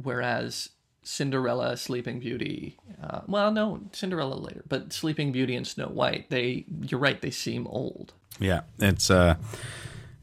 whereas 0.00 0.70
Cinderella, 1.02 1.76
Sleeping 1.76 2.20
Beauty, 2.20 2.76
uh, 3.02 3.20
well, 3.26 3.50
no, 3.50 3.80
Cinderella 3.92 4.34
later, 4.34 4.62
but 4.68 4.92
Sleeping 4.92 5.32
Beauty 5.32 5.56
and 5.56 5.66
Snow 5.66 5.86
White, 5.88 6.30
they 6.30 6.64
you're 6.82 7.00
right, 7.00 7.20
they 7.20 7.30
seem 7.30 7.66
old. 7.66 8.12
Yeah, 8.38 8.60
it's 8.78 9.10
uh, 9.10 9.36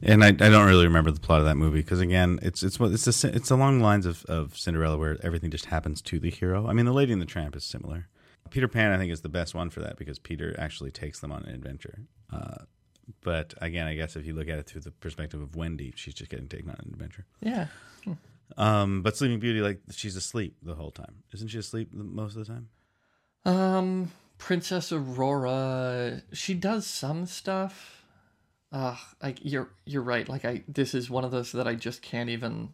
and 0.02 0.22
I, 0.22 0.28
I 0.28 0.32
don't 0.32 0.66
really 0.66 0.86
remember 0.86 1.10
the 1.10 1.20
plot 1.20 1.40
of 1.40 1.44
that 1.46 1.56
movie 1.56 1.80
because 1.80 2.00
again, 2.00 2.38
it's 2.42 2.62
it's 2.62 2.78
what 2.78 2.92
it's 2.92 3.24
a, 3.24 3.34
it's 3.34 3.50
along 3.50 3.78
the 3.78 3.84
lines 3.84 4.06
of, 4.06 4.24
of 4.26 4.56
Cinderella 4.56 4.96
where 4.96 5.18
everything 5.22 5.50
just 5.50 5.66
happens 5.66 6.00
to 6.02 6.18
the 6.18 6.30
hero. 6.30 6.66
I 6.68 6.72
mean, 6.72 6.86
the 6.86 6.92
Lady 6.92 7.12
and 7.12 7.20
the 7.20 7.26
Tramp 7.26 7.56
is 7.56 7.64
similar. 7.64 8.08
Peter 8.50 8.68
Pan, 8.68 8.92
I 8.92 8.98
think, 8.98 9.12
is 9.12 9.20
the 9.20 9.28
best 9.28 9.54
one 9.54 9.68
for 9.70 9.80
that 9.80 9.98
because 9.98 10.18
Peter 10.18 10.54
actually 10.58 10.90
takes 10.90 11.20
them 11.20 11.30
on 11.32 11.44
an 11.44 11.54
adventure. 11.54 12.00
Uh, 12.32 12.64
But 13.22 13.54
again, 13.60 13.86
I 13.86 13.94
guess 13.94 14.16
if 14.16 14.24
you 14.26 14.34
look 14.34 14.48
at 14.48 14.58
it 14.58 14.66
through 14.66 14.82
the 14.82 14.90
perspective 14.90 15.40
of 15.42 15.56
Wendy, 15.56 15.92
she's 15.96 16.14
just 16.14 16.30
getting 16.30 16.48
taken 16.48 16.70
on 16.70 16.76
an 16.78 16.90
adventure. 16.92 17.26
Yeah. 17.40 17.66
Um, 18.56 19.02
but 19.02 19.16
Sleeping 19.16 19.40
Beauty, 19.40 19.60
like 19.60 19.80
she's 19.90 20.16
asleep 20.16 20.56
the 20.62 20.74
whole 20.74 20.90
time, 20.90 21.22
isn't 21.32 21.48
she 21.48 21.58
asleep 21.58 21.92
most 21.92 22.36
of 22.36 22.46
the 22.46 22.52
time? 22.52 22.68
Um, 23.44 24.10
Princess 24.38 24.92
Aurora, 24.92 26.22
she 26.32 26.54
does 26.54 26.86
some 26.86 27.26
stuff. 27.26 28.04
Uh, 28.70 28.96
like 29.22 29.38
you're 29.42 29.70
you're 29.84 30.02
right. 30.02 30.28
Like 30.28 30.44
I, 30.44 30.62
this 30.68 30.94
is 30.94 31.08
one 31.08 31.24
of 31.24 31.30
those 31.30 31.52
that 31.52 31.66
I 31.66 31.74
just 31.74 32.02
can't 32.02 32.30
even. 32.30 32.70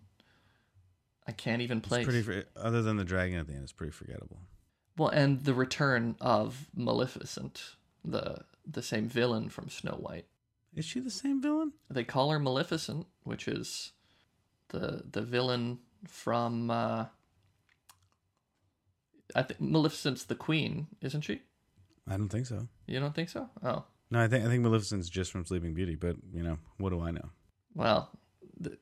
I 1.27 1.33
can't 1.33 1.63
even 1.63 1.81
play. 1.81 2.05
pretty. 2.05 2.45
Other 2.55 2.83
than 2.83 2.97
the 2.99 3.05
dragon 3.05 3.39
at 3.39 3.47
the 3.47 3.55
end, 3.55 3.63
it's 3.63 3.73
pretty 3.73 3.93
forgettable. 3.93 4.41
well, 4.99 5.09
and 5.09 5.43
the 5.45 5.55
return 5.55 6.17
of 6.21 6.67
Maleficent, 6.75 7.77
the 8.05 8.45
the 8.67 8.83
same 8.83 9.09
villain 9.09 9.49
from 9.49 9.69
Snow 9.71 9.93
White. 9.93 10.27
Is 10.75 10.85
she 10.85 11.01
the 11.01 11.11
same 11.11 11.41
villain? 11.41 11.73
They 11.89 12.05
call 12.05 12.31
her 12.31 12.39
Maleficent, 12.39 13.07
which 13.23 13.49
is 13.49 13.93
the 14.69 15.05
the 15.11 15.23
villain 15.23 15.79
from. 16.07 16.71
Uh, 16.71 17.07
I 19.35 19.43
think 19.43 19.61
Maleficent's 19.61 20.25
the 20.25 20.35
queen, 20.35 20.87
isn't 21.01 21.23
she? 21.23 21.41
I 22.09 22.17
don't 22.17 22.29
think 22.29 22.47
so. 22.47 22.69
You 22.87 23.01
don't 23.01 23.15
think 23.15 23.31
so? 23.31 23.49
Oh, 23.63 23.85
No, 24.11 24.21
I 24.21 24.29
think 24.29 24.45
I 24.45 24.49
think 24.49 24.63
Maleficent's 24.63 25.09
just 25.09 25.33
from 25.33 25.45
Sleeping 25.45 25.75
Beauty, 25.75 25.95
but 25.95 26.17
you 26.33 26.43
know, 26.43 26.59
what 26.79 26.91
do 26.91 27.01
I 27.01 27.11
know? 27.11 27.31
well, 27.75 28.11
the, 28.61 28.79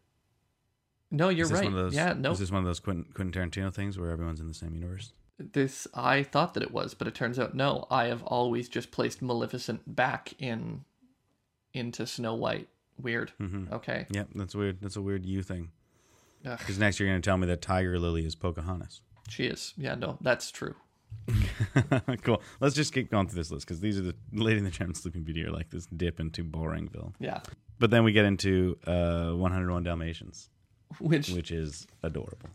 no, 1.10 1.28
you're 1.28 1.46
right. 1.46 1.70
Those, 1.70 1.94
yeah, 1.94 2.14
no, 2.16 2.32
Is 2.32 2.38
this 2.40 2.50
one 2.50 2.60
of 2.60 2.66
those 2.66 2.80
Quentin, 2.80 3.06
Quentin 3.14 3.50
Tarantino 3.50 3.72
things 3.72 3.98
where 3.98 4.10
everyone's 4.10 4.40
in 4.40 4.48
the 4.48 4.54
same 4.54 4.74
universe? 4.74 5.12
this 5.38 5.88
I 5.94 6.22
thought 6.22 6.54
that 6.54 6.62
it 6.62 6.70
was, 6.72 6.94
but 6.94 7.08
it 7.08 7.14
turns 7.14 7.38
out 7.38 7.54
no. 7.54 7.86
I 7.90 8.04
have 8.06 8.22
always 8.22 8.68
just 8.68 8.90
placed 8.90 9.22
Maleficent 9.22 9.94
back 9.96 10.34
in 10.38 10.84
into 11.74 12.06
Snow 12.06 12.34
White. 12.34 12.68
Weird. 13.00 13.32
Mm-hmm. 13.40 13.72
Okay. 13.74 14.06
Yep, 14.10 14.28
that's 14.34 14.54
weird. 14.54 14.78
That's 14.80 14.96
a 14.96 15.02
weird 15.02 15.24
you 15.26 15.42
thing. 15.42 15.70
Because 16.42 16.78
next 16.78 16.98
you're 16.98 17.08
going 17.08 17.20
to 17.22 17.24
tell 17.24 17.38
me 17.38 17.46
that 17.46 17.62
Tiger 17.62 17.98
Lily 17.98 18.26
is 18.26 18.34
Pocahontas. 18.34 19.00
She 19.28 19.46
is. 19.46 19.74
Yeah, 19.76 19.94
no, 19.94 20.18
that's 20.20 20.50
true. 20.50 20.74
cool. 22.22 22.42
Let's 22.60 22.74
just 22.74 22.92
keep 22.92 23.10
going 23.10 23.28
through 23.28 23.36
this 23.40 23.50
list 23.52 23.66
because 23.66 23.80
these 23.80 23.98
are 23.98 24.02
the 24.02 24.14
Lady 24.32 24.58
in 24.58 24.64
the 24.64 24.70
Tramp 24.70 24.88
and 24.88 24.96
Sleeping 24.96 25.22
Beauty 25.22 25.44
are 25.44 25.52
like 25.52 25.70
this 25.70 25.86
dip 25.86 26.18
into 26.18 26.42
Boringville. 26.42 27.12
Yeah. 27.20 27.40
But 27.78 27.90
then 27.90 28.02
we 28.02 28.12
get 28.12 28.24
into 28.24 28.76
uh, 28.86 29.30
101 29.32 29.84
Dalmatians, 29.84 30.48
Which 30.98 31.30
which 31.30 31.50
is 31.52 31.86
adorable. 32.02 32.48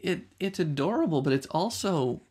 it 0.00 0.22
it's 0.40 0.58
adorable, 0.58 1.20
but 1.20 1.32
it's 1.32 1.46
also 1.48 2.22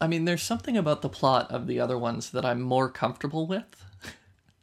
I 0.00 0.08
mean, 0.08 0.24
there's 0.24 0.42
something 0.42 0.76
about 0.76 1.02
the 1.02 1.08
plot 1.08 1.50
of 1.52 1.66
the 1.66 1.78
other 1.78 1.96
ones 1.98 2.30
that 2.30 2.44
I'm 2.44 2.60
more 2.60 2.88
comfortable 2.90 3.46
with. 3.46 3.84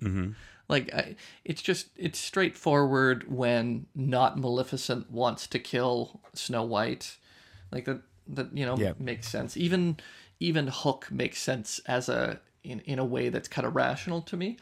Mm-hmm. 0.02 0.32
Like 0.70 0.94
I, 0.94 1.16
it's 1.44 1.62
just 1.62 1.88
it's 1.98 2.20
straightforward 2.20 3.30
when 3.30 3.88
not 3.96 4.38
Maleficent 4.40 5.10
wants 5.12 5.48
to 5.48 5.60
kill 5.60 6.22
Snow 6.34 6.64
White. 6.64 7.18
Like 7.72 7.86
that 7.86 8.02
that 8.28 8.56
you 8.56 8.66
know 8.66 8.78
Yeah. 8.78 8.94
makes 9.00 9.28
sense. 9.28 9.58
Even 9.58 9.98
even 10.40 10.68
Hook 10.68 11.08
makes 11.12 11.40
sense 11.42 11.80
as 11.88 12.08
a 12.08 12.40
in 12.64 12.82
in 12.82 13.00
a 13.00 13.06
way 13.06 13.30
that's 13.30 13.48
kind 13.48 13.66
of 13.68 13.76
rational 13.76 14.22
to 14.22 14.38
me. 14.38 14.58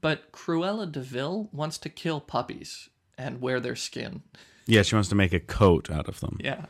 But 0.00 0.32
Cruella 0.32 0.90
de 0.90 1.00
Vil 1.00 1.48
wants 1.52 1.76
to 1.78 1.88
kill 1.88 2.20
puppies 2.20 2.88
and 3.18 3.40
wear 3.42 3.60
their 3.60 3.76
skin. 3.76 4.22
Yeah, 4.66 4.82
she 4.82 4.94
wants 4.94 5.08
to 5.10 5.14
make 5.16 5.32
a 5.32 5.40
coat 5.40 5.90
out 5.90 6.08
of 6.08 6.20
them. 6.20 6.38
Yeah. 6.42 6.66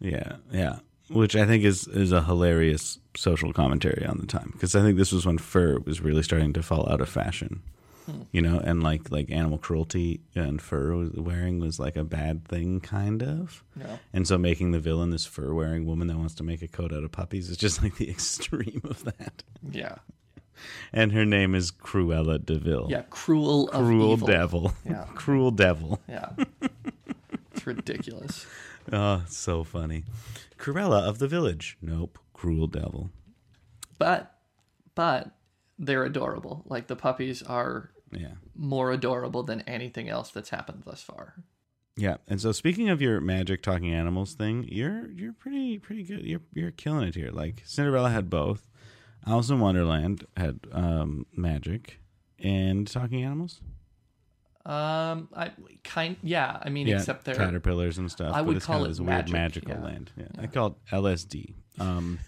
Yeah, 0.00 0.36
yeah. 0.52 0.78
Which 1.10 1.36
I 1.36 1.44
think 1.46 1.62
is 1.64 1.86
is 1.88 2.10
a 2.12 2.22
hilarious 2.22 2.98
social 3.16 3.52
commentary 3.52 4.06
on 4.06 4.18
the 4.18 4.26
time 4.26 4.50
because 4.52 4.74
I 4.74 4.80
think 4.80 4.96
this 4.96 5.12
was 5.12 5.26
when 5.26 5.36
fur 5.36 5.78
was 5.80 6.00
really 6.00 6.22
starting 6.22 6.54
to 6.54 6.62
fall 6.62 6.88
out 6.90 7.02
of 7.02 7.08
fashion. 7.10 7.62
You 8.32 8.42
know, 8.42 8.58
and 8.58 8.82
like 8.82 9.10
like 9.10 9.30
animal 9.30 9.58
cruelty 9.58 10.20
and 10.34 10.60
fur 10.60 11.08
wearing 11.14 11.58
was 11.58 11.78
like 11.80 11.96
a 11.96 12.04
bad 12.04 12.46
thing, 12.46 12.80
kind 12.80 13.22
of. 13.22 13.64
Yeah. 13.78 13.96
And 14.12 14.28
so 14.28 14.36
making 14.36 14.72
the 14.72 14.78
villain 14.80 15.10
this 15.10 15.24
fur 15.24 15.54
wearing 15.54 15.86
woman 15.86 16.08
that 16.08 16.16
wants 16.18 16.34
to 16.36 16.42
make 16.42 16.60
a 16.62 16.68
coat 16.68 16.92
out 16.92 17.02
of 17.04 17.12
puppies 17.12 17.48
is 17.48 17.56
just 17.56 17.82
like 17.82 17.96
the 17.96 18.10
extreme 18.16 18.82
of 18.84 19.04
that. 19.04 19.42
Yeah. 19.70 19.96
And 20.92 21.12
her 21.12 21.24
name 21.24 21.54
is 21.54 21.72
Cruella 21.72 22.44
de 22.44 22.58
Vil. 22.58 22.86
Yeah, 22.90 23.02
cruel 23.10 23.68
of 23.70 23.84
Cruel 23.86 24.12
evil. 24.12 24.26
devil. 24.28 24.72
Yeah. 24.84 25.04
Cruel 25.14 25.50
devil. 25.50 26.00
Yeah. 26.08 26.30
it's 27.52 27.66
ridiculous. 27.66 28.46
Oh, 28.92 29.22
so 29.28 29.64
funny. 29.64 30.04
Cruella 30.58 31.02
of 31.02 31.18
the 31.18 31.26
village. 31.28 31.76
Nope. 31.82 32.18
Cruel 32.34 32.66
devil. 32.66 33.10
But 33.98 34.34
but 34.94 35.30
they're 35.78 36.04
adorable. 36.04 36.62
Like 36.66 36.86
the 36.86 36.96
puppies 36.96 37.42
are 37.42 37.90
Yeah. 38.18 38.34
more 38.54 38.92
adorable 38.92 39.42
than 39.42 39.60
anything 39.62 40.08
else 40.08 40.30
that's 40.30 40.50
happened 40.50 40.82
thus 40.84 41.02
far. 41.02 41.34
Yeah, 41.96 42.16
and 42.26 42.40
so 42.40 42.50
speaking 42.50 42.88
of 42.88 43.00
your 43.00 43.20
magic 43.20 43.62
talking 43.62 43.92
animals 43.94 44.34
thing, 44.34 44.66
you're 44.68 45.10
you're 45.12 45.32
pretty 45.32 45.78
pretty 45.78 46.02
good. 46.02 46.24
You're 46.24 46.40
you're 46.52 46.72
killing 46.72 47.06
it 47.06 47.14
here. 47.14 47.30
Like 47.30 47.62
Cinderella 47.64 48.10
had 48.10 48.28
both. 48.28 48.68
Alice 49.26 49.48
in 49.48 49.60
Wonderland 49.60 50.26
had 50.36 50.60
um, 50.72 51.24
magic 51.34 52.00
and 52.38 52.86
talking 52.86 53.22
animals. 53.22 53.60
Um 54.66 55.28
I 55.36 55.50
kind 55.82 56.16
yeah, 56.22 56.58
I 56.62 56.70
mean 56.70 56.86
yeah, 56.86 56.96
except 56.96 57.26
they're 57.26 57.34
caterpillars 57.34 57.98
and 57.98 58.10
stuff. 58.10 58.34
I 58.34 58.38
but 58.38 58.46
would 58.46 58.56
it's 58.56 58.66
call 58.66 58.76
kind 58.76 58.86
of 58.86 58.90
it 58.90 58.94
this 58.94 59.00
weird 59.00 59.30
magical 59.30 59.74
yeah. 59.74 59.82
land. 59.82 60.10
Yeah, 60.16 60.26
I 60.38 60.46
call 60.46 60.68
it 60.68 60.74
LSD. 60.90 61.54
Um, 61.78 62.18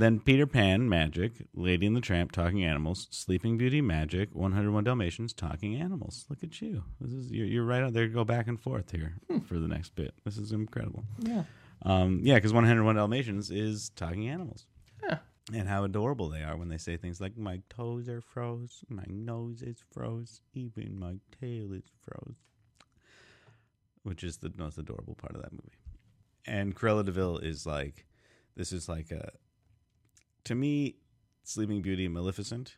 then 0.00 0.20
Peter 0.20 0.46
Pan 0.46 0.88
magic, 0.88 1.32
Lady 1.54 1.86
and 1.86 1.96
the 1.96 2.00
Tramp 2.00 2.32
talking 2.32 2.64
animals, 2.64 3.06
Sleeping 3.10 3.56
Beauty 3.58 3.80
magic, 3.80 4.34
101 4.34 4.84
Dalmatians 4.84 5.32
talking 5.32 5.74
animals. 5.76 6.24
Look 6.28 6.42
at 6.42 6.60
you. 6.60 6.84
This 7.00 7.12
is 7.12 7.30
you're, 7.30 7.46
you're 7.46 7.64
right 7.64 7.82
out 7.82 7.92
there. 7.92 8.06
Go 8.08 8.24
back 8.24 8.46
and 8.48 8.60
forth 8.60 8.90
here 8.90 9.14
Hmm. 9.28 9.38
for 9.40 9.58
the 9.58 9.68
next 9.68 9.94
bit. 9.94 10.14
This 10.24 10.36
is 10.38 10.52
incredible. 10.52 11.04
Yeah. 11.20 11.44
Um, 11.82 12.20
yeah, 12.22 12.34
because 12.36 12.52
101 12.52 12.96
Dalmatians 12.96 13.50
is 13.50 13.90
talking 13.96 14.28
animals. 14.28 14.66
Yeah. 15.02 15.18
And 15.54 15.68
how 15.68 15.84
adorable 15.84 16.28
they 16.28 16.42
are 16.42 16.56
when 16.56 16.68
they 16.68 16.76
say 16.78 16.96
things 16.96 17.20
like, 17.20 17.36
My 17.38 17.60
toes 17.70 18.08
are 18.08 18.20
froze, 18.20 18.84
my 18.88 19.04
nose 19.08 19.62
is 19.62 19.78
froze, 19.92 20.40
even 20.54 20.98
my 20.98 21.16
tail 21.40 21.72
is 21.72 21.84
froze. 22.04 22.36
Which 24.02 24.22
is 24.24 24.38
the 24.38 24.52
most 24.56 24.78
adorable 24.78 25.14
part 25.14 25.34
of 25.34 25.42
that 25.42 25.52
movie. 25.52 25.78
And 26.46 26.74
Cruella 26.74 27.04
de 27.04 27.12
Vil 27.12 27.38
is 27.38 27.66
like, 27.66 28.06
this 28.56 28.72
is 28.72 28.88
like 28.88 29.10
a, 29.10 29.30
to 30.48 30.54
me, 30.54 30.96
Sleeping 31.44 31.82
Beauty 31.82 32.06
and 32.06 32.14
Maleficent, 32.14 32.76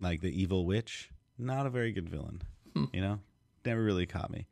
like 0.00 0.20
the 0.20 0.42
evil 0.42 0.66
witch, 0.66 1.10
not 1.38 1.64
a 1.64 1.70
very 1.70 1.92
good 1.92 2.08
villain. 2.08 2.42
You 2.92 3.00
know, 3.00 3.20
never 3.64 3.82
really 3.82 4.06
caught 4.06 4.30
me. 4.30 4.46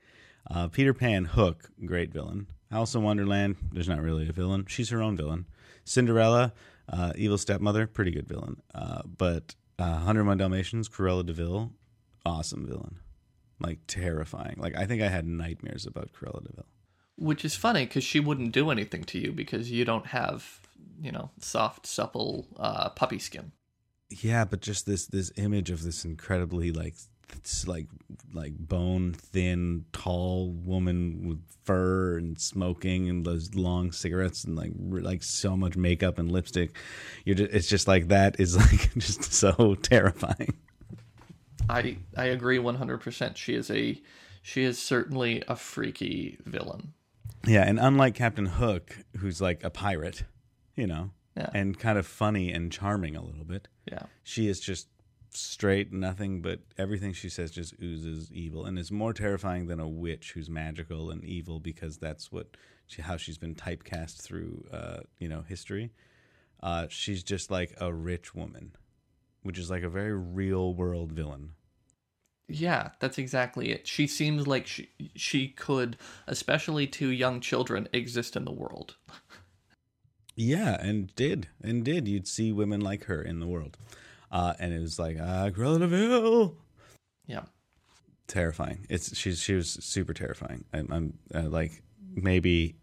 Uh, 0.51 0.69
Peter 0.69 0.95
Pan, 0.95 1.25
Hook, 1.25 1.71
great 1.85 2.13
villain. 2.13 2.47
Alice 2.71 2.95
in 2.95 3.03
Wonderland, 3.03 3.57
there's 3.73 3.89
not 3.89 4.01
really 4.01 4.29
a 4.29 4.33
villain. 4.33 4.65
She's 4.69 4.89
her 4.91 5.03
own 5.03 5.17
villain. 5.17 5.47
Cinderella, 5.85 6.53
uh, 6.89 7.13
evil 7.17 7.39
stepmother, 7.39 7.87
pretty 7.87 8.13
good 8.13 8.27
villain. 8.27 8.63
Uh, 8.75 9.03
but 9.05 9.55
uh, 9.79 10.01
101 10.05 10.39
Dalmatians, 10.39 10.89
Cruella 10.89 11.27
de 11.27 11.33
Vil, 11.33 11.73
awesome 12.25 12.67
villain. 12.67 13.01
Like 13.61 13.81
terrifying. 13.87 14.57
Like 14.59 14.77
I 14.77 14.87
think 14.87 15.03
I 15.03 15.09
had 15.09 15.27
nightmares 15.27 15.87
about 15.87 16.13
Cruella 16.13 16.43
de 16.43 16.53
Vil. 16.55 16.67
Which 17.17 17.45
is 17.45 17.55
funny 17.55 17.85
because 17.85 18.05
she 18.05 18.21
wouldn't 18.21 18.53
do 18.53 18.71
anything 18.71 19.05
to 19.05 19.19
you 19.19 19.33
because 19.33 19.71
you 19.71 19.85
don't 19.85 20.07
have, 20.07 20.61
you 21.01 21.13
know, 21.13 21.31
soft, 21.41 21.87
supple 21.87 22.47
uh, 22.57 22.91
puppy 22.91 23.19
skin. 23.19 23.53
Yeah, 24.11 24.45
but 24.45 24.61
just 24.61 24.87
this 24.87 25.07
this 25.07 25.33
image 25.37 25.71
of 25.71 25.83
this 25.83 26.05
incredibly 26.05 26.71
like 26.73 26.95
th- 27.43 27.67
like 27.67 27.87
like 28.33 28.57
bone 28.57 29.13
thin 29.15 29.87
tall 29.93 30.51
woman 30.53 31.29
with 31.29 31.43
fur 31.65 32.19
and 32.19 32.39
smoking 32.39 33.09
and 33.09 33.25
those 33.25 33.55
long 33.55 33.91
cigarettes 33.91 34.45
and 34.45 34.57
like 34.57 34.73
like 34.77 35.23
so 35.23 35.57
much 35.57 35.77
makeup 35.77 36.19
and 36.19 36.31
lipstick 36.31 36.77
you're 37.25 37.35
just, 37.35 37.53
it's 37.53 37.69
just 37.69 37.89
like 37.89 38.09
that 38.09 38.39
is 38.39 38.57
like 38.73 38.93
just 38.99 39.33
so 39.33 39.75
terrifying 39.77 40.55
I 41.69 41.97
I 42.17 42.27
agree 42.27 42.59
one 42.59 42.75
hundred 42.75 42.99
percent. 43.01 43.39
She 43.39 43.55
is 43.55 43.71
a 43.71 44.01
she 44.43 44.63
is 44.63 44.79
certainly 44.79 45.43
a 45.49 45.57
freaky 45.57 46.37
villain. 46.45 46.93
yeah 47.47 47.63
and 47.63 47.81
unlike 47.81 48.15
captain 48.15 48.47
hook 48.47 48.99
who's 49.19 49.41
like 49.41 49.65
a 49.65 49.71
pirate 49.71 50.25
you 50.77 50.87
know 50.87 51.11
Yeah. 51.37 51.51
and 51.55 51.79
kind 51.79 51.99
of 51.99 52.07
funny 52.07 52.53
and 52.53 52.71
charming 52.73 53.17
a 53.17 53.23
little 53.23 53.45
bit 53.45 53.69
Yeah. 53.91 54.05
she 54.23 54.49
is 54.49 54.61
just 54.61 54.89
straight 55.31 55.93
nothing 55.93 56.41
but 56.43 56.61
everything 56.79 57.13
she 57.13 57.29
says 57.29 57.51
just 57.51 57.75
oozes 57.83 58.31
evil 58.33 58.65
and 58.65 58.79
is 58.79 58.93
more 58.93 59.13
terrifying 59.13 59.67
than 59.67 59.81
a 59.81 59.89
witch 59.89 60.33
who's 60.33 60.49
magical 60.49 61.11
and 61.11 61.25
evil 61.25 61.59
because 61.59 61.99
that's 61.99 62.31
what 62.31 62.57
she, 62.87 63.03
how 63.03 63.17
she's 63.17 63.39
been 63.39 63.55
typecast 63.55 64.21
through 64.23 64.65
uh, 64.73 65.01
you 65.19 65.29
know 65.29 65.43
history 65.43 65.91
uh, 66.63 66.87
she's 66.89 67.23
just 67.23 67.51
like 67.51 67.75
a 67.81 67.93
rich 67.93 68.35
woman 68.35 68.73
which 69.43 69.59
is 69.59 69.71
like 69.71 69.83
a 69.83 69.89
very 69.89 70.15
real 70.17 70.73
world 70.75 71.11
villain 71.13 71.51
Yeah, 72.49 72.91
that's 73.01 73.19
exactly 73.19 73.71
it. 73.73 73.87
She 73.87 74.07
seems 74.07 74.47
like 74.47 74.67
she 74.67 74.89
she 75.17 75.49
could, 75.49 75.97
especially 76.27 76.87
to 76.89 77.09
young 77.09 77.41
children, 77.41 77.89
exist 77.93 78.37
in 78.37 78.45
the 78.45 78.53
world. 78.53 78.97
Yeah, 80.37 80.77
and 80.81 81.15
did 81.15 81.49
and 81.63 81.85
did. 81.85 82.09
You'd 82.09 82.27
see 82.29 82.53
women 82.53 82.81
like 82.81 83.05
her 83.05 83.23
in 83.23 83.41
the 83.41 83.47
world. 83.47 83.77
uh, 84.31 84.55
and 84.59 84.73
it 84.73 84.81
was 84.81 84.99
like 84.99 85.17
uh, 85.19 85.51
Cruella 85.51 85.79
de 85.79 85.87
Vil. 85.87 86.57
Yeah. 87.27 87.45
terrifying. 88.27 88.87
It's 88.91 89.17
she's 89.17 89.39
she 89.41 89.55
was 89.55 89.71
super 89.71 90.13
terrifying. 90.13 90.65
I'm, 90.73 90.89
I'm 90.93 91.19
uh, 91.35 91.49
like 91.49 91.83
maybe 92.15 92.75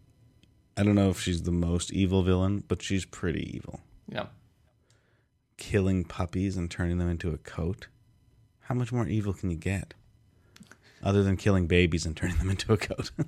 I 0.76 0.82
don't 0.82 0.94
know 0.94 1.10
if 1.10 1.20
she's 1.20 1.42
the 1.42 1.50
most 1.52 1.92
evil 1.92 2.22
villain, 2.22 2.64
but 2.66 2.80
she's 2.82 3.04
pretty 3.04 3.54
evil. 3.56 3.80
Yeah. 4.08 4.26
Killing 5.58 6.04
puppies 6.04 6.56
and 6.56 6.70
turning 6.70 6.98
them 6.98 7.08
into 7.10 7.30
a 7.32 7.38
coat. 7.38 7.88
How 8.60 8.74
much 8.74 8.90
more 8.92 9.06
evil 9.06 9.32
can 9.34 9.50
you 9.50 9.56
get? 9.56 9.94
Other 11.02 11.22
than 11.22 11.36
killing 11.36 11.66
babies 11.66 12.06
and 12.06 12.16
turning 12.16 12.38
them 12.38 12.48
into 12.50 12.72
a 12.72 12.76
coat. 12.78 13.10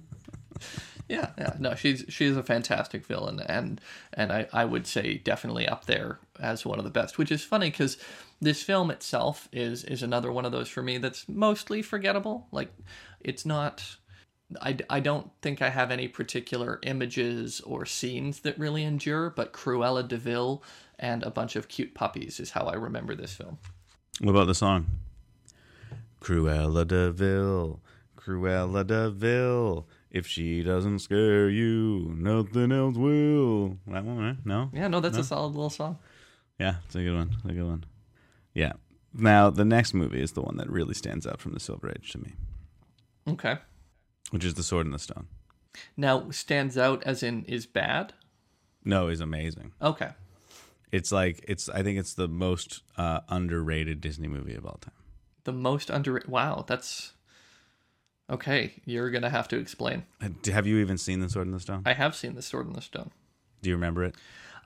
Yeah, 1.09 1.31
yeah. 1.37 1.55
No, 1.59 1.75
she's 1.75 2.05
she's 2.09 2.37
a 2.37 2.43
fantastic 2.43 3.05
villain, 3.05 3.41
and 3.41 3.81
and 4.13 4.33
I, 4.33 4.49
I 4.53 4.65
would 4.65 4.87
say 4.87 5.19
definitely 5.19 5.69
up 5.69 5.85
there 5.85 6.19
as 6.41 6.65
one 6.65 6.79
of 6.79 6.85
the 6.85 6.91
best. 6.91 7.19
Which 7.19 7.31
is 7.31 7.45
funny 7.45 7.71
because 7.71 7.99
this 8.41 8.63
film 8.63 8.91
itself 8.91 9.49
is 9.53 9.85
is 9.85 10.03
another 10.03 10.33
one 10.33 10.45
of 10.45 10.53
those 10.53 10.69
for 10.69 10.83
me 10.83 10.99
that's 10.99 11.29
mostly 11.29 11.83
forgettable. 11.83 12.47
Like, 12.53 12.73
it's 13.21 13.45
not. 13.45 13.97
I, 14.61 14.77
I 14.89 15.01
don't 15.01 15.31
think 15.43 15.63
I 15.63 15.71
have 15.71 15.91
any 15.91 16.07
particular 16.07 16.79
images 16.83 17.61
or 17.63 17.87
scenes 17.87 18.41
that 18.41 18.59
really 18.59 18.85
endure, 18.85 19.31
but 19.31 19.53
Cruella 19.53 20.07
de 20.07 20.17
Vil 20.19 20.63
and 20.99 21.23
a 21.23 21.31
bunch 21.31 21.57
of 21.57 21.69
cute 21.69 21.95
puppies 21.95 22.39
is 22.39 22.51
how 22.51 22.67
I 22.67 22.75
remember 22.75 23.15
this 23.15 23.35
film. 23.35 23.59
what 24.21 24.31
about 24.33 24.47
the 24.47 24.55
song? 24.55 24.87
Cruella 26.21 26.87
de 26.87 27.11
Vil, 27.11 27.81
Cruella 28.17 28.87
de 28.87 29.11
Vil. 29.11 29.87
If 30.15 30.29
she 30.29 30.63
doesn't 30.63 31.01
scare 31.01 31.51
you, 31.51 32.15
nothing 32.17 32.71
else 32.71 32.97
will. 32.97 33.79
That 33.89 34.05
one, 34.05 34.19
right? 34.19 34.37
No? 34.45 34.71
Yeah, 34.73 34.87
no, 34.87 35.01
that's 35.01 35.19
a 35.19 35.25
solid 35.25 35.49
little 35.55 35.71
song. 35.71 35.99
Yeah, 36.61 36.77
it's 36.87 36.95
a 36.95 37.03
good 37.03 37.17
one. 37.17 37.31
It's 37.35 37.45
a 37.45 37.53
good 37.53 37.67
one. 37.67 37.85
Yeah. 38.55 38.75
Now 39.13 39.51
the 39.51 39.65
next 39.65 39.93
movie 39.93 40.23
is 40.23 40.31
the 40.31 40.43
one 40.43 40.57
that 40.59 40.71
really 40.71 40.95
stands 40.95 41.27
out 41.27 41.41
from 41.41 41.53
the 41.53 41.59
Silver 41.59 41.91
Age 41.91 42.13
to 42.13 42.19
me, 42.19 42.33
Okay. 43.27 43.57
which 44.31 44.45
is 44.45 44.55
The 44.55 44.63
Sword 44.63 44.87
and 44.87 44.95
the 44.95 45.01
Stone. 45.01 45.27
Now 45.97 46.31
stands 46.31 46.79
out 46.79 47.03
as 47.03 47.25
in 47.25 47.45
is 47.47 47.67
bad. 47.67 48.13
No, 48.85 49.09
is 49.09 49.21
amazing. 49.21 49.73
Okay. 49.83 50.11
It's 50.93 51.11
like 51.11 51.45
it's. 51.49 51.69
I 51.69 51.83
think 51.83 51.99
it's 51.99 52.15
the 52.15 52.29
most 52.29 52.83
uh, 52.97 53.21
underrated 53.29 54.01
Disney 54.01 54.29
movie 54.29 54.55
of 54.55 54.65
all 54.65 54.79
time. 54.81 54.95
The 55.43 55.53
most 55.53 55.91
under 55.91 56.23
wow, 56.29 56.65
that's 56.69 57.14
okay. 58.31 58.75
You're 58.85 59.11
gonna 59.11 59.31
have 59.31 59.49
to 59.49 59.59
explain. 59.59 60.05
Uh, 60.23 60.29
Have 60.51 60.67
you 60.67 60.79
even 60.79 60.99
seen 60.99 61.21
The 61.21 61.29
Sword 61.29 61.47
in 61.47 61.53
the 61.53 61.61
Stone? 61.61 61.83
I 61.87 61.95
have 61.95 62.15
seen 62.15 62.35
the 62.35 62.43
Sword 62.43 62.67
in 62.67 62.73
the 62.73 62.83
Stone. 62.83 63.11
Do 63.63 63.71
you 63.71 63.77
remember 63.77 64.05
it? 64.05 64.15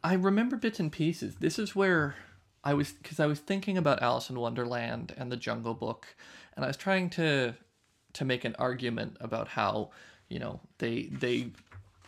I 0.02 0.14
remember 0.14 0.56
bits 0.56 0.80
and 0.80 0.92
pieces. 0.92 1.36
This 1.36 1.58
is 1.58 1.74
where 1.74 2.16
I 2.64 2.74
was 2.74 2.92
because 2.92 3.20
I 3.20 3.26
was 3.26 3.40
thinking 3.40 3.78
about 3.78 4.02
Alice 4.02 4.30
in 4.30 4.38
Wonderland 4.38 5.14
and 5.16 5.30
the 5.30 5.36
Jungle 5.36 5.74
Book, 5.74 6.14
and 6.56 6.64
I 6.64 6.68
was 6.68 6.76
trying 6.76 7.10
to 7.10 7.54
to 8.14 8.24
make 8.24 8.44
an 8.44 8.56
argument 8.58 9.16
about 9.20 9.48
how 9.48 9.90
you 10.28 10.38
know 10.38 10.60
they 10.78 11.04
they 11.04 11.52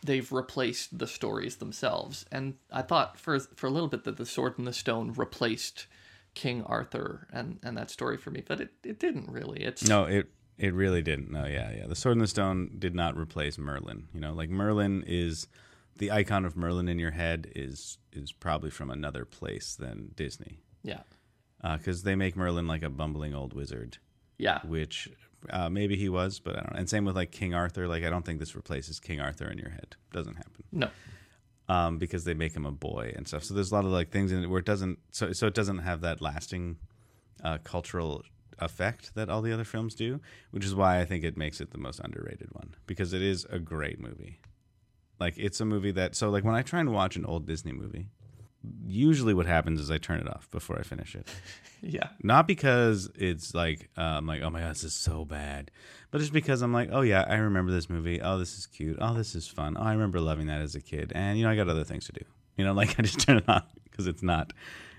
they've 0.05 0.31
replaced 0.33 0.99
the 0.99 1.07
stories 1.07 1.57
themselves, 1.57 2.25
and 2.31 2.55
I 2.73 2.83
thought 2.83 3.19
for 3.19 3.39
for 3.39 3.67
a 3.67 3.71
little 3.71 3.89
bit 3.89 4.05
that 4.05 4.17
the 4.17 4.27
Sword 4.27 4.55
in 4.59 4.65
the 4.65 4.73
Stone 4.73 5.15
replaced 5.15 5.87
King 6.35 6.63
Arthur 6.65 7.27
and 7.33 7.59
and 7.63 7.77
that 7.77 7.91
story 7.91 8.17
for 8.17 8.31
me, 8.31 8.43
but 8.47 8.61
it, 8.61 8.71
it 8.85 8.99
didn't 8.99 9.31
really. 9.31 9.63
It's 9.63 9.87
No, 9.87 10.05
it 10.05 10.31
it 10.61 10.75
really 10.75 11.03
didn't. 11.03 11.31
No, 11.31 11.47
yeah, 11.47 11.73
yeah. 11.75 11.87
The 11.87 11.95
Sword 11.95 12.17
and 12.17 12.21
the 12.21 12.29
Stone 12.29 12.77
did 12.79 12.95
not 12.95 13.17
replace 13.17 13.59
Merlin. 13.59 14.09
You 14.13 14.21
know, 14.21 14.35
like 14.35 14.51
Merlin 14.51 15.03
is 15.07 15.49
the 15.97 16.11
icon 16.11 16.45
of 16.45 16.57
Merlin 16.57 16.89
in 16.89 16.99
your 16.99 17.13
head 17.13 17.51
is 17.57 17.99
is 18.13 18.31
probably 18.33 18.71
from 18.71 18.91
another 18.91 19.25
place 19.25 19.75
than 19.75 20.13
Disney. 20.15 20.61
yeah 20.83 21.03
because 21.77 22.03
they 22.05 22.15
make 22.15 22.37
Merlin 22.37 22.67
like 22.67 22.83
a 22.83 22.89
bumbling 22.89 23.35
old 23.35 23.53
wizard, 23.53 23.99
yeah 24.39 24.61
which 24.65 25.09
uh, 25.51 25.69
maybe 25.69 25.97
he 25.97 26.09
was, 26.09 26.39
but 26.41 26.57
I 26.57 26.61
don't 26.61 26.73
know. 26.73 26.79
And 26.79 26.89
same 26.89 27.05
with 27.05 27.17
like 27.17 27.33
King 27.33 27.55
Arthur. 27.55 27.87
Like 27.89 28.05
I 28.05 28.11
don't 28.11 28.25
think 28.25 28.39
this 28.41 28.55
replaces 28.55 29.01
King 29.01 29.21
Arthur 29.21 29.51
in 29.51 29.59
your 29.59 29.71
head. 29.71 29.97
Doesn't 30.13 30.37
happen 30.37 30.65
no 30.73 30.89
um, 31.71 31.99
because 31.99 32.25
they 32.25 32.35
make 32.35 32.55
him 32.55 32.67
a 32.67 32.73
boy 32.73 33.13
and 33.17 33.29
stuff. 33.29 33.45
So 33.45 33.55
there's 33.55 33.71
a 33.71 33.75
lot 33.75 33.85
of 33.85 33.93
like 33.93 34.11
things 34.11 34.33
in 34.33 34.43
it 34.43 34.49
where 34.49 34.59
it 34.59 34.67
doesn't. 34.67 34.99
So 35.13 35.33
so 35.33 35.47
it 35.47 35.55
doesn't 35.55 35.79
have 35.79 36.01
that 36.03 36.21
lasting 36.21 36.77
uh, 37.45 37.59
cultural 37.63 38.23
effect 38.61 39.15
that 39.15 39.29
all 39.29 39.43
the 39.43 39.53
other 39.53 39.65
films 39.65 39.95
do, 39.95 40.21
which 40.51 40.65
is 40.65 40.75
why 40.75 41.01
I 41.01 41.05
think 41.05 41.25
it 41.25 41.37
makes 41.37 41.61
it 41.61 41.71
the 41.71 41.79
most 41.79 42.01
underrated 42.01 42.49
one 42.53 42.75
because 42.87 43.13
it 43.13 43.23
is 43.23 43.47
a 43.51 43.59
great 43.59 44.01
movie. 44.01 44.39
Like 45.19 45.35
it's 45.37 45.61
a 45.61 45.65
movie 45.65 45.91
that 45.93 46.15
so 46.15 46.31
like 46.31 46.45
when 46.45 46.55
I 46.55 46.63
try 46.63 46.81
and 46.81 46.93
watch 46.93 47.17
an 47.17 47.27
old 47.27 47.47
Disney 47.47 47.73
movie, 47.73 48.09
usually 48.87 49.35
what 49.35 49.47
happens 49.47 49.81
is 49.81 49.91
I 49.91 49.99
turn 49.99 50.21
it 50.21 50.29
off 50.29 50.51
before 50.51 50.79
I 50.79 50.83
finish 50.83 51.15
it. 51.15 51.29
yeah 51.83 52.09
Not 52.23 52.47
because 52.47 53.11
it's 53.15 53.55
like 53.55 53.89
uh, 53.97 54.03
I'm 54.03 54.27
like, 54.27 54.43
oh 54.43 54.51
my 54.51 54.61
god, 54.61 54.71
this 54.71 54.85
is 54.85 54.95
so 54.95 55.25
bad, 55.25 55.71
but 56.11 56.19
just 56.19 56.33
because 56.33 56.63
I'm 56.63 56.73
like, 56.73 56.89
oh 56.93 57.03
yeah, 57.03 57.25
I 57.29 57.37
remember 57.37 57.73
this 57.73 57.89
movie. 57.89 58.21
Oh, 58.21 58.39
this 58.39 58.59
is 58.59 58.67
cute. 58.67 58.99
Oh, 59.01 59.15
this 59.15 59.35
is 59.35 59.47
fun. 59.47 59.77
Oh, 59.79 59.83
I 59.83 59.93
remember 59.93 60.21
loving 60.21 60.47
that 60.47 60.61
as 60.61 60.75
a 60.75 60.81
kid. 60.81 61.13
And 61.15 61.39
you 61.39 61.45
know, 61.45 61.51
I 61.51 61.57
got 61.57 61.69
other 61.69 61.85
things 61.85 62.07
to 62.07 62.13
do. 62.13 62.25
You 62.57 62.65
know, 62.65 62.73
like 62.81 62.99
I 62.99 63.03
just 63.03 63.21
turn 63.21 63.39
it 63.39 63.49
off 63.49 63.67
because 63.85 64.07
it's 64.07 64.23
not, 64.23 64.53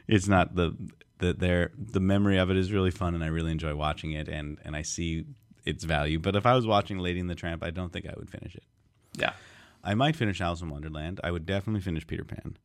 it's 0.07 0.28
not 0.28 0.55
the 0.55 0.76
the 1.22 1.34
there 1.34 1.72
the 1.78 1.99
memory 2.01 2.38
of 2.38 2.49
it 2.51 2.57
is 2.57 2.72
really 2.72 2.91
fun, 2.91 3.15
and 3.15 3.24
I 3.24 3.28
really 3.28 3.51
enjoy 3.51 3.74
watching 3.76 4.11
it, 4.11 4.28
and 4.28 4.57
and 4.65 4.76
I 4.76 4.82
see 4.82 5.26
its 5.65 5.84
value. 5.86 6.19
But 6.19 6.36
if 6.36 6.45
I 6.45 6.53
was 6.55 6.67
watching 6.67 6.99
Lady 6.99 7.19
and 7.19 7.30
the 7.30 7.36
Tramp, 7.36 7.63
I 7.63 7.69
don't 7.69 7.93
think 7.93 8.05
I 8.05 8.13
would 8.17 8.30
finish 8.30 8.55
it. 8.55 8.63
yeah 9.15 9.34
I 9.84 9.95
might 9.95 10.15
finish 10.15 10.41
Alice 10.41 10.61
in 10.61 10.69
Wonderland. 10.69 11.19
I 11.24 11.32
would 11.32 11.45
definitely 11.47 11.82
finish 11.82 12.05
Peter 12.05 12.24
Pan. 12.24 12.57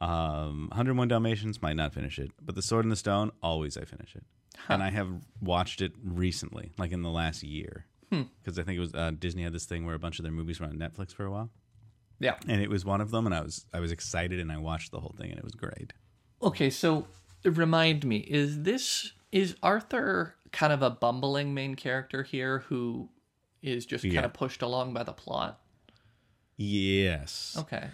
Um, 0.00 0.68
101 0.68 1.08
Dalmatians 1.08 1.62
might 1.62 1.76
not 1.76 1.94
finish 1.94 2.18
it, 2.18 2.30
but 2.42 2.54
The 2.54 2.62
Sword 2.62 2.84
and 2.84 2.92
the 2.92 2.96
Stone, 2.96 3.30
always 3.42 3.76
I 3.78 3.84
finish 3.84 4.14
it. 4.14 4.24
And 4.68 4.82
I 4.82 4.90
have 4.90 5.08
watched 5.40 5.80
it 5.80 5.92
recently, 6.04 6.72
like 6.76 6.92
in 6.92 7.02
the 7.02 7.10
last 7.10 7.42
year, 7.42 7.86
because 8.10 8.58
I 8.58 8.62
think 8.64 8.76
it 8.76 8.80
was 8.80 8.94
uh, 8.94 9.12
Disney 9.18 9.42
had 9.44 9.52
this 9.54 9.64
thing 9.64 9.86
where 9.86 9.94
a 9.94 9.98
bunch 9.98 10.18
of 10.18 10.24
their 10.24 10.32
movies 10.32 10.60
were 10.60 10.66
on 10.66 10.74
Netflix 10.74 11.14
for 11.14 11.24
a 11.24 11.30
while, 11.30 11.50
yeah 12.20 12.34
and 12.46 12.60
it 12.60 12.68
was 12.68 12.84
one 12.84 13.00
of 13.00 13.10
them, 13.10 13.24
and 13.26 13.34
I 13.34 13.40
was 13.40 13.64
I 13.72 13.80
was 13.80 13.90
excited, 13.92 14.38
and 14.40 14.52
I 14.52 14.58
watched 14.58 14.90
the 14.90 15.00
whole 15.00 15.14
thing, 15.18 15.30
and 15.30 15.38
it 15.38 15.44
was 15.44 15.54
great. 15.54 15.94
Okay, 16.42 16.68
so 16.68 17.06
remind 17.44 18.04
me, 18.04 18.18
is 18.18 18.62
this 18.62 19.12
is 19.30 19.56
Arthur 19.62 20.34
kind 20.52 20.72
of 20.72 20.82
a 20.82 20.90
bumbling 20.90 21.54
main 21.54 21.74
character 21.74 22.22
here 22.22 22.60
who 22.68 23.08
is 23.62 23.86
just 23.86 24.02
kind 24.04 24.14
Yeah. 24.14 24.24
of 24.24 24.32
pushed 24.34 24.60
along 24.62 24.92
by 24.92 25.02
the 25.02 25.12
plot? 25.12 25.60
Yes, 26.56 27.56
Okay. 27.58 27.88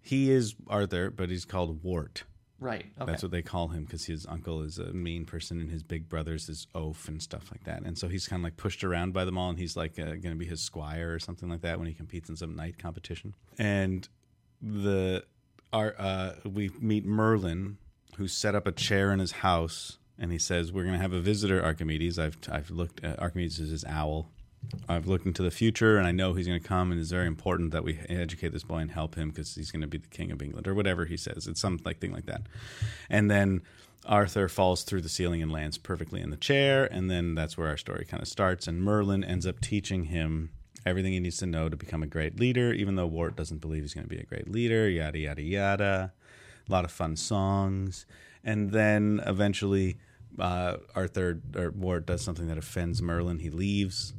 he 0.00 0.30
is 0.30 0.54
Arthur, 0.66 1.10
but 1.10 1.30
he's 1.30 1.44
called 1.44 1.82
Wart. 1.82 2.24
Right. 2.58 2.86
Okay. 3.00 3.10
That's 3.10 3.22
what 3.22 3.32
they 3.32 3.40
call 3.40 3.68
him 3.68 3.84
because 3.84 4.04
his 4.04 4.26
uncle 4.26 4.60
is 4.60 4.78
a 4.78 4.92
mean 4.92 5.24
person 5.24 5.60
and 5.60 5.70
his 5.70 5.82
big 5.82 6.10
brother's 6.10 6.46
his 6.46 6.66
oaf 6.74 7.08
and 7.08 7.22
stuff 7.22 7.50
like 7.50 7.64
that. 7.64 7.82
And 7.84 7.96
so 7.96 8.08
he's 8.08 8.28
kind 8.28 8.40
of 8.40 8.44
like 8.44 8.58
pushed 8.58 8.84
around 8.84 9.14
by 9.14 9.24
them 9.24 9.38
all 9.38 9.48
and 9.48 9.58
he's 9.58 9.76
like 9.78 9.98
uh, 9.98 10.04
going 10.04 10.20
to 10.22 10.34
be 10.34 10.44
his 10.44 10.60
squire 10.60 11.14
or 11.14 11.18
something 11.18 11.48
like 11.48 11.62
that 11.62 11.78
when 11.78 11.88
he 11.88 11.94
competes 11.94 12.28
in 12.28 12.36
some 12.36 12.54
knight 12.54 12.76
competition. 12.78 13.34
And 13.58 14.06
the 14.60 15.24
our 15.72 15.94
uh, 15.98 16.32
we 16.44 16.70
meet 16.80 17.06
Merlin 17.06 17.78
who 18.20 18.28
set 18.28 18.54
up 18.54 18.66
a 18.66 18.72
chair 18.72 19.12
in 19.12 19.18
his 19.18 19.32
house 19.32 19.96
and 20.18 20.30
he 20.30 20.36
says 20.36 20.70
we're 20.70 20.82
going 20.82 20.94
to 20.94 21.00
have 21.00 21.14
a 21.14 21.20
visitor 21.22 21.64
Archimedes. 21.64 22.18
I've 22.18 22.36
I've 22.52 22.70
looked 22.70 23.02
at 23.02 23.18
Archimedes 23.18 23.58
is 23.58 23.70
his 23.70 23.84
owl. 23.86 24.28
I've 24.90 25.06
looked 25.06 25.24
into 25.24 25.42
the 25.42 25.50
future 25.50 25.96
and 25.96 26.06
I 26.06 26.12
know 26.12 26.34
he's 26.34 26.46
going 26.46 26.60
to 26.60 26.68
come 26.68 26.92
and 26.92 27.00
it's 27.00 27.10
very 27.10 27.26
important 27.26 27.70
that 27.70 27.82
we 27.82 27.98
educate 28.10 28.52
this 28.52 28.62
boy 28.62 28.76
and 28.76 28.90
help 28.90 29.14
him 29.14 29.30
because 29.30 29.54
he's 29.54 29.70
going 29.70 29.80
to 29.80 29.88
be 29.88 29.96
the 29.96 30.08
king 30.08 30.30
of 30.32 30.42
England 30.42 30.68
or 30.68 30.74
whatever 30.74 31.06
he 31.06 31.16
says. 31.16 31.46
It's 31.46 31.62
some 31.62 31.80
like 31.82 31.98
thing 31.98 32.12
like 32.12 32.26
that. 32.26 32.42
And 33.08 33.30
then 33.30 33.62
Arthur 34.04 34.50
falls 34.50 34.82
through 34.82 35.00
the 35.00 35.08
ceiling 35.08 35.42
and 35.42 35.50
lands 35.50 35.78
perfectly 35.78 36.20
in 36.20 36.28
the 36.28 36.36
chair 36.36 36.84
and 36.92 37.10
then 37.10 37.34
that's 37.34 37.56
where 37.56 37.68
our 37.68 37.78
story 37.78 38.04
kind 38.04 38.22
of 38.22 38.28
starts 38.28 38.68
and 38.68 38.82
Merlin 38.82 39.24
ends 39.24 39.46
up 39.46 39.60
teaching 39.62 40.04
him 40.04 40.50
everything 40.84 41.14
he 41.14 41.20
needs 41.20 41.38
to 41.38 41.46
know 41.46 41.70
to 41.70 41.76
become 41.76 42.02
a 42.02 42.06
great 42.06 42.38
leader 42.38 42.70
even 42.74 42.96
though 42.96 43.06
Wart 43.06 43.34
doesn't 43.34 43.62
believe 43.62 43.80
he's 43.80 43.94
going 43.94 44.06
to 44.06 44.14
be 44.14 44.20
a 44.20 44.24
great 44.24 44.50
leader, 44.50 44.90
yada 44.90 45.18
yada 45.18 45.42
yada. 45.42 46.12
A 46.70 46.72
lot 46.72 46.84
of 46.84 46.90
fun 46.90 47.16
songs. 47.16 48.06
And 48.44 48.70
then 48.70 49.20
eventually 49.26 49.98
uh, 50.38 50.76
Arthur 50.94 51.40
or 51.56 51.70
Wart 51.70 52.06
does 52.06 52.22
something 52.22 52.46
that 52.48 52.56
offends 52.56 53.02
Merlin. 53.02 53.40
He 53.40 53.50
leaves 53.50 54.14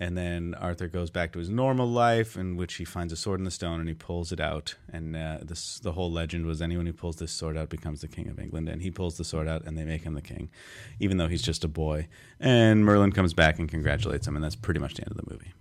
and 0.00 0.18
then 0.18 0.54
Arthur 0.54 0.88
goes 0.88 1.10
back 1.10 1.32
to 1.32 1.38
his 1.38 1.48
normal 1.48 1.86
life, 1.86 2.36
in 2.36 2.56
which 2.56 2.74
he 2.74 2.84
finds 2.84 3.12
a 3.12 3.16
sword 3.16 3.38
in 3.38 3.44
the 3.44 3.50
stone 3.50 3.78
and 3.78 3.88
he 3.88 3.94
pulls 3.94 4.32
it 4.32 4.40
out. 4.40 4.74
And 4.92 5.14
uh, 5.14 5.38
this, 5.42 5.78
the 5.78 5.92
whole 5.92 6.10
legend 6.10 6.46
was 6.46 6.60
anyone 6.60 6.86
who 6.86 6.92
pulls 6.92 7.16
this 7.16 7.30
sword 7.30 7.56
out 7.56 7.68
becomes 7.68 8.00
the 8.00 8.08
king 8.08 8.28
of 8.28 8.40
England. 8.40 8.68
And 8.68 8.82
he 8.82 8.90
pulls 8.90 9.16
the 9.16 9.24
sword 9.24 9.46
out, 9.46 9.64
and 9.64 9.78
they 9.78 9.84
make 9.84 10.02
him 10.02 10.14
the 10.14 10.22
king, 10.22 10.50
even 10.98 11.16
though 11.16 11.28
he's 11.28 11.42
just 11.42 11.62
a 11.64 11.68
boy. 11.68 12.08
And 12.40 12.84
Merlin 12.84 13.12
comes 13.12 13.34
back 13.34 13.58
and 13.58 13.68
congratulates 13.68 14.26
him, 14.26 14.34
and 14.34 14.44
that's 14.44 14.56
pretty 14.56 14.80
much 14.80 14.94
the 14.94 15.02
end 15.02 15.12
of 15.12 15.16
the 15.16 15.30
movie. 15.32 15.52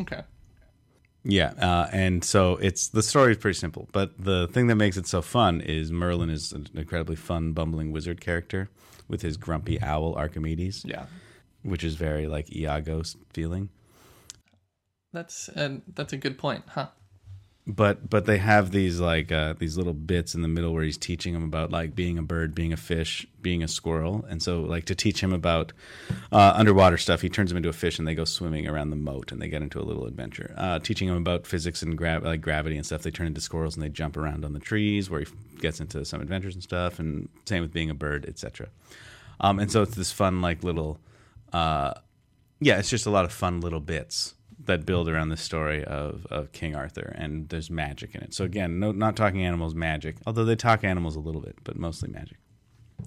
okay. 0.00 0.22
Yeah, 1.22 1.52
uh, 1.60 1.88
and 1.92 2.24
so 2.24 2.56
it's 2.56 2.88
the 2.88 3.02
story 3.02 3.32
is 3.32 3.38
pretty 3.38 3.58
simple, 3.58 3.88
but 3.92 4.12
the 4.18 4.48
thing 4.48 4.68
that 4.68 4.76
makes 4.76 4.96
it 4.96 5.06
so 5.06 5.20
fun 5.20 5.60
is 5.60 5.92
Merlin 5.92 6.30
is 6.30 6.52
an 6.52 6.68
incredibly 6.74 7.16
fun, 7.16 7.52
bumbling 7.52 7.92
wizard 7.92 8.20
character 8.20 8.70
with 9.06 9.20
his 9.22 9.36
grumpy 9.36 9.80
owl 9.82 10.14
Archimedes, 10.14 10.84
Yeah. 10.86 11.06
which 11.62 11.84
is 11.84 11.96
very 11.96 12.26
like 12.26 12.54
Iago 12.54 13.02
feeling. 13.32 13.68
That's 15.12 15.48
and 15.50 15.82
that's 15.94 16.12
a 16.12 16.16
good 16.16 16.38
point, 16.38 16.64
huh? 16.68 16.88
But 17.70 18.10
but 18.10 18.26
they 18.26 18.38
have 18.38 18.70
these 18.70 19.00
like 19.00 19.30
uh, 19.30 19.54
these 19.58 19.76
little 19.76 19.92
bits 19.92 20.34
in 20.34 20.42
the 20.42 20.48
middle 20.48 20.72
where 20.72 20.84
he's 20.84 20.98
teaching 20.98 21.34
him 21.34 21.44
about 21.44 21.70
like 21.70 21.94
being 21.94 22.18
a 22.18 22.22
bird, 22.22 22.54
being 22.54 22.72
a 22.72 22.76
fish, 22.76 23.26
being 23.40 23.62
a 23.62 23.68
squirrel, 23.68 24.24
and 24.28 24.42
so 24.42 24.62
like 24.62 24.84
to 24.86 24.94
teach 24.94 25.22
him 25.22 25.32
about 25.32 25.72
uh, 26.32 26.52
underwater 26.54 26.96
stuff, 26.96 27.20
he 27.20 27.28
turns 27.28 27.50
him 27.50 27.56
into 27.56 27.68
a 27.68 27.74
fish, 27.74 27.98
and 27.98 28.06
they 28.06 28.14
go 28.14 28.24
swimming 28.24 28.66
around 28.66 28.90
the 28.90 28.96
moat, 28.96 29.32
and 29.32 29.40
they 29.40 29.48
get 29.48 29.62
into 29.62 29.80
a 29.80 29.84
little 29.84 30.06
adventure. 30.06 30.54
Uh, 30.56 30.78
teaching 30.78 31.08
him 31.08 31.16
about 31.16 31.46
physics 31.46 31.82
and 31.82 31.96
gra- 31.96 32.20
like 32.22 32.40
gravity 32.40 32.76
and 32.76 32.84
stuff, 32.84 33.02
they 33.02 33.10
turn 33.10 33.26
into 33.26 33.40
squirrels 33.40 33.76
and 33.76 33.82
they 33.84 33.88
jump 33.88 34.16
around 34.16 34.44
on 34.44 34.52
the 34.52 34.60
trees, 34.60 35.08
where 35.08 35.20
he 35.20 35.26
gets 35.60 35.80
into 35.80 36.04
some 36.04 36.20
adventures 36.20 36.54
and 36.54 36.62
stuff, 36.62 36.98
and 36.98 37.28
same 37.46 37.62
with 37.62 37.72
being 37.72 37.90
a 37.90 37.94
bird, 37.94 38.26
etc. 38.26 38.68
Um, 39.40 39.58
and 39.58 39.70
so 39.70 39.82
it's 39.82 39.94
this 39.94 40.12
fun 40.12 40.40
like 40.42 40.64
little, 40.64 40.98
uh, 41.52 41.94
yeah, 42.60 42.78
it's 42.78 42.90
just 42.90 43.06
a 43.06 43.10
lot 43.10 43.24
of 43.24 43.32
fun 43.32 43.60
little 43.60 43.80
bits 43.80 44.34
that 44.70 44.86
build 44.86 45.08
around 45.08 45.28
the 45.28 45.36
story 45.36 45.84
of, 45.84 46.26
of 46.30 46.52
King 46.52 46.74
Arthur, 46.76 47.12
and 47.18 47.48
there's 47.48 47.70
magic 47.70 48.14
in 48.14 48.22
it. 48.22 48.32
So 48.32 48.44
again, 48.44 48.78
no, 48.78 48.92
not 48.92 49.16
talking 49.16 49.44
animals, 49.44 49.74
magic. 49.74 50.16
Although 50.26 50.44
they 50.44 50.56
talk 50.56 50.84
animals 50.84 51.16
a 51.16 51.20
little 51.20 51.40
bit, 51.40 51.56
but 51.64 51.76
mostly 51.76 52.08
magic. 52.08 52.38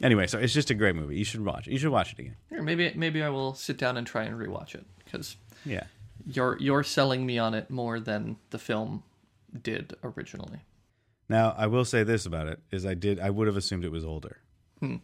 Anyway, 0.01 0.27
so 0.27 0.39
it's 0.39 0.53
just 0.53 0.69
a 0.69 0.73
great 0.73 0.95
movie. 0.95 1.15
You 1.17 1.23
should 1.23 1.45
watch 1.45 1.67
it. 1.67 1.71
You 1.71 1.79
should 1.79 1.91
watch 1.91 2.13
it 2.13 2.19
again. 2.19 2.35
Here, 2.49 2.61
maybe 2.61 2.91
maybe 2.95 3.23
I 3.23 3.29
will 3.29 3.53
sit 3.53 3.77
down 3.77 3.95
and 3.97 4.05
try 4.05 4.23
and 4.23 4.37
rewatch 4.39 4.75
it 4.75 4.85
because 5.05 5.37
Yeah. 5.65 5.85
you're 6.25 6.57
you're 6.59 6.83
selling 6.83 7.25
me 7.25 7.37
on 7.37 7.53
it 7.53 7.69
more 7.69 7.99
than 7.99 8.37
the 8.49 8.59
film 8.59 9.03
did 9.61 9.93
originally. 10.03 10.59
Now 11.29 11.53
I 11.57 11.67
will 11.67 11.85
say 11.85 12.03
this 12.03 12.25
about 12.25 12.47
it: 12.47 12.59
is 12.71 12.85
I 12.85 12.95
did 12.95 13.19
I 13.19 13.29
would 13.29 13.47
have 13.47 13.55
assumed 13.57 13.85
it 13.85 13.91
was 13.91 14.03
older, 14.03 14.37
hmm. 14.79 14.97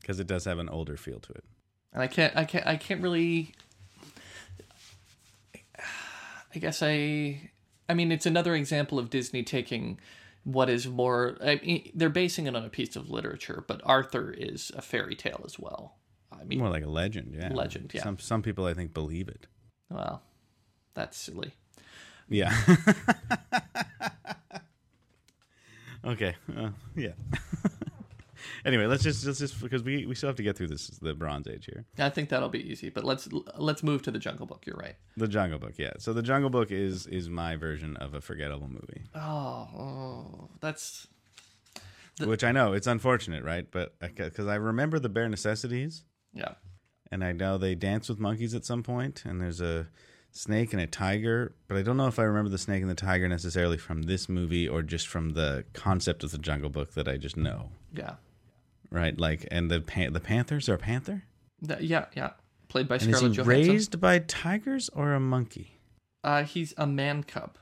because 0.00 0.20
it 0.20 0.26
does 0.26 0.44
have 0.44 0.58
an 0.58 0.68
older 0.68 0.96
feel 0.96 1.20
to 1.20 1.32
it. 1.32 1.44
And 1.92 2.02
I 2.02 2.06
can't 2.08 2.36
I 2.36 2.44
can't 2.44 2.66
I 2.66 2.76
can't 2.76 3.00
really 3.00 3.54
I 6.54 6.58
guess 6.58 6.82
I 6.82 7.50
I 7.88 7.94
mean 7.94 8.12
it's 8.12 8.26
another 8.26 8.54
example 8.54 8.98
of 8.98 9.10
Disney 9.10 9.42
taking 9.42 9.98
what 10.44 10.70
is 10.70 10.86
more 10.86 11.36
I 11.42 11.60
mean, 11.64 11.90
they're 11.94 12.08
basing 12.08 12.46
it 12.46 12.56
on 12.56 12.64
a 12.64 12.68
piece 12.70 12.96
of 12.96 13.10
literature, 13.10 13.64
but 13.66 13.80
Arthur 13.84 14.30
is 14.30 14.70
a 14.76 14.82
fairy 14.82 15.14
tale 15.14 15.42
as 15.44 15.58
well. 15.58 15.96
I 16.32 16.44
mean, 16.44 16.58
More 16.58 16.70
like 16.70 16.84
a 16.84 16.88
legend, 16.88 17.34
yeah. 17.34 17.52
Legend, 17.52 17.90
yeah. 17.94 18.02
Some 18.02 18.18
some 18.18 18.42
people 18.42 18.66
I 18.66 18.74
think 18.74 18.94
believe 18.94 19.28
it. 19.28 19.46
well, 19.90 20.22
that's 20.94 21.16
silly. 21.18 21.54
Yeah. 22.28 22.54
okay. 26.04 26.36
Uh, 26.56 26.70
yeah. 26.94 27.12
anyway, 28.64 28.86
let's 28.86 29.02
just 29.02 29.24
let's 29.26 29.38
just 29.38 29.60
because 29.60 29.82
we 29.82 30.06
we 30.06 30.14
still 30.14 30.28
have 30.28 30.36
to 30.36 30.42
get 30.42 30.56
through 30.56 30.68
this 30.68 30.88
the 30.88 31.14
Bronze 31.14 31.46
Age 31.48 31.66
here. 31.66 31.84
I 31.98 32.10
think 32.10 32.28
that'll 32.28 32.48
be 32.48 32.70
easy, 32.70 32.88
but 32.90 33.04
let's 33.04 33.28
let's 33.56 33.82
move 33.82 34.02
to 34.02 34.10
the 34.10 34.18
Jungle 34.18 34.46
Book. 34.46 34.64
You're 34.66 34.76
right. 34.76 34.96
The 35.16 35.28
Jungle 35.28 35.58
Book, 35.58 35.74
yeah. 35.78 35.92
So 35.98 36.12
the 36.12 36.22
Jungle 36.22 36.50
Book 36.50 36.70
is 36.70 37.06
is 37.06 37.28
my 37.28 37.56
version 37.56 37.96
of 37.96 38.14
a 38.14 38.20
forgettable 38.20 38.68
movie, 38.68 39.02
Oh, 39.14 39.68
oh 39.76 40.48
that's 40.60 41.06
which 42.20 42.42
I 42.42 42.52
know 42.52 42.72
it's 42.72 42.86
unfortunate, 42.86 43.44
right? 43.44 43.66
But 43.70 43.98
because 44.00 44.46
I 44.46 44.56
remember 44.56 44.98
the 44.98 45.08
bare 45.08 45.28
necessities, 45.28 46.02
yeah. 46.32 46.54
and 47.12 47.22
I 47.22 47.32
know 47.32 47.58
they 47.58 47.74
dance 47.76 48.08
with 48.08 48.18
monkeys 48.18 48.54
at 48.54 48.64
some 48.64 48.82
point, 48.82 49.22
and 49.24 49.40
there's 49.40 49.60
a 49.60 49.86
snake 50.32 50.72
and 50.72 50.82
a 50.82 50.86
tiger, 50.86 51.54
but 51.68 51.76
I 51.76 51.82
don't 51.82 51.96
know 51.96 52.06
if 52.08 52.18
I 52.18 52.24
remember 52.24 52.50
the 52.50 52.58
snake 52.58 52.82
and 52.82 52.90
the 52.90 52.94
tiger 52.94 53.28
necessarily 53.28 53.78
from 53.78 54.02
this 54.02 54.28
movie 54.28 54.68
or 54.68 54.82
just 54.82 55.06
from 55.06 55.30
the 55.30 55.64
concept 55.72 56.22
of 56.24 56.32
the 56.32 56.38
Jungle 56.38 56.70
Book 56.70 56.94
that 56.94 57.08
I 57.08 57.16
just 57.16 57.36
know, 57.36 57.70
Yeah. 57.94 58.14
Right? 58.90 59.18
Like, 59.18 59.46
and 59.50 59.70
the 59.70 59.80
pan- 59.80 60.12
the 60.12 60.20
panthers 60.20 60.68
are 60.68 60.74
a 60.74 60.78
panther. 60.78 61.24
That, 61.62 61.82
yeah, 61.84 62.06
yeah. 62.16 62.30
Played 62.68 62.88
by 62.88 62.96
And 62.96 63.02
is 63.10 63.16
Scarlett 63.16 63.32
he 63.32 63.36
Johansson. 63.42 63.72
raised 63.72 64.00
by 64.00 64.18
tigers 64.20 64.88
or 64.90 65.12
a 65.14 65.20
monkey? 65.20 65.78
Uh, 66.22 66.42
he's 66.44 66.74
a 66.76 66.86
man 66.86 67.22
cub. 67.24 67.56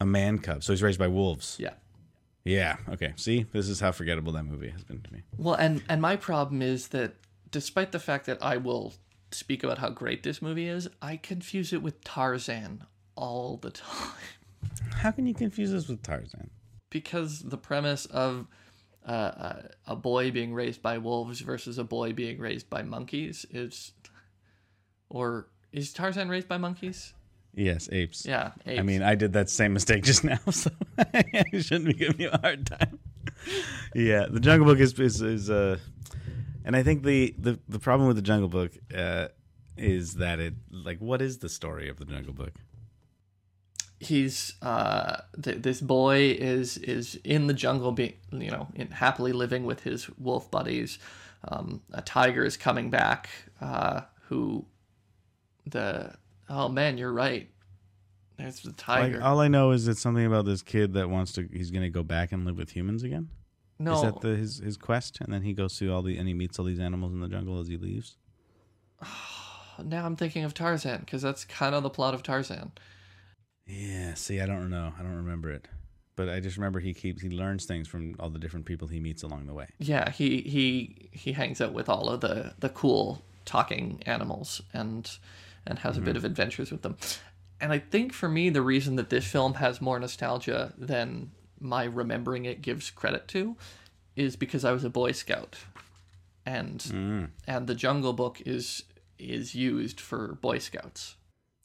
A 0.00 0.06
man 0.06 0.38
cub. 0.38 0.62
So 0.62 0.72
he's 0.72 0.82
raised 0.82 0.98
by 0.98 1.08
wolves. 1.08 1.56
Yeah. 1.58 1.72
Yeah. 2.44 2.76
Okay. 2.88 3.12
See, 3.16 3.46
this 3.52 3.68
is 3.68 3.80
how 3.80 3.92
forgettable 3.92 4.32
that 4.32 4.44
movie 4.44 4.68
has 4.70 4.84
been 4.84 5.00
to 5.02 5.12
me. 5.12 5.22
Well, 5.36 5.54
and 5.54 5.82
and 5.88 6.00
my 6.02 6.16
problem 6.16 6.62
is 6.62 6.88
that 6.88 7.14
despite 7.50 7.92
the 7.92 7.98
fact 7.98 8.26
that 8.26 8.38
I 8.42 8.56
will 8.58 8.94
speak 9.32 9.64
about 9.64 9.78
how 9.78 9.90
great 9.90 10.22
this 10.22 10.40
movie 10.40 10.68
is, 10.68 10.88
I 11.02 11.16
confuse 11.16 11.72
it 11.72 11.82
with 11.82 12.02
Tarzan 12.04 12.84
all 13.16 13.56
the 13.56 13.70
time 13.72 14.12
How 14.96 15.10
can 15.10 15.26
you 15.26 15.34
confuse 15.34 15.70
this 15.72 15.88
with 15.88 16.02
Tarzan? 16.02 16.50
because 16.90 17.40
the 17.40 17.58
premise 17.58 18.06
of 18.06 18.46
uh, 19.08 19.10
uh, 19.10 19.62
a 19.86 19.96
boy 19.96 20.30
being 20.30 20.52
raised 20.52 20.82
by 20.82 20.98
wolves 20.98 21.40
versus 21.40 21.78
a 21.78 21.84
boy 21.84 22.12
being 22.12 22.38
raised 22.38 22.68
by 22.68 22.82
monkeys 22.82 23.46
is, 23.50 23.92
or 25.08 25.48
is 25.72 25.92
Tarzan 25.94 26.28
raised 26.28 26.46
by 26.46 26.58
monkeys? 26.58 27.14
Yes, 27.54 27.88
apes. 27.90 28.26
Yeah, 28.26 28.52
apes. 28.66 28.78
I 28.78 28.82
mean, 28.82 29.02
I 29.02 29.14
did 29.14 29.32
that 29.32 29.48
same 29.48 29.72
mistake 29.72 30.04
just 30.04 30.24
now, 30.32 30.38
so 30.50 30.70
I 30.98 31.44
shouldn't 31.58 31.86
be 31.86 31.94
giving 31.94 32.20
you 32.20 32.30
a 32.30 32.38
hard 32.38 32.66
time. 32.66 32.98
yeah, 33.94 34.26
the 34.28 34.40
Jungle 34.40 34.66
Book 34.66 34.78
is 34.78 34.98
is, 35.00 35.22
is 35.22 35.50
uh, 35.50 35.78
and 36.64 36.76
I 36.76 36.82
think 36.82 37.02
the, 37.02 37.34
the 37.38 37.58
the 37.66 37.78
problem 37.78 38.08
with 38.08 38.16
the 38.16 38.22
Jungle 38.22 38.48
Book 38.48 38.72
uh, 38.94 39.28
is 39.78 40.14
that 40.14 40.38
it 40.38 40.54
like 40.70 40.98
what 40.98 41.22
is 41.22 41.38
the 41.38 41.48
story 41.48 41.88
of 41.88 41.96
the 41.96 42.04
Jungle 42.04 42.34
Book? 42.34 42.52
He's 44.00 44.54
uh 44.62 45.20
th- 45.42 45.62
this 45.62 45.80
boy 45.80 46.36
is 46.38 46.76
is 46.78 47.18
in 47.24 47.46
the 47.46 47.54
jungle 47.54 47.92
being 47.92 48.14
you 48.32 48.50
know 48.50 48.68
in 48.74 48.88
happily 48.88 49.32
living 49.32 49.64
with 49.64 49.80
his 49.82 50.08
wolf 50.18 50.50
buddies 50.50 50.98
um 51.48 51.80
a 51.92 52.02
tiger 52.02 52.44
is 52.44 52.56
coming 52.56 52.90
back 52.90 53.28
uh 53.60 54.02
who 54.28 54.64
the 55.66 56.14
oh 56.48 56.68
man 56.68 56.96
you're 56.96 57.12
right 57.12 57.50
there's 58.38 58.60
the 58.60 58.72
tiger 58.72 59.16
Like 59.16 59.24
all 59.24 59.40
I 59.40 59.48
know 59.48 59.72
is 59.72 59.88
it's 59.88 60.00
something 60.00 60.24
about 60.24 60.44
this 60.44 60.62
kid 60.62 60.94
that 60.94 61.10
wants 61.10 61.32
to. 61.32 61.48
He's 61.52 61.72
going 61.72 61.82
to 61.82 61.90
go 61.90 62.04
back 62.04 62.30
and 62.30 62.44
live 62.44 62.56
with 62.56 62.70
humans 62.70 63.02
again. 63.02 63.30
no 63.80 63.94
Is 63.94 64.02
that 64.02 64.20
the, 64.20 64.36
his 64.36 64.58
his 64.58 64.76
quest? 64.76 65.20
And 65.20 65.32
then 65.32 65.42
he 65.42 65.52
goes 65.52 65.76
through 65.76 65.92
all 65.92 66.02
the 66.02 66.16
and 66.16 66.28
he 66.28 66.34
meets 66.34 66.56
all 66.56 66.64
these 66.64 66.78
animals 66.78 67.12
in 67.12 67.18
the 67.18 67.26
jungle 67.26 67.58
as 67.58 67.66
he 67.66 67.76
leaves. 67.76 68.16
now 69.84 70.04
i'm 70.04 70.16
thinking 70.16 70.44
of 70.44 70.54
tarzan 70.54 71.00
because 71.00 71.22
that's 71.22 71.44
kind 71.44 71.74
of 71.74 71.82
the 71.82 71.90
plot 71.90 72.14
of 72.14 72.22
tarzan 72.22 72.72
Yeah. 73.68 74.14
See, 74.14 74.40
I 74.40 74.46
don't 74.46 74.70
know. 74.70 74.92
I 74.98 75.02
don't 75.02 75.16
remember 75.16 75.50
it, 75.52 75.68
but 76.18 76.28
I 76.28 76.40
just 76.40 76.56
remember 76.56 76.80
he 76.80 76.94
keeps 76.94 77.22
he 77.22 77.30
learns 77.30 77.64
things 77.64 77.86
from 77.86 78.16
all 78.18 78.28
the 78.28 78.40
different 78.40 78.66
people 78.66 78.88
he 78.88 78.98
meets 78.98 79.22
along 79.22 79.46
the 79.46 79.54
way. 79.54 79.68
yeah 79.78 80.10
he 80.10 80.40
he 80.40 81.08
he 81.12 81.32
hangs 81.32 81.60
out 81.60 81.72
with 81.72 81.88
all 81.88 82.08
of 82.08 82.20
the 82.20 82.54
the 82.58 82.68
cool 82.68 83.22
talking 83.44 84.02
animals 84.04 84.60
and 84.74 85.18
and 85.64 85.78
has 85.78 85.96
a 85.96 86.00
bit 86.00 86.10
mm-hmm. 86.10 86.18
of 86.18 86.24
adventures 86.24 86.70
with 86.72 86.82
them 86.82 86.96
and 87.60 87.72
i 87.72 87.78
think 87.78 88.12
for 88.12 88.28
me 88.28 88.50
the 88.50 88.60
reason 88.60 88.96
that 88.96 89.10
this 89.10 89.24
film 89.24 89.54
has 89.54 89.80
more 89.80 89.98
nostalgia 89.98 90.74
than 90.76 91.30
my 91.60 91.84
remembering 91.84 92.44
it 92.44 92.60
gives 92.60 92.90
credit 92.90 93.28
to 93.28 93.56
is 94.16 94.34
because 94.34 94.64
i 94.64 94.72
was 94.72 94.84
a 94.84 94.90
boy 94.90 95.12
scout 95.12 95.56
and 96.44 96.80
mm. 96.80 97.28
and 97.46 97.66
the 97.68 97.74
jungle 97.74 98.12
book 98.12 98.42
is 98.44 98.82
is 99.18 99.54
used 99.54 100.00
for 100.00 100.34
boy 100.42 100.58
scouts 100.58 101.14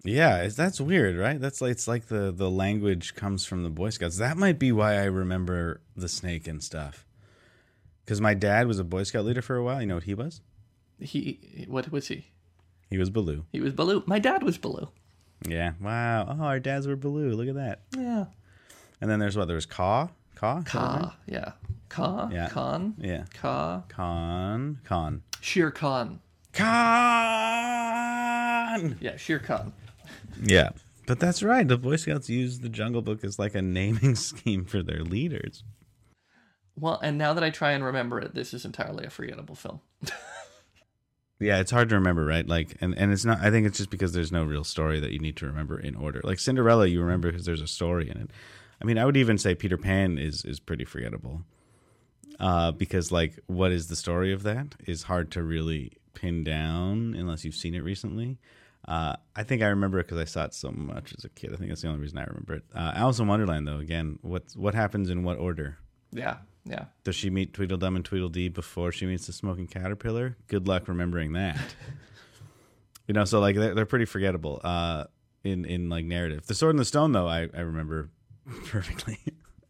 Yeah, 0.06 0.48
that's 0.50 0.82
weird, 0.82 1.16
right? 1.18 1.40
That's 1.40 1.62
like 1.62 1.72
it's 1.72 1.88
like 1.88 2.08
the 2.08 2.32
the 2.32 2.50
language 2.52 3.16
comes 3.16 3.46
from 3.46 3.64
the 3.64 3.70
Boy 3.70 3.90
Scouts. 3.90 4.18
That 4.18 4.36
might 4.38 4.60
be 4.60 4.72
why 4.74 4.96
I 4.96 5.06
remember 5.06 5.80
the 5.96 6.10
snake 6.10 6.46
and 6.48 6.62
stuff. 6.62 7.06
Because 8.04 8.20
my 8.20 8.34
dad 8.34 8.68
was 8.68 8.80
a 8.80 8.84
Boy 8.84 9.04
Scout 9.04 9.24
leader 9.24 9.42
for 9.42 9.56
a 9.56 9.64
while. 9.64 9.80
You 9.80 9.88
know 9.88 9.96
what 9.96 10.04
he 10.04 10.14
was? 10.14 10.42
he 11.00 11.66
what 11.70 11.90
was 11.92 12.08
he 12.08 12.26
He 12.90 12.98
was 12.98 13.10
Baloo. 13.10 13.46
he 13.52 13.60
was 13.60 13.74
baloo 13.74 14.04
my 14.06 14.20
dad 14.20 14.42
was 14.44 14.58
baloo 14.58 14.88
Yeah. 15.48 15.74
Wow. 15.82 16.28
Oh, 16.30 16.44
our 16.44 16.60
dads 16.60 16.88
were 16.88 16.96
Baloo. 16.96 17.32
Look 17.34 17.48
at 17.50 17.56
that. 17.56 17.82
yeah 17.98 18.26
And 19.02 19.10
then 19.10 19.20
there's 19.20 19.36
what? 19.38 19.48
There 19.48 19.56
was. 19.56 19.66
Caw. 19.66 20.06
Is 20.06 20.10
Kaa 20.66 21.14
yeah 21.28 21.54
Kaa 21.90 22.30
Yeah. 22.32 22.50
khan 22.50 22.94
Yeah. 23.00 23.26
Kaa 23.34 23.84
Khan. 23.88 24.80
Khan. 24.84 25.24
shere 25.42 25.72
khan 25.72 26.20
Khan. 26.54 26.72
yeah 29.00 29.16
shere 29.18 29.40
khan 29.40 29.74
Yeah. 30.42 30.70
But 31.06 31.20
that's 31.20 31.44
right. 31.44 31.68
The 31.68 31.78
Boy 31.78 31.98
Scouts 31.98 32.30
use 32.30 32.60
the 32.60 32.70
Jungle 32.70 33.02
Book 33.02 33.24
as 33.24 33.38
like 33.38 33.56
a 33.56 33.62
naming 33.62 34.16
scheme 34.16 34.66
for 34.66 34.82
their 34.82 35.04
leaders. 35.04 35.64
Well, 36.76 37.00
and 37.04 37.18
now 37.18 37.34
that 37.34 37.44
I 37.44 37.50
try 37.50 37.74
and 37.74 37.84
remember 37.84 38.20
it, 38.20 38.34
this 38.34 38.54
is 38.54 38.66
entirely 38.66 39.06
a 39.06 39.10
forgettable 39.10 39.56
film. 39.56 39.82
Yeah, 41.44 41.60
it's 41.60 41.72
hard 41.72 41.90
to 41.90 41.96
remember, 41.96 42.26
right? 42.26 42.48
Like, 42.48 42.78
and, 42.80 42.98
and 42.98 43.12
it's 43.12 43.26
not. 43.26 43.40
I 43.40 43.52
think 43.52 43.68
it's 43.68 43.78
just 43.78 43.90
because 43.90 44.14
there's 44.14 44.32
no 44.32 44.46
real 44.46 44.64
story 44.64 45.00
that 45.02 45.12
you 45.12 45.20
need 45.20 45.36
to 45.38 45.46
remember 45.46 45.78
in 45.78 45.96
order. 45.96 46.22
Like 46.24 46.40
Cinderella, 46.40 46.88
you 46.88 47.02
remember 47.02 47.32
because 47.32 47.46
there's 47.46 47.62
a 47.62 47.68
story 47.68 48.10
in 48.10 48.18
it. 48.18 48.30
I 48.82 48.86
mean, 48.86 48.98
I 48.98 49.06
would 49.06 49.18
even 49.18 49.38
say 49.38 49.54
Peter 49.54 49.78
Pan 49.78 50.18
is 50.18 50.46
is 50.46 50.60
pretty 50.60 50.86
forgettable, 50.86 51.44
uh, 52.40 52.72
because 52.72 53.12
like, 53.12 53.40
what 53.48 53.72
is 53.72 53.88
the 53.88 53.96
story 53.96 54.32
of 54.32 54.44
that 54.44 54.76
is 54.86 55.04
hard 55.04 55.32
to 55.32 55.44
really 55.44 55.94
pin 56.14 56.44
down 56.44 57.14
unless 57.18 57.44
you've 57.44 57.56
seen 57.56 57.76
it 57.76 57.84
recently. 57.84 58.38
Uh, 58.88 59.16
I 59.36 59.44
think 59.44 59.62
I 59.62 59.68
remember 59.68 60.00
it 60.00 60.04
because 60.04 60.18
I 60.18 60.26
saw 60.26 60.46
it 60.46 60.54
so 60.54 60.72
much 60.72 61.14
as 61.18 61.24
a 61.24 61.30
kid. 61.30 61.54
I 61.54 61.56
think 61.56 61.70
that's 61.70 61.82
the 61.82 61.88
only 61.88 62.02
reason 62.02 62.18
I 62.18 62.26
remember 62.26 62.56
it. 62.56 62.64
Uh, 62.76 62.92
Alice 62.96 63.20
in 63.20 63.28
Wonderland, 63.28 63.68
though, 63.68 63.78
again, 63.78 64.20
what 64.22 64.44
what 64.56 64.76
happens 64.76 65.10
in 65.10 65.24
what 65.24 65.38
order? 65.38 65.78
Yeah, 66.12 66.38
yeah. 66.66 66.86
Does 67.04 67.16
she 67.16 67.30
meet 67.30 67.54
Tweedledum 67.54 67.96
and 67.96 68.04
Tweedledee 68.04 68.50
before 68.50 68.92
she 68.92 69.06
meets 69.06 69.28
the 69.28 69.34
smoking 69.34 69.68
caterpillar? 69.68 70.38
Good 70.48 70.68
luck 70.68 70.88
remembering 70.88 71.34
that. 71.34 71.58
you 73.08 73.14
know, 73.14 73.26
so 73.26 73.40
like 73.40 73.56
they're, 73.56 73.74
they're 73.74 73.86
pretty 73.86 74.06
forgettable 74.06 74.60
uh, 74.64 75.06
in 75.44 75.66
in 75.66 75.90
like 75.90 76.06
narrative. 76.06 76.46
The 76.46 76.56
Sword 76.56 76.72
and 76.72 76.80
the 76.80 76.86
Stone, 76.86 77.14
though, 77.14 77.28
I, 77.28 77.50
I 77.54 77.62
remember 77.62 78.10
perfectly. 78.66 79.20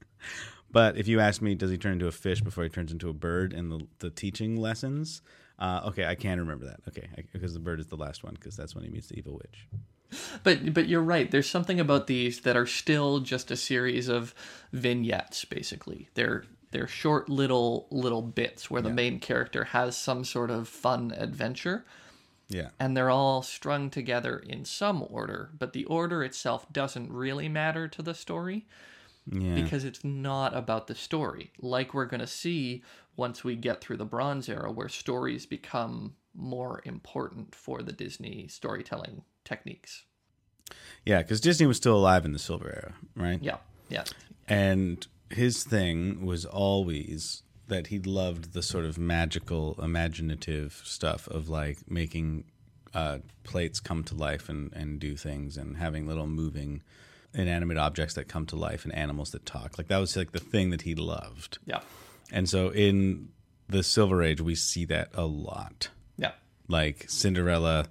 but 0.71 0.97
if 0.97 1.07
you 1.07 1.19
ask 1.19 1.41
me, 1.41 1.55
does 1.55 1.71
he 1.71 1.77
turn 1.77 1.93
into 1.93 2.07
a 2.07 2.11
fish 2.11 2.41
before 2.41 2.63
he 2.63 2.69
turns 2.69 2.91
into 2.91 3.09
a 3.09 3.13
bird 3.13 3.53
in 3.53 3.69
the, 3.69 3.87
the 3.99 4.09
teaching 4.09 4.55
lessons? 4.55 5.21
Uh, 5.59 5.81
okay, 5.85 6.05
I 6.05 6.15
can 6.15 6.39
remember 6.39 6.65
that. 6.65 6.79
Okay, 6.87 7.07
because 7.31 7.53
the 7.53 7.59
bird 7.59 7.79
is 7.79 7.87
the 7.87 7.95
last 7.95 8.23
one, 8.23 8.33
because 8.33 8.55
that's 8.55 8.73
when 8.75 8.83
he 8.83 8.89
meets 8.89 9.07
the 9.07 9.17
evil 9.17 9.33
witch. 9.33 9.67
But 10.43 10.73
but 10.73 10.87
you're 10.87 11.01
right. 11.01 11.29
There's 11.29 11.49
something 11.49 11.79
about 11.79 12.07
these 12.07 12.41
that 12.41 12.55
are 12.57 12.67
still 12.67 13.19
just 13.19 13.49
a 13.51 13.55
series 13.55 14.07
of 14.09 14.35
vignettes. 14.71 15.45
Basically, 15.45 16.09
they're 16.15 16.43
they're 16.71 16.87
short 16.87 17.29
little 17.29 17.87
little 17.91 18.21
bits 18.21 18.69
where 18.69 18.81
the 18.81 18.89
main 18.91 19.19
character 19.19 19.63
has 19.65 19.95
some 19.97 20.23
sort 20.23 20.49
of 20.51 20.67
fun 20.67 21.13
adventure, 21.17 21.85
Yeah. 22.49 22.69
and 22.79 22.95
they're 22.97 23.09
all 23.11 23.41
strung 23.43 23.89
together 23.89 24.37
in 24.39 24.65
some 24.65 25.05
order. 25.09 25.51
But 25.57 25.73
the 25.73 25.85
order 25.85 26.23
itself 26.23 26.71
doesn't 26.73 27.11
really 27.11 27.47
matter 27.49 27.87
to 27.87 28.01
the 28.01 28.13
story 28.15 28.65
Yeah. 29.31 29.55
because 29.55 29.83
it's 29.83 30.03
not 30.03 30.55
about 30.55 30.87
the 30.87 30.95
story. 30.95 31.53
Like 31.59 31.93
we're 31.93 32.05
gonna 32.07 32.27
see 32.27 32.83
once 33.15 33.43
we 33.43 33.55
get 33.55 33.81
through 33.81 33.97
the 33.97 34.05
Bronze 34.05 34.49
Era, 34.49 34.71
where 34.71 34.89
stories 34.89 35.45
become 35.45 36.15
more 36.33 36.81
important 36.85 37.53
for 37.53 37.81
the 37.81 37.91
Disney 37.91 38.47
storytelling 38.47 39.23
techniques. 39.45 40.05
yeah, 41.05 41.19
because 41.19 41.41
Disney 41.41 41.67
was 41.67 41.77
still 41.77 41.95
alive 41.95 42.25
in 42.25 42.31
the 42.31 42.39
Silver 42.39 42.69
Era, 42.69 42.93
right? 43.15 43.39
Yeah, 43.41 43.57
yeah. 43.89 44.03
And 44.47 45.05
his 45.29 45.63
thing 45.63 46.25
was 46.25 46.45
always 46.45 47.43
that 47.67 47.87
he 47.87 47.99
loved 47.99 48.53
the 48.53 48.61
sort 48.61 48.85
of 48.85 48.97
magical, 48.97 49.79
imaginative 49.81 50.81
stuff 50.83 51.27
of 51.27 51.49
like 51.49 51.79
making 51.89 52.45
uh, 52.93 53.19
plates 53.43 53.79
come 53.79 54.03
to 54.03 54.15
life 54.15 54.49
and, 54.49 54.71
and 54.73 54.99
do 54.99 55.15
things 55.15 55.57
and 55.57 55.77
having 55.77 56.07
little 56.07 56.27
moving 56.27 56.81
inanimate 57.33 57.77
objects 57.77 58.13
that 58.13 58.27
come 58.27 58.45
to 58.45 58.55
life 58.55 58.85
and 58.85 58.93
animals 58.93 59.31
that 59.31 59.45
talk. 59.45 59.77
Like 59.77 59.87
that 59.87 59.97
was 59.97 60.15
like 60.15 60.31
the 60.31 60.39
thing 60.39 60.69
that 60.69 60.83
he 60.83 60.93
loved. 60.93 61.57
Yeah. 61.65 61.79
And 62.31 62.49
so 62.49 62.69
in 62.69 63.29
the 63.69 63.83
Silver 63.83 64.23
Age, 64.23 64.41
we 64.41 64.55
see 64.55 64.85
that 64.85 65.09
a 65.13 65.25
lot. 65.25 65.89
Yeah. 66.17 66.31
Like 66.67 67.05
Cinderella, 67.09 67.85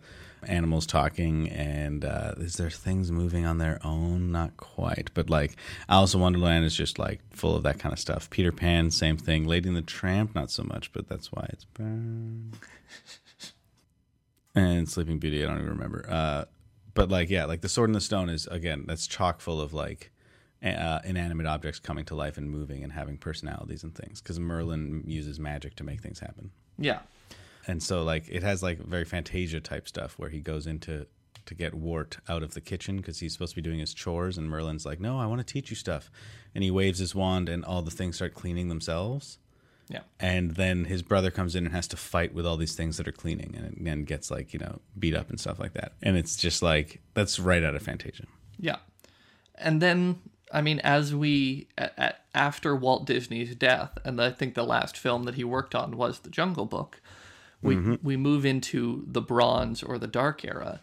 animals 0.45 0.87
talking, 0.87 1.49
and 1.49 2.05
uh, 2.05 2.35
is 2.39 2.57
there 2.57 2.71
things 2.71 3.11
moving 3.11 3.47
on 3.47 3.59
their 3.59 3.79
own? 3.85 4.33
Not 4.33 4.57
quite, 4.57 5.11
but 5.15 5.31
like 5.31 5.57
Alice 5.89 6.15
in 6.15 6.21
Wonderland 6.21 6.65
is 6.65 6.75
just 6.75 6.99
like 6.99 7.21
full 7.35 7.55
of 7.57 7.63
that 7.63 7.79
kind 7.79 7.93
of 7.93 7.99
stuff. 7.99 8.31
Peter 8.31 8.53
Pan, 8.53 8.91
same 8.91 9.17
thing. 9.17 9.47
Lady 9.47 9.69
and 9.69 9.77
the 9.77 9.83
Tramp, 9.83 10.35
not 10.35 10.51
so 10.51 10.63
much, 10.65 10.93
but 10.93 11.09
that's 11.09 11.31
why 11.33 11.49
it's 11.51 11.67
and 14.55 14.89
Sleeping 14.89 15.19
Beauty, 15.19 15.43
I 15.43 15.47
don't 15.47 15.59
even 15.59 15.71
remember. 15.71 16.07
Uh, 16.09 16.45
but 16.95 17.11
like, 17.11 17.31
yeah, 17.31 17.45
like 17.47 17.63
the 17.63 17.69
Sword 17.69 17.89
and 17.89 17.97
the 17.97 18.01
Stone 18.01 18.29
is 18.29 18.47
again 18.47 18.85
that's 18.87 19.07
chock 19.07 19.41
full 19.41 19.61
of 19.61 19.73
like 19.73 20.11
uh, 20.65 21.01
inanimate 21.05 21.47
objects 21.47 21.79
coming 21.81 22.05
to 22.05 22.15
life 22.15 22.37
and 22.39 22.51
moving 22.51 22.83
and 22.85 22.93
having 22.93 23.17
personalities 23.19 23.83
and 23.83 23.95
things 23.95 24.21
because 24.21 24.39
Merlin 24.39 25.03
uses 25.07 25.41
magic 25.41 25.75
to 25.77 25.85
make 25.85 26.01
things 26.01 26.21
happen 26.21 26.51
Yeah. 26.79 27.01
and 27.67 27.83
so 27.83 28.03
like 28.05 28.25
it 28.29 28.43
has 28.43 28.63
like 28.63 28.79
very 28.79 29.05
fantasia 29.05 29.61
type 29.61 29.89
stuff 29.89 30.19
where 30.19 30.31
he 30.31 30.41
goes 30.41 30.67
into 30.67 31.07
to 31.47 31.55
get 31.55 31.75
wart 31.75 32.19
out 32.29 32.45
of 32.45 32.55
the 32.55 32.61
kitchen 32.61 32.99
because 32.99 33.19
he's 33.19 33.33
supposed 33.33 33.51
to 33.53 33.57
be 33.57 33.63
doing 33.69 33.81
his 33.81 33.93
chores 33.93 34.39
and 34.39 34.49
merlin's 34.49 34.87
like 34.87 35.01
no 35.01 35.19
i 35.19 35.27
want 35.27 35.45
to 35.45 35.53
teach 35.53 35.71
you 35.71 35.75
stuff 35.77 36.09
and 36.55 36.63
he 36.63 36.71
waves 36.71 37.01
his 37.01 37.13
wand 37.17 37.49
and 37.49 37.65
all 37.65 37.83
the 37.83 37.91
things 37.91 38.15
start 38.15 38.33
cleaning 38.33 38.69
themselves 38.69 39.39
Yeah. 39.89 40.03
and 40.21 40.53
then 40.53 40.85
his 40.85 41.03
brother 41.03 41.33
comes 41.33 41.57
in 41.57 41.65
and 41.67 41.75
has 41.75 41.89
to 41.89 41.97
fight 41.97 42.33
with 42.33 42.47
all 42.47 42.57
these 42.57 42.77
things 42.77 42.97
that 42.99 43.09
are 43.09 43.13
cleaning 43.13 43.57
and 43.57 43.85
then 43.85 44.05
gets 44.05 44.31
like 44.31 44.53
you 44.55 44.61
know 44.61 44.79
beat 44.97 45.17
up 45.17 45.31
and 45.31 45.41
stuff 45.41 45.59
like 45.59 45.73
that 45.73 45.95
and 46.01 46.17
it's 46.17 46.37
just 46.37 46.63
like 46.63 47.01
that's 47.15 47.41
right 47.41 47.65
out 47.65 47.75
of 47.75 47.83
fantasia 47.83 48.27
Yeah. 48.61 48.77
And 49.57 49.83
then, 49.83 50.19
I 50.53 50.61
mean, 50.61 50.79
as 50.81 51.15
we, 51.15 51.69
a- 51.79 51.91
a- 51.99 52.15
after 52.35 52.77
Walt 52.77 53.07
Disney's 53.07 53.55
death, 53.55 53.99
and 54.05 54.21
I 54.21 54.31
think 54.31 54.55
the 54.55 54.65
last 54.65 54.97
film 54.97 55.25
that 55.25 55.35
he 55.35 55.45
worked 55.45 55.75
on 55.75 55.97
was 55.97 56.21
The 56.21 56.31
Jungle 56.31 56.67
Book, 56.67 57.01
we, 57.63 57.77
mm-hmm. 57.77 57.95
we 58.03 58.17
move 58.17 58.45
into 58.45 59.05
the 59.07 59.21
Bronze 59.21 59.83
or 59.83 59.99
the 59.99 60.07
Dark 60.07 60.45
Era, 60.45 60.81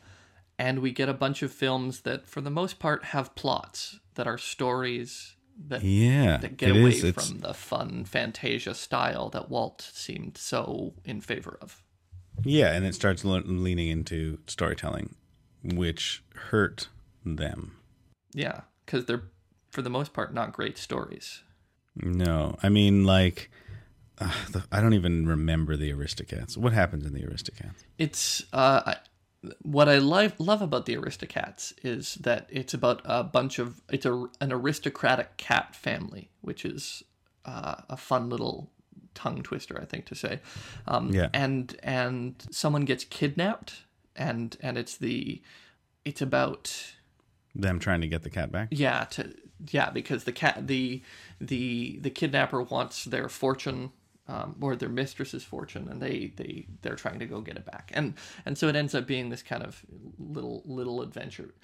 and 0.58 0.80
we 0.80 0.92
get 0.92 1.10
a 1.10 1.14
bunch 1.14 1.44
of 1.44 1.52
films 1.52 2.02
that, 2.02 2.28
for 2.28 2.42
the 2.42 2.50
most 2.50 2.80
part, 2.80 3.06
have 3.06 3.36
plots 3.36 4.00
that 4.16 4.28
are 4.28 4.38
stories 4.38 5.36
that, 5.68 5.84
yeah 5.84 6.38
that 6.38 6.56
get 6.56 6.72
away 6.72 6.92
is. 6.92 7.04
it's 7.04 7.28
from 7.30 7.40
the 7.40 7.54
fun 7.54 8.06
Fantasia 8.06 8.74
style 8.74 9.30
that 9.30 9.50
Walt 9.50 9.82
seemed 9.94 10.38
so 10.38 10.94
in 11.04 11.20
favor 11.20 11.58
of. 11.62 11.84
yeah 12.46 12.72
and 12.72 12.86
it 12.86 12.96
starts 12.96 13.26
le- 13.26 13.42
leaning 13.42 13.90
into 13.90 14.40
storytelling 14.48 15.16
which 15.64 16.24
hurt 16.36 16.88
them. 17.26 17.78
Yeah, 18.34 18.62
because 18.86 19.06
they're, 19.06 19.24
for 19.70 19.82
the 19.82 19.90
most 19.90 20.14
part, 20.14 20.34
not 20.34 20.54
great 20.54 20.78
stories. 20.78 21.44
No, 21.96 22.58
I 22.64 22.70
mean 22.70 23.04
like 23.04 23.50
uh, 24.20 24.32
the, 24.52 24.64
I 24.72 24.82
don't 24.82 24.94
even 24.94 25.28
remember 25.28 25.76
the 25.78 25.92
Aristocats. 25.92 26.56
What 26.58 26.74
happens 26.74 27.06
in 27.06 27.14
the 27.14 27.22
Aristocats? 27.22 27.84
it's 27.98 28.44
uh 28.54 28.82
I- 28.86 28.98
what 29.62 29.88
I 29.88 30.00
love 30.00 30.38
love 30.38 30.62
about 30.62 30.86
the 30.86 30.96
Aristocats 30.98 31.74
is 31.82 32.16
that 32.16 32.48
it's 32.50 32.74
about 32.74 33.02
a 33.06 33.24
bunch 33.24 33.58
of 33.58 33.82
it's 33.90 34.06
a 34.06 34.28
an 34.42 34.52
aristocratic 34.52 35.38
cat 35.38 35.74
family, 35.76 36.30
which 36.42 36.66
is 36.66 37.04
uh, 37.46 37.76
a 37.90 37.96
fun 37.96 38.30
little 38.30 38.70
tongue 39.16 39.42
twister, 39.42 39.80
I 39.82 39.86
think 39.86 40.06
to 40.08 40.16
say. 40.16 40.42
Um, 40.88 41.12
Yeah. 41.14 41.30
And 41.34 41.74
and 41.84 42.36
someone 42.52 42.84
gets 42.84 43.06
kidnapped, 43.06 43.84
and 44.14 44.58
and 44.60 44.78
it's 44.78 44.98
the 44.98 45.42
it's 46.04 46.22
about 46.22 46.94
Them 47.56 47.80
trying 47.80 48.02
to 48.02 48.08
get 48.10 48.24
the 48.24 48.30
cat 48.30 48.52
back. 48.52 48.68
yeah 48.72 49.06
to 49.12 49.34
yeah 49.72 49.90
because 49.90 50.24
the 50.24 50.32
cat 50.32 50.68
the 50.68 51.02
the 51.42 52.00
the 52.02 52.10
kidnapper 52.10 52.62
wants 52.62 53.06
their 53.06 53.30
fortune 53.30 53.92
um, 54.30 54.56
or 54.62 54.76
their 54.76 54.90
mistress's 54.90 55.44
fortune 55.44 55.88
and 55.90 56.00
they 56.02 56.32
they 56.36 56.68
they're 56.82 56.96
trying 56.96 57.20
to 57.20 57.26
go 57.26 57.42
get 57.42 57.58
it 57.58 57.66
back. 57.66 57.92
And 57.94 58.14
and 58.46 58.58
so 58.58 58.68
it 58.68 58.76
ends 58.76 58.94
up 58.94 59.08
being 59.08 59.30
this 59.30 59.42
kind 59.42 59.64
of 59.64 59.82
little 60.20 60.62
little 60.66 61.02
adventure. 61.02 61.56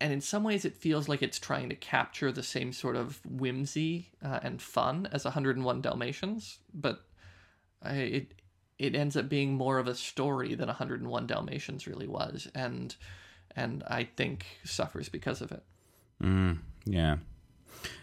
And 0.00 0.12
in 0.12 0.20
some 0.20 0.44
ways 0.44 0.64
it 0.64 0.76
feels 0.76 1.08
like 1.08 1.22
it's 1.22 1.38
trying 1.38 1.68
to 1.70 1.74
capture 1.74 2.30
the 2.30 2.42
same 2.42 2.72
sort 2.72 2.96
of 2.96 3.20
whimsy 3.26 4.10
uh, 4.24 4.38
and 4.42 4.62
fun 4.62 5.08
as 5.10 5.24
101 5.24 5.80
dalmatians 5.80 6.58
but 6.72 7.04
I, 7.82 7.94
it 7.94 8.34
it 8.78 8.94
ends 8.94 9.16
up 9.16 9.28
being 9.28 9.54
more 9.54 9.78
of 9.78 9.88
a 9.88 9.94
story 9.94 10.54
than 10.54 10.66
101 10.66 11.26
dalmatians 11.26 11.86
really 11.86 12.06
was 12.06 12.46
and 12.54 12.94
and 13.54 13.82
i 13.88 14.04
think 14.04 14.44
suffers 14.64 15.08
because 15.08 15.40
of 15.40 15.50
it 15.50 15.64
Yeah, 16.86 17.16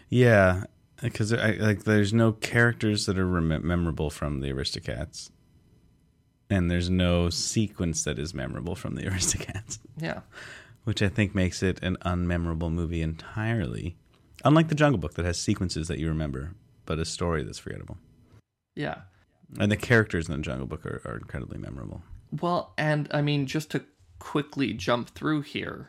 yeah, 0.08 0.64
because 1.02 1.32
like 1.32 1.84
there's 1.84 2.12
no 2.12 2.32
characters 2.32 3.06
that 3.06 3.18
are 3.18 3.26
rem- 3.26 3.66
memorable 3.66 4.10
from 4.10 4.40
the 4.40 4.52
Aristocats, 4.52 5.30
and 6.50 6.70
there's 6.70 6.90
no 6.90 7.30
sequence 7.30 8.04
that 8.04 8.18
is 8.18 8.34
memorable 8.34 8.74
from 8.74 8.94
the 8.94 9.02
Aristocats, 9.10 9.78
yeah 9.98 10.20
which 10.84 11.00
I 11.02 11.08
think 11.08 11.34
makes 11.34 11.62
it 11.62 11.82
an 11.82 11.96
unmemorable 12.04 12.70
movie 12.70 13.00
entirely. 13.00 13.96
Unlike 14.44 14.68
the 14.68 14.74
Jungle 14.74 14.98
Book 14.98 15.14
that 15.14 15.24
has 15.24 15.40
sequences 15.40 15.88
that 15.88 15.98
you 15.98 16.08
remember, 16.08 16.52
but 16.84 16.98
a 16.98 17.06
story 17.06 17.42
that's 17.42 17.58
forgettable. 17.58 17.96
yeah 18.76 19.02
And 19.58 19.72
the 19.72 19.78
characters 19.78 20.28
in 20.28 20.36
the 20.36 20.42
Jungle 20.42 20.66
Book 20.66 20.84
are, 20.84 21.00
are 21.06 21.16
incredibly 21.16 21.56
memorable. 21.56 22.02
Well, 22.38 22.74
and 22.76 23.08
I 23.12 23.22
mean, 23.22 23.46
just 23.46 23.70
to 23.70 23.84
quickly 24.18 24.74
jump 24.74 25.08
through 25.10 25.40
here, 25.42 25.88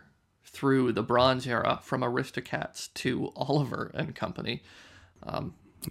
through 0.55 0.93
the 0.93 1.03
Bronze 1.03 1.45
Era 1.45 1.79
from 1.83 2.01
Aristocats 2.01 2.91
to 2.95 3.31
Oliver 3.35 3.91
and 3.93 4.15
Company, 4.15 4.63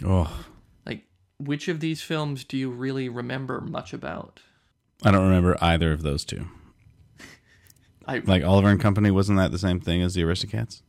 Oh, 0.04 0.44
like, 0.86 1.04
which 1.38 1.68
of 1.68 1.80
these 1.80 2.00
films 2.02 2.44
do 2.44 2.56
you 2.56 2.70
really 2.70 3.08
remember 3.08 3.60
much 3.60 3.92
about? 3.92 4.40
I 5.04 5.10
don't 5.10 5.24
remember 5.24 5.56
either 5.60 5.92
of 5.92 6.02
those 6.02 6.24
two. 6.24 6.48
I 8.06 8.18
Like 8.24 8.42
Oliver 8.42 8.70
and 8.70 8.80
Company, 8.80 9.10
wasn't 9.10 9.38
that 9.38 9.52
the 9.52 9.58
same 9.58 9.80
thing 9.80 10.02
as 10.02 10.14
the 10.14 10.22
Aristocats? 10.22 10.82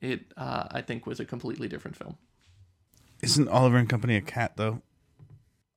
it 0.00 0.32
uh, 0.36 0.66
I 0.70 0.80
think 0.82 1.06
was 1.06 1.20
a 1.20 1.24
completely 1.24 1.68
different 1.68 1.96
film. 1.96 2.16
Isn't 3.22 3.46
Oliver 3.48 3.76
and 3.76 3.88
Company 3.88 4.16
a 4.16 4.20
cat 4.20 4.52
though? 4.56 4.82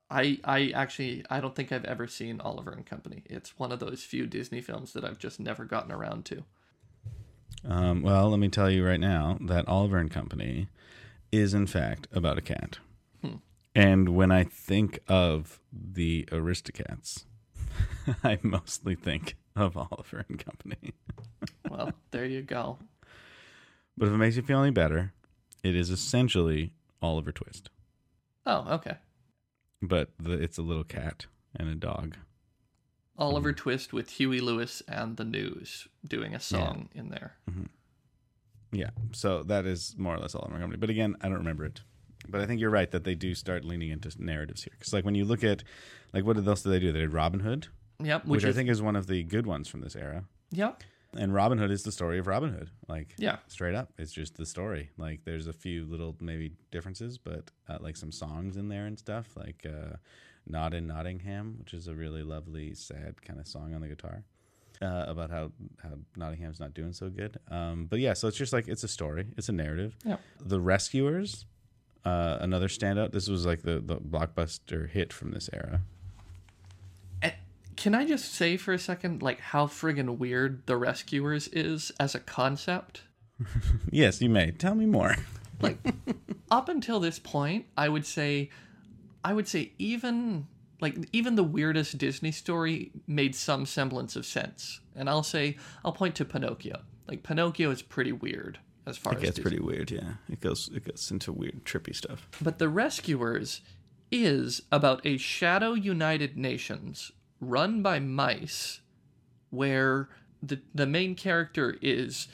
I 0.09 0.39
I 0.43 0.71
actually 0.73 1.23
I 1.29 1.39
don't 1.41 1.55
think 1.55 1.71
I've 1.71 1.85
ever 1.85 2.07
seen 2.07 2.39
Oliver 2.41 2.71
and 2.71 2.85
Company. 2.85 3.23
It's 3.25 3.59
one 3.59 3.71
of 3.71 3.79
those 3.79 4.03
few 4.03 4.25
Disney 4.25 4.61
films 4.61 4.93
that 4.93 5.03
I've 5.03 5.19
just 5.19 5.39
never 5.39 5.65
gotten 5.65 5.91
around 5.91 6.25
to. 6.25 6.43
Um, 7.67 8.01
well, 8.03 8.29
let 8.29 8.39
me 8.39 8.49
tell 8.49 8.69
you 8.69 8.85
right 8.85 8.99
now 8.99 9.37
that 9.41 9.67
Oliver 9.67 9.97
and 9.97 10.11
Company 10.11 10.67
is 11.31 11.53
in 11.53 11.67
fact 11.67 12.07
about 12.11 12.37
a 12.37 12.41
cat. 12.41 12.79
And 13.77 14.15
when 14.15 14.31
I 14.31 14.45
think 14.45 14.99
of 15.09 15.59
the 15.73 16.23
Aristocats, 16.31 17.25
I 18.23 18.39
mostly 18.41 18.95
think 18.95 19.35
of 19.53 19.75
Oliver 19.75 20.25
and 20.29 20.43
Company. 20.43 20.93
Well, 21.69 21.91
there 22.11 22.25
you 22.25 22.41
go. 22.41 22.77
But 23.97 24.07
if 24.07 24.13
it 24.13 24.17
makes 24.17 24.35
you 24.37 24.43
feel 24.43 24.61
any 24.61 24.71
better, 24.71 25.11
it 25.63 25.75
is 25.75 25.89
essentially 25.89 26.71
Oliver 27.01 27.31
Twist. 27.33 27.69
Oh, 28.45 28.65
okay. 28.75 28.97
But 29.81 30.11
the, 30.17 30.33
it's 30.33 30.57
a 30.57 30.61
little 30.61 30.83
cat 30.85 31.25
and 31.55 31.67
a 31.67 31.75
dog. 31.75 32.15
Oliver 33.17 33.53
Twist 33.53 33.93
with 33.93 34.09
Huey 34.11 34.39
Lewis 34.41 34.81
and 34.87 35.17
the 35.17 35.23
News 35.23 35.87
doing 36.07 36.35
a 36.35 36.39
song 36.39 36.89
in 36.93 37.09
there. 37.09 37.35
Yeah, 38.71 38.89
so 39.13 39.43
that 39.43 39.65
is 39.65 39.95
more 39.97 40.15
or 40.15 40.19
less 40.19 40.35
all 40.35 40.41
of 40.43 40.51
Montgomery. 40.51 40.77
But 40.77 40.89
again, 40.89 41.15
I 41.21 41.29
don't 41.29 41.37
remember 41.37 41.65
it. 41.65 41.81
But 42.27 42.41
I 42.41 42.45
think 42.45 42.59
you're 42.59 42.71
right 42.71 42.89
that 42.91 43.03
they 43.03 43.15
do 43.15 43.35
start 43.35 43.63
leaning 43.63 43.89
into 43.91 44.11
narratives 44.17 44.63
here. 44.63 44.73
Because 44.77 44.91
like 44.93 45.05
when 45.05 45.15
you 45.15 45.25
look 45.25 45.43
at 45.43 45.63
like 46.13 46.25
what 46.25 46.37
else 46.45 46.63
did 46.63 46.69
they 46.71 46.79
do? 46.79 46.91
They 46.91 46.99
did 47.01 47.13
Robin 47.13 47.39
Hood, 47.41 47.67
Yep. 48.03 48.25
which, 48.25 48.43
Which, 48.43 48.49
I 48.49 48.53
think 48.53 48.69
is 48.69 48.81
one 48.81 48.95
of 48.95 49.07
the 49.07 49.23
good 49.23 49.45
ones 49.47 49.67
from 49.69 49.81
this 49.81 49.95
era. 49.95 50.25
Yep. 50.51 50.83
And 51.17 51.33
Robin 51.33 51.57
Hood 51.57 51.71
is 51.71 51.83
the 51.83 51.91
story 51.93 52.19
of 52.19 52.27
Robin 52.27 52.51
Hood. 52.51 52.71
Like 52.89 53.13
Yeah. 53.17 53.37
straight 53.47 53.75
up, 53.75 53.93
it's 53.97 54.11
just 54.11 54.35
the 54.35 54.45
story. 54.45 54.89
Like 54.97 55.21
there's 55.23 55.47
a 55.47 55.53
few 55.53 55.85
little 55.85 56.17
maybe 56.19 56.53
differences, 56.71 57.17
but 57.17 57.51
uh, 57.69 57.77
like 57.79 57.95
some 57.95 58.11
songs 58.11 58.57
in 58.57 58.67
there 58.67 58.87
and 58.87 58.97
stuff. 58.99 59.27
Like 59.37 59.65
uh, 59.65 59.95
"Not 60.47 60.73
in 60.73 60.87
Nottingham," 60.87 61.55
which 61.59 61.73
is 61.73 61.87
a 61.87 61.95
really 61.95 62.23
lovely, 62.23 62.73
sad 62.73 63.21
kind 63.21 63.39
of 63.39 63.47
song 63.47 63.73
on 63.73 63.81
the 63.81 63.87
guitar. 63.87 64.23
Uh, 64.81 65.05
about 65.07 65.29
how, 65.29 65.51
how 65.81 65.91
Nottingham's 66.17 66.59
not 66.59 66.73
doing 66.73 66.91
so 66.91 67.09
good. 67.09 67.39
Um, 67.49 67.85
but 67.85 67.99
yeah, 67.99 68.11
so 68.11 68.27
it's 68.27 68.35
just 68.35 68.51
like 68.51 68.67
it's 68.67 68.83
a 68.83 68.89
story, 68.89 69.25
it's 69.37 69.47
a 69.47 69.53
narrative. 69.53 69.95
Yep. 70.03 70.19
The 70.41 70.59
Rescuers, 70.59 71.45
uh, 72.03 72.39
another 72.41 72.67
standout. 72.67 73.13
This 73.13 73.29
was 73.29 73.45
like 73.45 73.61
the, 73.61 73.79
the 73.79 73.95
blockbuster 73.95 74.89
hit 74.89 75.13
from 75.13 75.31
this 75.31 75.49
era. 75.53 75.81
And 77.21 77.33
can 77.77 77.95
I 77.95 78.05
just 78.05 78.33
say 78.33 78.57
for 78.57 78.73
a 78.73 78.79
second, 78.79 79.21
like 79.21 79.39
how 79.39 79.67
friggin' 79.67 80.17
weird 80.17 80.65
The 80.65 80.75
Rescuers 80.75 81.47
is 81.47 81.91
as 81.99 82.13
a 82.13 82.19
concept? 82.19 83.03
Yes, 83.91 84.21
you 84.21 84.29
may. 84.29 84.51
Tell 84.51 84.75
me 84.75 84.85
more. 84.85 85.15
Like 85.61 85.77
up 86.51 86.67
until 86.69 86.99
this 86.99 87.17
point, 87.19 87.65
I 87.77 87.87
would 87.89 88.05
say, 88.05 88.49
I 89.25 89.33
would 89.33 89.47
say 89.47 89.71
even 89.79 90.47
like 90.81 90.95
even 91.11 91.35
the 91.35 91.43
weirdest 91.43 91.97
Disney 91.97 92.31
story 92.31 92.91
made 93.07 93.33
some 93.35 93.65
semblance 93.65 94.15
of 94.15 94.25
sense. 94.25 94.81
And 94.95 95.09
I'll 95.09 95.23
say 95.23 95.57
I'll 95.83 95.91
point 95.93 96.15
to 96.15 96.25
Pinocchio. 96.25 96.81
Like 97.07 97.23
Pinocchio 97.23 97.71
is 97.71 97.81
pretty 97.81 98.11
weird 98.11 98.59
as 98.85 98.97
far 98.97 99.13
as 99.15 99.23
It 99.23 99.25
Disney- 99.27 99.41
pretty 99.41 99.59
weird, 99.59 99.89
yeah. 99.91 100.13
It 100.29 100.41
goes 100.41 100.69
it 100.73 100.85
goes 100.85 101.09
into 101.11 101.31
weird, 101.31 101.65
trippy 101.65 101.95
stuff. 101.95 102.27
But 102.41 102.59
The 102.59 102.69
Rescuers 102.69 103.61
is 104.11 104.61
about 104.71 105.03
a 105.05 105.17
shadow 105.17 105.73
United 105.73 106.37
Nations 106.37 107.11
run 107.41 107.81
by 107.81 107.99
mice 107.99 108.81
where 109.49 110.09
the 110.43 110.61
the 110.75 110.85
main 110.85 111.15
character 111.15 111.77
is 111.81 112.27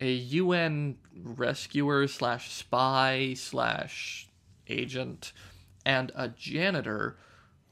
a 0.00 0.12
UN 0.12 0.96
rescuer 1.14 2.08
slash 2.08 2.50
spy 2.50 3.34
slash 3.34 4.28
agent 4.66 5.32
and 5.84 6.12
a 6.14 6.28
janitor 6.28 7.16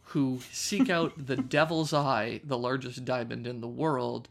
who 0.02 0.40
seek 0.50 0.90
out 0.90 1.26
the 1.26 1.36
devil's 1.56 1.92
eye, 1.92 2.40
the 2.44 2.58
largest 2.58 3.04
diamond 3.04 3.46
in 3.46 3.60
the 3.60 3.68
world, 3.68 4.28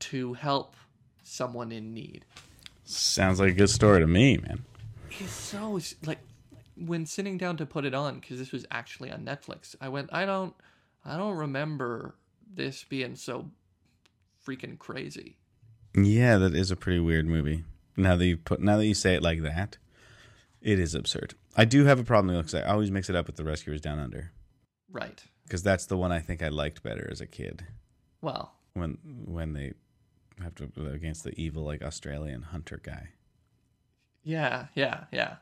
to 0.00 0.34
help 0.34 0.74
someone 1.22 1.70
in 1.72 1.94
need. 1.94 2.24
Sounds 2.84 3.38
like 3.38 3.50
a 3.50 3.54
good 3.54 3.70
story 3.70 4.00
to 4.00 4.06
me, 4.06 4.38
man. 4.38 4.64
It's 5.10 5.30
so 5.30 5.78
like 6.04 6.18
when 6.76 7.06
sitting 7.06 7.38
down 7.38 7.56
to 7.58 7.66
put 7.66 7.84
it 7.84 7.94
on 7.94 8.20
because 8.20 8.38
this 8.38 8.52
was 8.52 8.66
actually 8.70 9.10
on 9.10 9.24
Netflix. 9.24 9.74
I 9.80 9.88
went, 9.88 10.10
I 10.12 10.24
don't, 10.24 10.54
I 11.04 11.16
don't 11.16 11.36
remember 11.36 12.14
this 12.54 12.84
being 12.84 13.16
so 13.16 13.50
freaking 14.46 14.78
crazy. 14.78 15.36
Yeah, 15.94 16.38
that 16.38 16.54
is 16.54 16.70
a 16.70 16.76
pretty 16.76 17.00
weird 17.00 17.26
movie. 17.26 17.64
Now 17.96 18.16
that 18.16 18.26
you 18.26 18.36
put 18.36 18.60
now 18.60 18.76
that 18.76 18.86
you 18.86 18.94
say 18.94 19.14
it 19.14 19.22
like 19.22 19.42
that, 19.42 19.76
it 20.70 20.78
is 20.78 20.94
absurd. 20.94 21.34
I 21.56 21.64
do 21.64 21.84
have 21.86 21.98
a 21.98 22.04
problem 22.04 22.34
though, 22.34 22.40
because 22.42 22.54
I 22.54 22.62
always 22.62 22.90
mix 22.90 23.08
it 23.10 23.16
up 23.16 23.26
with 23.26 23.36
the 23.36 23.44
Rescuers 23.44 23.80
Down 23.80 23.98
Under 23.98 24.32
Right. 24.90 25.22
because 25.44 25.62
that's 25.62 25.86
the 25.86 25.96
one 25.96 26.12
I 26.12 26.20
think 26.20 26.42
I 26.42 26.48
liked 26.48 26.82
better 26.82 27.08
as 27.10 27.20
a 27.20 27.26
kid 27.26 27.66
Well, 28.20 28.54
when 28.74 28.98
when 29.24 29.52
they 29.52 29.72
have 30.42 30.54
to 30.56 30.68
against 30.92 31.24
the 31.24 31.32
evil 31.40 31.64
like 31.64 31.82
Australian 31.82 32.42
hunter 32.42 32.80
guy 32.82 33.08
yeah, 34.22 34.66
yeah, 34.74 35.04
yeah, 35.12 35.36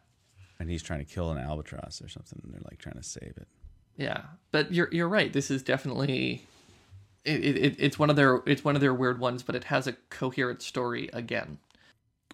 and 0.59 0.71
he's 0.71 0.83
trying 0.83 1.01
to 1.05 1.05
kill 1.13 1.31
an 1.31 1.39
albatross 1.39 2.01
or 2.03 2.09
something 2.09 2.41
and 2.45 2.53
they're 2.55 2.61
like 2.71 2.79
trying 2.79 2.97
to 2.97 3.03
save 3.03 3.35
it. 3.37 3.49
yeah. 3.97 4.23
But 4.53 4.73
you're 4.73 4.89
you're 4.93 5.09
right. 5.09 5.33
This 5.33 5.51
is 5.51 5.63
definitely. 5.63 6.47
It, 7.25 7.45
it, 7.45 7.57
it- 7.57 7.77
it's 7.81 7.99
one 7.99 8.11
of 8.11 8.17
their 8.17 8.41
it's 8.47 8.63
one 8.65 8.77
of 8.77 8.81
their 8.81 8.95
weird 8.95 9.19
ones, 9.19 9.43
but 9.43 9.55
it 9.57 9.65
has 9.65 9.87
a 9.89 9.95
coherent 10.11 10.63
story 10.63 11.11
again. 11.13 11.59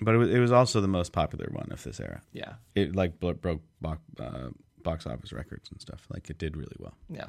But 0.05 0.15
it 0.15 0.19
was, 0.19 0.31
it 0.31 0.39
was 0.39 0.53
also 0.53 0.81
the 0.81 0.89
most 0.89 1.13
popular 1.13 1.49
one 1.53 1.69
of 1.71 1.83
this 1.83 2.01
era. 2.01 2.21
Yeah, 2.33 2.55
It 2.75 2.95
like 2.97 3.21
blo- 3.21 3.35
broke 3.35 3.63
box, 3.81 4.01
uh, 4.21 4.51
box 4.83 5.07
office 5.07 5.33
records 5.33 5.71
and 5.71 5.81
stuff. 5.81 6.07
Like 6.13 6.29
it 6.31 6.39
did 6.39 6.57
really 6.57 6.77
well. 6.79 6.95
yeah. 7.09 7.29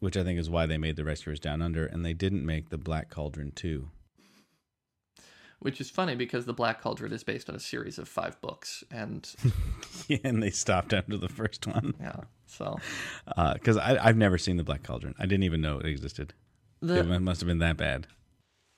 which 0.00 0.16
I 0.16 0.24
think 0.24 0.38
is 0.38 0.48
why 0.48 0.66
they 0.66 0.78
made 0.78 0.96
the 0.96 1.04
Rescuers 1.04 1.38
Down 1.40 1.60
Under, 1.62 1.84
and 1.86 2.04
they 2.04 2.14
didn't 2.14 2.44
make 2.46 2.70
the 2.70 2.78
Black 2.78 3.10
Cauldron 3.10 3.52
two. 3.54 3.90
Which 5.58 5.78
is 5.78 5.90
funny 5.90 6.14
because 6.14 6.46
the 6.46 6.54
Black 6.54 6.80
Cauldron 6.80 7.12
is 7.12 7.22
based 7.22 7.50
on 7.50 7.54
a 7.54 7.60
series 7.60 7.98
of 7.98 8.08
five 8.08 8.40
books, 8.40 8.82
and 8.90 9.28
Yeah, 10.08 10.16
and 10.24 10.42
they 10.42 10.48
stopped 10.50 10.94
after 10.94 11.18
the 11.18 11.28
first 11.28 11.66
one 11.66 11.92
yeah, 12.00 12.20
so 12.46 12.78
because 13.52 13.76
I 13.76 13.98
I've 14.02 14.16
never 14.16 14.38
seen 14.38 14.56
the 14.56 14.64
Black 14.64 14.82
Cauldron. 14.82 15.14
I 15.18 15.26
didn't 15.26 15.42
even 15.44 15.60
know 15.60 15.78
it 15.78 15.84
existed. 15.86 16.32
the 16.80 17.00
it 17.12 17.20
must 17.20 17.42
have 17.42 17.46
been 17.48 17.58
that 17.58 17.76
bad. 17.76 18.06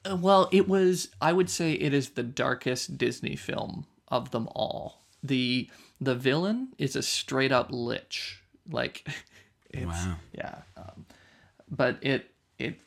Uh, 0.08 0.16
Well, 0.16 0.48
it 0.52 0.68
was. 0.68 1.08
I 1.20 1.32
would 1.32 1.50
say 1.50 1.72
it 1.72 1.92
is 1.94 2.10
the 2.10 2.22
darkest 2.22 2.98
Disney 2.98 3.36
film 3.36 3.86
of 4.08 4.30
them 4.30 4.48
all. 4.54 5.02
the 5.22 5.68
The 6.00 6.14
villain 6.14 6.68
is 6.78 6.96
a 6.96 7.02
straight 7.02 7.52
up 7.52 7.68
lich. 7.70 8.42
Like, 8.70 9.06
it's, 9.70 9.86
Wow. 9.86 10.16
yeah. 10.32 10.58
Um, 10.76 11.06
but 11.70 11.98
it 12.02 12.30
it. 12.58 12.80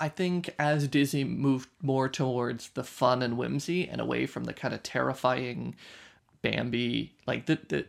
I 0.00 0.08
think 0.08 0.50
as 0.58 0.88
Disney 0.88 1.24
moved 1.24 1.68
more 1.80 2.08
towards 2.08 2.70
the 2.70 2.84
fun 2.84 3.22
and 3.22 3.36
whimsy 3.36 3.88
and 3.88 4.00
away 4.00 4.26
from 4.26 4.44
the 4.44 4.52
kind 4.52 4.74
of 4.74 4.82
terrifying 4.82 5.76
Bambi, 6.42 7.14
like 7.26 7.46
the 7.46 7.58
the 7.68 7.86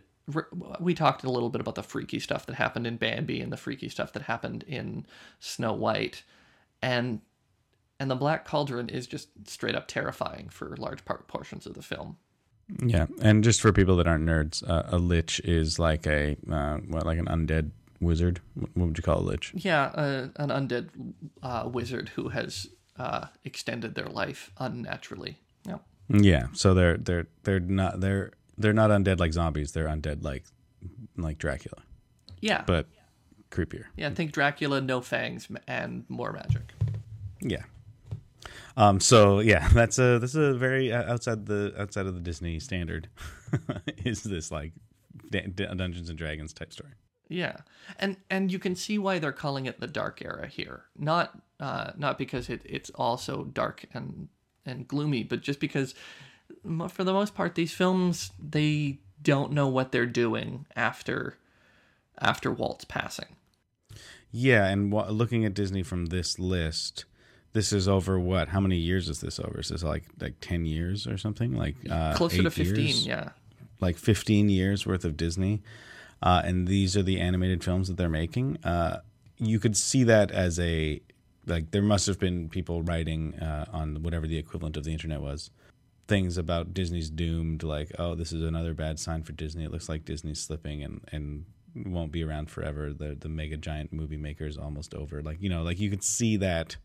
we 0.79 0.95
talked 0.95 1.23
a 1.23 1.29
little 1.29 1.49
bit 1.49 1.61
about 1.61 1.75
the 1.75 1.83
freaky 1.83 2.19
stuff 2.19 2.45
that 2.47 2.55
happened 2.55 2.87
in 2.87 2.97
Bambi 2.97 3.41
and 3.41 3.51
the 3.51 3.57
freaky 3.57 3.89
stuff 3.89 4.11
that 4.13 4.23
happened 4.23 4.63
in 4.67 5.05
Snow 5.39 5.73
White, 5.73 6.23
and 6.81 7.21
and 7.99 8.09
the 8.11 8.15
Black 8.15 8.45
Cauldron 8.45 8.89
is 8.89 9.07
just 9.07 9.29
straight 9.47 9.75
up 9.75 9.87
terrifying 9.87 10.49
for 10.49 10.75
large 10.77 11.05
part 11.05 11.27
portions 11.27 11.65
of 11.65 11.73
the 11.73 11.81
film. 11.81 12.17
Yeah, 12.83 13.05
and 13.21 13.43
just 13.43 13.61
for 13.61 13.71
people 13.71 13.95
that 13.97 14.07
aren't 14.07 14.25
nerds, 14.25 14.67
uh, 14.67 14.83
a 14.87 14.97
lich 14.97 15.39
is 15.41 15.77
like 15.77 16.07
a 16.07 16.35
uh, 16.51 16.77
what, 16.77 17.05
like 17.05 17.19
an 17.19 17.27
undead 17.27 17.71
wizard. 18.01 18.41
What 18.55 18.87
would 18.87 18.97
you 18.97 19.03
call 19.03 19.19
a 19.19 19.21
lich? 19.21 19.51
Yeah, 19.55 19.83
uh, 19.85 20.27
an 20.37 20.49
undead 20.49 20.89
uh, 21.43 21.69
wizard 21.71 22.09
who 22.09 22.29
has 22.29 22.67
uh, 22.97 23.27
extended 23.43 23.93
their 23.95 24.07
life 24.07 24.51
unnaturally. 24.57 25.37
Yeah, 25.67 25.77
Yeah, 26.09 26.47
so 26.53 26.73
they're 26.73 26.97
they're 26.97 27.27
they're 27.43 27.59
not 27.59 28.01
they're 28.01 28.31
they're 28.57 28.73
not 28.73 28.89
undead 28.89 29.19
like 29.19 29.33
zombies. 29.33 29.73
They're 29.73 29.87
undead 29.87 30.23
like 30.23 30.45
like 31.17 31.37
Dracula, 31.37 31.83
yeah, 32.41 32.63
but 32.65 32.87
creepier. 33.51 33.85
yeah. 33.95 34.09
Think 34.09 34.31
Dracula, 34.31 34.81
no 34.81 35.01
fangs, 35.01 35.47
and 35.67 36.03
more 36.09 36.31
magic. 36.33 36.73
Yeah. 37.41 37.63
Um. 38.77 38.99
So 38.99 39.39
yeah, 39.39 39.67
that's 39.73 39.99
a 39.99 40.19
this 40.19 40.35
is 40.35 40.55
a 40.55 40.57
very 40.57 40.91
uh, 40.91 41.11
outside 41.11 41.45
the 41.45 41.73
outside 41.77 42.05
of 42.05 42.13
the 42.13 42.21
Disney 42.21 42.59
standard. 42.59 43.09
is 44.05 44.23
this 44.23 44.51
like 44.51 44.73
Dungeons 45.31 46.09
and 46.09 46.17
Dragons 46.17 46.53
type 46.53 46.73
story? 46.73 46.91
Yeah, 47.27 47.57
and 47.99 48.17
and 48.29 48.51
you 48.51 48.59
can 48.59 48.75
see 48.75 48.97
why 48.97 49.19
they're 49.19 49.31
calling 49.31 49.65
it 49.65 49.79
the 49.79 49.87
dark 49.87 50.21
era 50.23 50.47
here. 50.47 50.83
Not 50.97 51.39
uh, 51.59 51.91
not 51.97 52.17
because 52.17 52.49
it, 52.49 52.61
it's 52.65 52.89
also 52.91 53.45
dark 53.45 53.85
and 53.93 54.27
and 54.65 54.87
gloomy, 54.87 55.23
but 55.23 55.41
just 55.41 55.59
because 55.59 55.95
for 56.89 57.03
the 57.03 57.13
most 57.13 57.33
part 57.33 57.55
these 57.55 57.73
films 57.73 58.31
they 58.39 58.99
don't 59.21 59.51
know 59.51 59.67
what 59.67 59.91
they're 59.91 60.05
doing 60.05 60.65
after 60.75 61.37
after 62.19 62.51
Walt's 62.51 62.85
passing. 62.85 63.35
Yeah, 64.31 64.67
and 64.67 64.93
looking 64.93 65.45
at 65.45 65.53
Disney 65.53 65.81
from 65.81 66.07
this 66.07 66.37
list, 66.37 67.05
this 67.55 67.71
is 67.71 67.87
over 67.87 68.19
what? 68.19 68.49
How 68.49 68.59
many 68.59 68.75
years 68.75 69.07
is 69.07 69.21
this 69.21 69.39
over? 69.39 69.61
Is 69.61 69.69
this 69.69 69.81
like 69.81 70.03
like 70.19 70.35
ten 70.41 70.65
years 70.65 71.07
or 71.07 71.17
something? 71.17 71.55
Like 71.57 71.75
uh, 71.89 72.13
Closer 72.13 72.43
to 72.43 72.51
15, 72.51 72.75
years? 72.75 73.07
yeah. 73.07 73.29
like 73.79 73.97
15 73.97 74.49
years 74.49 74.85
worth 74.85 75.05
of 75.05 75.15
Disney, 75.15 75.63
uh, 76.21 76.41
and 76.43 76.67
these 76.67 76.97
are 76.97 77.01
the 77.01 77.17
animated 77.17 77.63
films 77.63 77.87
that 77.87 77.95
they're 77.95 78.09
making. 78.09 78.57
Uh, 78.61 78.99
you 79.37 79.57
could 79.59 79.77
see 79.77 80.03
that 80.03 80.31
as 80.31 80.59
a 80.59 81.01
like 81.47 81.71
there 81.71 81.81
must 81.81 82.07
have 82.07 82.19
been 82.19 82.49
people 82.49 82.81
writing 82.81 83.35
uh, 83.35 83.65
on 83.71 84.03
whatever 84.03 84.27
the 84.27 84.37
equivalent 84.37 84.75
of 84.75 84.83
the 84.83 84.91
internet 84.91 85.21
was 85.21 85.49
things 86.07 86.37
about 86.37 86.73
Disney's 86.73 87.09
doomed, 87.09 87.63
like 87.63 87.89
oh 87.97 88.15
this 88.15 88.33
is 88.33 88.43
another 88.43 88.73
bad 88.73 88.99
sign 88.99 89.23
for 89.23 89.31
Disney. 89.31 89.63
It 89.63 89.71
looks 89.71 89.87
like 89.87 90.03
Disney's 90.03 90.41
slipping 90.41 90.83
and 90.83 90.99
and 91.13 91.45
won't 91.85 92.11
be 92.11 92.21
around 92.21 92.49
forever. 92.49 92.91
The 92.91 93.15
the 93.17 93.29
mega 93.29 93.55
giant 93.55 93.93
movie 93.93 94.17
maker 94.17 94.45
is 94.45 94.57
almost 94.57 94.93
over. 94.93 95.21
Like 95.21 95.41
you 95.41 95.49
know 95.49 95.63
like 95.63 95.79
you 95.79 95.89
could 95.89 96.03
see 96.03 96.35
that 96.37 96.75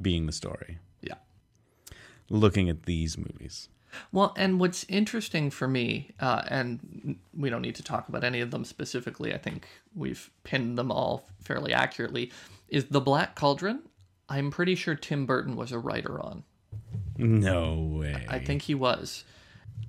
being 0.00 0.26
the 0.26 0.32
story. 0.32 0.78
Yeah. 1.00 1.14
Looking 2.28 2.68
at 2.68 2.84
these 2.84 3.16
movies. 3.16 3.68
Well, 4.12 4.34
and 4.36 4.60
what's 4.60 4.84
interesting 4.88 5.50
for 5.50 5.66
me, 5.66 6.10
uh, 6.20 6.42
and 6.48 7.18
we 7.36 7.48
don't 7.50 7.62
need 7.62 7.74
to 7.76 7.82
talk 7.82 8.08
about 8.08 8.22
any 8.22 8.40
of 8.40 8.50
them 8.50 8.64
specifically, 8.64 9.32
I 9.34 9.38
think 9.38 9.66
we've 9.94 10.30
pinned 10.44 10.76
them 10.76 10.92
all 10.92 11.26
fairly 11.40 11.72
accurately, 11.72 12.30
is 12.68 12.86
The 12.86 13.00
Black 13.00 13.34
Cauldron. 13.34 13.80
I'm 14.28 14.50
pretty 14.50 14.74
sure 14.74 14.94
Tim 14.94 15.24
Burton 15.24 15.56
was 15.56 15.72
a 15.72 15.78
writer 15.78 16.20
on. 16.20 16.44
No 17.16 17.74
way. 17.98 18.26
I 18.28 18.38
think 18.38 18.62
he 18.62 18.74
was. 18.74 19.24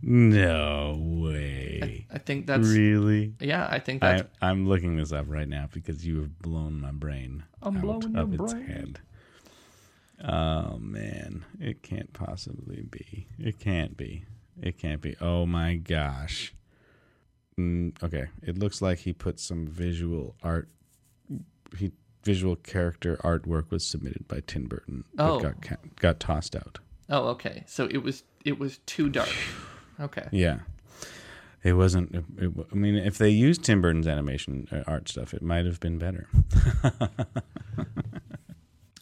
No 0.01 0.97
way. 0.97 2.05
I 2.11 2.17
think 2.19 2.47
that's 2.47 2.67
really? 2.67 3.33
yeah. 3.39 3.67
I 3.69 3.79
think 3.79 4.01
I, 4.01 4.13
that's 4.13 4.29
I'm 4.41 4.67
looking 4.67 4.95
this 4.95 5.11
up 5.11 5.25
right 5.27 5.47
now 5.47 5.67
because 5.71 6.05
you 6.05 6.21
have 6.21 6.39
blown 6.39 6.79
my 6.79 6.91
brain 6.91 7.43
I'm 7.61 7.81
blowing 7.81 8.15
your 8.15 8.45
its 8.45 8.53
brain. 8.53 8.65
head. 8.65 8.99
Oh 10.23 10.77
man, 10.79 11.45
it 11.59 11.81
can't 11.81 12.11
possibly 12.13 12.81
be. 12.81 13.27
It 13.39 13.59
can't 13.59 13.95
be. 13.95 14.25
It 14.61 14.77
can't 14.77 15.01
be. 15.01 15.15
Oh 15.21 15.45
my 15.45 15.75
gosh. 15.75 16.53
Mm, 17.57 18.01
okay, 18.03 18.27
it 18.41 18.57
looks 18.57 18.81
like 18.81 18.99
he 18.99 19.13
put 19.13 19.39
some 19.39 19.65
visual 19.67 20.35
art. 20.43 20.67
He 21.77 21.91
visual 22.23 22.55
character 22.57 23.17
artwork 23.23 23.71
was 23.71 23.85
submitted 23.85 24.27
by 24.27 24.41
Tim 24.45 24.65
Burton, 24.67 25.05
but 25.15 25.29
Oh. 25.29 25.39
got 25.39 25.55
got 25.95 26.19
tossed 26.19 26.55
out. 26.55 26.79
oh 27.09 27.27
okay. 27.29 27.63
So 27.67 27.85
it 27.89 27.99
was 28.03 28.23
it 28.43 28.59
was 28.59 28.79
too 28.85 29.09
dark. 29.09 29.29
Okay. 30.01 30.29
Yeah. 30.31 30.59
It 31.61 31.73
wasn't. 31.73 32.15
It, 32.15 32.23
it, 32.37 32.51
I 32.71 32.75
mean, 32.75 32.95
if 32.95 33.17
they 33.17 33.27
used 33.29 33.65
Tim 33.65 33.81
Burton's 33.81 34.07
animation 34.07 34.65
uh, 34.71 34.83
art 34.87 35.09
stuff, 35.09 35.33
it 35.33 35.41
might 35.41 35.65
have 35.65 35.81
been 35.81 35.97
better. 35.97 36.29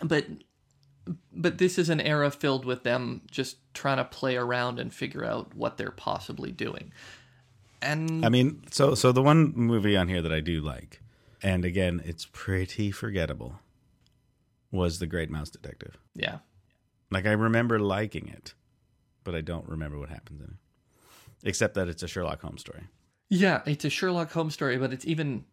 but 0.04 0.26
but 1.34 1.58
this 1.58 1.78
is 1.78 1.90
an 1.90 2.02
era 2.02 2.30
filled 2.32 2.66
with 2.66 2.84
them 2.84 3.22
just 3.30 3.58
trying 3.74 3.98
to 3.98 4.04
play 4.06 4.36
around 4.38 4.80
and 4.80 4.94
figure 4.94 5.24
out 5.26 5.54
what 5.56 5.78
they're 5.78 5.92
possibly 5.92 6.52
doing 6.52 6.92
and 7.82 8.26
I 8.26 8.30
mean, 8.30 8.64
so 8.72 8.96
so 8.96 9.12
the 9.12 9.22
one 9.22 9.54
movie 9.56 9.96
on 9.96 10.08
here 10.08 10.22
that 10.24 10.34
I 10.34 10.40
do 10.40 10.62
like, 10.62 11.00
and 11.44 11.64
again, 11.64 12.02
it's 12.04 12.26
pretty 12.26 12.90
forgettable, 12.90 13.60
was 14.72 14.98
The 14.98 15.06
Great 15.06 15.30
Mouse 15.30 15.50
Detective. 15.52 15.96
yeah 16.16 16.40
Like 17.12 17.28
I 17.28 17.34
remember 17.34 17.80
liking 17.80 18.28
it, 18.30 18.56
but 19.24 19.36
I 19.36 19.42
don't 19.42 19.68
remember 19.70 20.00
what 20.00 20.10
happens 20.10 20.42
in 20.42 20.48
it, 20.48 21.48
except 21.48 21.76
that 21.76 21.88
it's 21.88 22.02
a 22.02 22.08
Sherlock 22.08 22.42
Holmes 22.42 22.62
story. 22.62 22.86
yeah 23.30 23.62
it's 23.68 23.86
a 23.86 23.90
sherlock 23.90 24.32
holmes 24.32 24.54
story 24.56 24.78
but 24.78 24.92
it's 24.94 25.06
even 25.06 25.44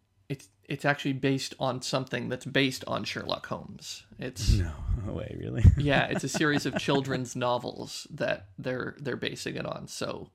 it's 0.67 0.85
actually 0.85 1.13
based 1.13 1.53
on 1.59 1.81
something 1.81 2.29
that's 2.29 2.45
based 2.45 2.83
on 2.87 3.03
sherlock 3.03 3.45
holmes 3.47 4.03
it's 4.19 4.53
No 5.05 5.13
way, 5.13 5.35
really. 5.39 5.63
yeah 5.77 6.05
it's 6.05 6.23
a 6.23 6.29
series 6.29 6.65
of 6.65 6.77
children's 6.77 7.35
novels 7.35 8.07
that 8.11 8.47
they're 8.57 8.95
they're 8.99 9.15
basing 9.17 9.55
it 9.55 9.65
on 9.65 9.87
so 9.87 10.29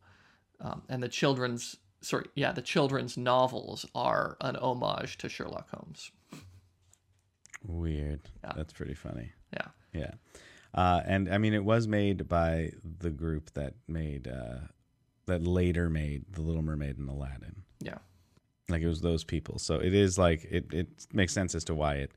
um, 0.60 0.82
and 0.88 1.02
the 1.02 1.08
children's 1.08 1.76
sorry 2.02 2.26
yeah 2.34 2.52
the 2.52 2.62
children's 2.62 3.16
novels 3.16 3.84
are 3.94 4.36
an 4.40 4.56
homage 4.56 5.18
to 5.18 5.28
sherlock 5.28 5.68
holmes 5.70 6.10
Weird. 7.66 8.20
Yeah. 8.42 8.52
That's 8.56 8.72
pretty 8.72 8.94
funny. 8.94 9.32
yeah 9.52 9.68
Yeah. 9.92 10.12
Uh, 10.72 11.02
and 11.04 11.28
I 11.32 11.38
mean, 11.38 11.52
it 11.52 11.64
was 11.64 11.86
made 11.88 12.28
by 12.28 12.72
the 13.00 13.10
group 13.10 13.52
that 13.54 13.74
made 13.88 14.28
uh, 14.28 14.60
that 15.26 15.42
later 15.46 15.90
made 15.90 16.24
The 16.32 16.42
Little 16.42 16.62
Mermaid 16.62 16.96
and 16.98 17.08
Aladdin. 17.08 17.62
yeah 17.80 17.98
Like 18.70 18.82
it 18.82 18.88
was 18.88 19.00
those 19.00 19.24
people. 19.24 19.58
So 19.58 19.76
it 19.76 19.94
is 19.94 20.18
like 20.18 20.44
it, 20.44 20.66
it 20.72 20.88
makes 21.12 21.32
sense 21.32 21.54
as 21.54 21.64
to 21.64 21.74
why 21.74 21.94
it 21.96 22.12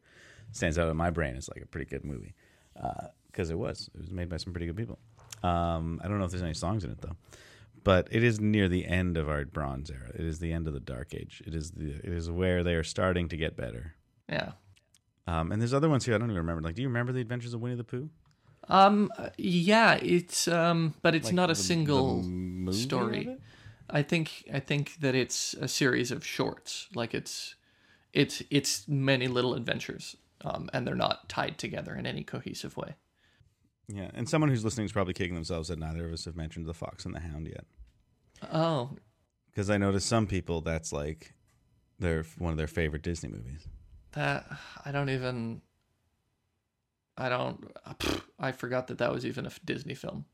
stands 0.52 0.78
out 0.78 0.90
in 0.90 0.98
my 0.98 1.10
brain 1.10 1.36
as 1.36 1.50
like 1.50 1.62
a 1.64 1.66
pretty 1.68 1.86
good 1.90 2.04
movie 2.06 2.36
because 3.32 3.50
it 3.50 3.58
was 3.58 3.90
it 3.94 4.00
was 4.02 4.12
made 4.12 4.30
by 4.30 4.38
some 4.38 4.54
pretty 4.54 4.68
good 4.68 4.78
people. 4.78 5.00
Um, 5.44 6.00
I 6.04 6.08
don't 6.08 6.20
know 6.20 6.26
if 6.26 6.32
there's 6.32 6.44
any 6.44 6.54
songs 6.54 6.84
in 6.84 6.92
it 6.92 7.02
though, 7.02 7.16
but 7.84 8.08
it 8.12 8.24
is 8.24 8.40
near 8.40 8.68
the 8.70 8.86
end 8.86 9.18
of 9.18 9.28
our 9.30 9.44
Bronze 9.46 9.90
era. 9.90 10.10
It 10.14 10.22
is 10.22 10.40
the 10.40 10.52
end 10.54 10.68
of 10.68 10.74
the 10.74 10.80
Dark 10.80 11.14
Age. 11.14 11.42
It 11.46 11.54
is 11.56 11.72
the 11.72 11.90
it 11.92 12.06
is 12.14 12.30
where 12.30 12.64
they 12.64 12.76
are 12.76 12.84
starting 12.84 13.28
to 13.30 13.38
get 13.38 13.56
better. 13.58 13.96
yeah 14.30 14.52
Um, 15.28 15.52
and 15.52 15.62
there's 15.62 15.74
other 15.74 15.90
ones 15.90 16.06
here 16.06 16.16
I 16.16 16.18
don't 16.18 16.30
even 16.30 16.38
remember. 16.38 16.62
Like, 16.62 16.76
do 16.76 16.82
you 16.82 16.88
remember 16.88 17.12
the 17.12 17.22
Adventures 17.22 17.54
of 17.54 17.62
Winnie 17.62 17.76
the 17.76 17.84
Pooh? 17.84 18.10
Um. 18.70 19.12
uh, 19.18 19.30
Yeah. 19.38 19.96
It's 20.02 20.48
um. 20.48 20.94
But 21.02 21.16
it's 21.16 21.26
Like 21.28 21.36
not 21.36 21.50
a 21.50 21.54
the- 21.54 21.60
the 21.60 21.64
single 21.64 22.70
of 22.70 22.76
story. 22.76 23.38
I 23.90 24.02
think. 24.02 24.46
I 24.54 24.60
think 24.60 25.00
that 25.02 25.16
it's 25.16 25.54
a 25.56 25.68
series 25.68 26.12
of 26.12 26.26
shorts. 26.26 26.88
Like 26.96 27.14
it's, 27.14 27.56
it's 28.14 28.42
it's 28.50 28.88
many 28.88 29.28
little 29.28 29.54
adventures. 29.54 30.16
Um. 30.44 30.70
And 30.74 30.86
they're 30.86 30.96
not 30.96 31.30
tied 31.30 31.58
together 31.58 31.96
in 31.96 32.06
any 32.06 32.24
cohesive 32.24 32.76
way. 32.78 32.96
Yeah, 33.88 34.10
and 34.14 34.28
someone 34.28 34.50
who's 34.50 34.64
listening 34.64 34.86
is 34.86 34.92
probably 34.92 35.14
kicking 35.14 35.36
themselves 35.36 35.68
that 35.68 35.78
neither 35.78 36.06
of 36.06 36.14
us 36.14 36.26
have 36.26 36.36
mentioned 36.36 36.66
The 36.66 36.74
Fox 36.74 37.06
and 37.06 37.14
the 37.14 37.20
Hound 37.20 37.48
yet. 37.48 37.66
Oh. 38.52 38.92
Because 39.52 39.70
I 39.70 39.78
noticed 39.78 40.08
some 40.08 40.26
people 40.26 40.62
that's 40.62 40.92
like 40.92 41.34
their 42.00 42.24
one 42.38 42.52
of 42.52 42.58
their 42.58 42.68
favorite 42.68 43.04
Disney 43.04 43.30
movies. 43.30 43.68
That 44.14 44.46
I 44.86 44.92
don't 44.92 45.10
even. 45.10 45.62
I 47.18 47.30
don't. 47.30 47.72
I 48.40 48.52
forgot 48.52 48.88
that 48.88 48.98
that 48.98 49.12
was 49.12 49.26
even 49.26 49.46
a 49.46 49.52
Disney 49.64 49.94
film. 49.94 50.26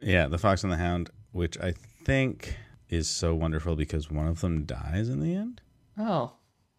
Yeah, 0.00 0.26
The 0.28 0.38
Fox 0.38 0.62
and 0.64 0.72
the 0.72 0.76
Hound, 0.76 1.10
which 1.32 1.58
I 1.58 1.74
think 2.04 2.56
is 2.88 3.08
so 3.08 3.34
wonderful 3.34 3.76
because 3.76 4.10
one 4.10 4.26
of 4.26 4.40
them 4.40 4.64
dies 4.64 5.08
in 5.08 5.20
the 5.20 5.34
end. 5.34 5.60
Oh. 5.98 6.32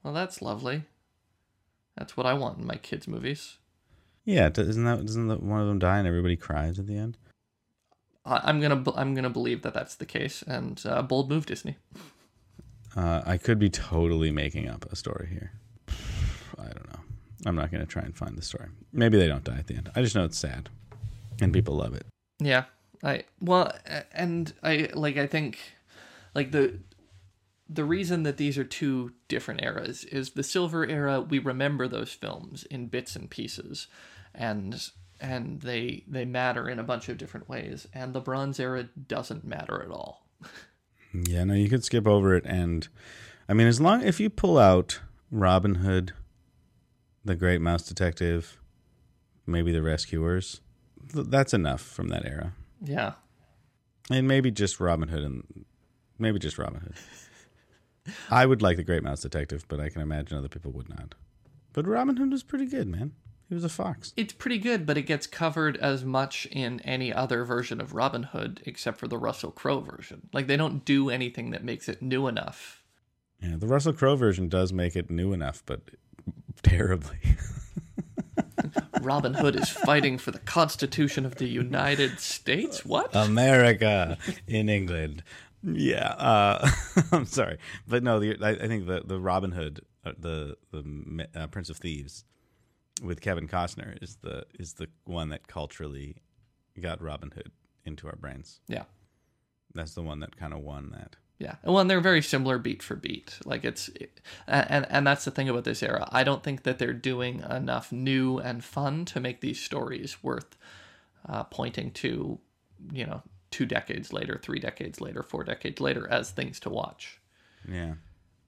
Well, 0.03 0.13
that's 0.13 0.41
lovely. 0.41 0.83
That's 1.97 2.15
what 2.15 2.25
I 2.25 2.33
want 2.33 2.59
in 2.59 2.65
my 2.65 2.77
kids' 2.77 3.07
movies. 3.07 3.57
Yeah, 4.23 4.49
isn't 4.55 4.83
that 4.83 5.05
doesn't 5.05 5.27
that 5.27 5.43
one 5.43 5.59
of 5.59 5.67
them 5.67 5.79
die 5.79 5.97
and 5.97 6.07
everybody 6.07 6.35
cries 6.35 6.79
at 6.79 6.87
the 6.87 6.97
end? 6.97 7.17
I, 8.25 8.41
I'm 8.43 8.61
gonna. 8.61 8.83
I'm 8.95 9.15
gonna 9.15 9.29
believe 9.29 9.63
that 9.63 9.73
that's 9.73 9.95
the 9.95 10.05
case. 10.05 10.43
And 10.43 10.81
uh, 10.85 11.01
bold 11.01 11.29
move, 11.29 11.45
Disney. 11.45 11.77
Uh, 12.95 13.21
I 13.25 13.37
could 13.37 13.59
be 13.59 13.69
totally 13.69 14.31
making 14.31 14.69
up 14.69 14.85
a 14.91 14.95
story 14.95 15.27
here. 15.29 15.51
I 16.57 16.65
don't 16.65 16.93
know. 16.93 16.99
I'm 17.45 17.55
not 17.55 17.71
to 17.71 17.85
try 17.85 18.03
and 18.03 18.15
find 18.15 18.37
the 18.37 18.41
story. 18.41 18.69
Maybe 18.93 19.17
they 19.17 19.27
don't 19.27 19.43
die 19.43 19.57
at 19.57 19.67
the 19.67 19.75
end. 19.75 19.89
I 19.95 20.01
just 20.01 20.15
know 20.15 20.25
it's 20.25 20.37
sad, 20.37 20.69
and 21.41 21.51
people 21.51 21.75
love 21.75 21.93
it. 21.93 22.05
Yeah. 22.39 22.65
I 23.03 23.23
well 23.39 23.73
and 24.11 24.53
I 24.61 24.89
like 24.93 25.17
I 25.17 25.25
think 25.27 25.57
like 26.35 26.51
the 26.51 26.79
the 27.71 27.83
reason 27.85 28.23
that 28.23 28.37
these 28.37 28.57
are 28.57 28.63
two 28.63 29.11
different 29.27 29.61
eras 29.63 30.03
is 30.05 30.31
the 30.31 30.43
silver 30.43 30.85
era 30.87 31.21
we 31.21 31.37
remember 31.39 31.87
those 31.87 32.11
films 32.11 32.63
in 32.65 32.87
bits 32.87 33.15
and 33.15 33.29
pieces 33.29 33.87
and 34.33 34.89
and 35.21 35.61
they 35.61 36.03
they 36.07 36.25
matter 36.25 36.67
in 36.69 36.79
a 36.79 36.83
bunch 36.83 37.09
of 37.09 37.17
different 37.17 37.47
ways 37.49 37.85
and 37.93 38.13
the 38.13 38.21
bronze 38.21 38.59
era 38.59 38.83
doesn't 39.07 39.43
matter 39.43 39.81
at 39.83 39.91
all. 39.91 40.25
Yeah, 41.11 41.43
no, 41.43 41.55
you 41.55 41.69
could 41.69 41.83
skip 41.83 42.05
over 42.05 42.35
it, 42.35 42.45
and 42.45 42.87
I 43.49 43.53
mean, 43.55 43.65
as 43.65 43.81
long 43.81 44.03
if 44.03 44.19
you 44.19 44.29
pull 44.29 44.59
out 44.59 44.99
Robin 45.31 45.73
Hood, 45.75 46.13
the 47.25 47.35
Great 47.35 47.61
Mouse 47.61 47.81
Detective, 47.81 48.59
maybe 49.47 49.71
the 49.71 49.81
Rescuers, 49.81 50.61
th- 51.11 51.25
that's 51.29 51.51
enough 51.51 51.81
from 51.81 52.09
that 52.09 52.27
era, 52.27 52.53
Yeah. 52.79 53.13
and 54.11 54.27
maybe 54.27 54.51
just 54.51 54.79
Robin 54.79 55.09
Hood 55.09 55.23
and 55.23 55.65
maybe 56.19 56.39
just 56.39 56.57
Robin 56.57 56.81
Hood. 56.81 58.13
I 58.29 58.45
would 58.45 58.61
like 58.61 58.77
the 58.77 58.83
Great 58.83 59.03
Mouse 59.03 59.21
Detective, 59.21 59.65
but 59.67 59.79
I 59.79 59.89
can 59.89 60.01
imagine 60.01 60.37
other 60.37 60.47
people 60.47 60.71
would 60.71 60.89
not. 60.89 61.15
But 61.73 61.87
Robin 61.87 62.17
Hood 62.17 62.31
was 62.31 62.43
pretty 62.43 62.65
good, 62.65 62.87
man. 62.87 63.13
He 63.47 63.55
was 63.55 63.63
a 63.63 63.69
fox. 63.69 64.13
It's 64.15 64.33
pretty 64.33 64.59
good, 64.59 64.85
but 64.85 64.97
it 64.97 65.03
gets 65.03 65.25
covered 65.25 65.75
as 65.77 66.05
much 66.05 66.45
in 66.51 66.79
any 66.81 67.11
other 67.11 67.43
version 67.43 67.81
of 67.81 67.95
Robin 67.95 68.23
Hood 68.23 68.61
except 68.65 68.99
for 68.99 69.07
the 69.07 69.17
Russell 69.17 69.49
Crowe 69.49 69.79
version. 69.79 70.29
Like 70.31 70.45
they 70.45 70.57
don't 70.57 70.85
do 70.85 71.09
anything 71.09 71.49
that 71.49 71.63
makes 71.63 71.89
it 71.89 72.01
new 72.01 72.27
enough. 72.27 72.83
Yeah, 73.41 73.55
the 73.57 73.67
Russell 73.67 73.93
Crowe 73.93 74.15
version 74.15 74.49
does 74.49 74.71
make 74.71 74.95
it 74.95 75.09
new 75.09 75.33
enough, 75.33 75.63
but 75.65 75.81
terribly. 76.61 77.17
Robin 79.01 79.33
Hood 79.33 79.55
is 79.55 79.69
fighting 79.69 80.17
for 80.19 80.29
the 80.29 80.39
Constitution 80.39 81.25
of 81.25 81.35
the 81.35 81.47
United 81.47 82.19
States. 82.19 82.85
What? 82.85 83.15
America 83.15 84.17
in 84.47 84.69
England. 84.69 85.23
Yeah, 85.63 86.09
uh, 86.09 86.69
I'm 87.11 87.25
sorry, 87.25 87.57
but 87.87 88.03
no, 88.03 88.19
the, 88.19 88.37
I, 88.41 88.51
I 88.51 88.67
think 88.67 88.87
the 88.87 89.01
the 89.05 89.19
Robin 89.19 89.51
Hood, 89.51 89.81
uh, 90.05 90.13
the 90.17 90.57
the 90.71 91.27
uh, 91.35 91.47
Prince 91.47 91.69
of 91.69 91.77
Thieves, 91.77 92.23
with 93.03 93.21
Kevin 93.21 93.47
Costner 93.47 94.01
is 94.01 94.17
the 94.21 94.45
is 94.57 94.73
the 94.73 94.87
one 95.05 95.29
that 95.29 95.47
culturally 95.47 96.17
got 96.79 97.01
Robin 97.01 97.31
Hood 97.31 97.51
into 97.85 98.07
our 98.07 98.15
brains. 98.15 98.59
yeah. 98.67 98.83
That's 99.75 99.93
the 99.93 100.01
one 100.01 100.19
that 100.21 100.35
kind 100.35 100.51
of 100.51 100.61
won 100.61 100.89
that. 100.91 101.15
Yeah. 101.37 101.55
Well, 101.63 101.77
and 101.77 101.89
they're 101.89 102.01
very 102.01 102.23
similar 102.23 102.57
beat 102.57 102.81
for 102.81 102.95
beat. 102.95 103.37
Like 103.45 103.63
it's, 103.63 103.89
and 104.47 104.85
and 104.89 105.05
that's 105.05 105.25
the 105.25 105.31
thing 105.31 105.47
about 105.47 105.63
this 105.63 105.83
era. 105.83 106.07
I 106.11 106.23
don't 106.23 106.43
think 106.43 106.63
that 106.63 106.79
they're 106.79 106.91
doing 106.91 107.43
enough 107.49 107.91
new 107.91 108.39
and 108.39 108.63
fun 108.63 109.05
to 109.05 109.19
make 109.19 109.41
these 109.41 109.61
stories 109.61 110.23
worth 110.23 110.57
uh, 111.27 111.43
pointing 111.43 111.91
to, 111.91 112.39
you 112.91 113.05
know, 113.05 113.21
two 113.51 113.65
decades 113.65 114.13
later, 114.13 114.39
three 114.41 114.59
decades 114.59 115.01
later, 115.01 115.23
four 115.23 115.43
decades 115.43 115.79
later 115.81 116.07
as 116.09 116.31
things 116.31 116.59
to 116.61 116.69
watch. 116.69 117.19
Yeah. 117.67 117.95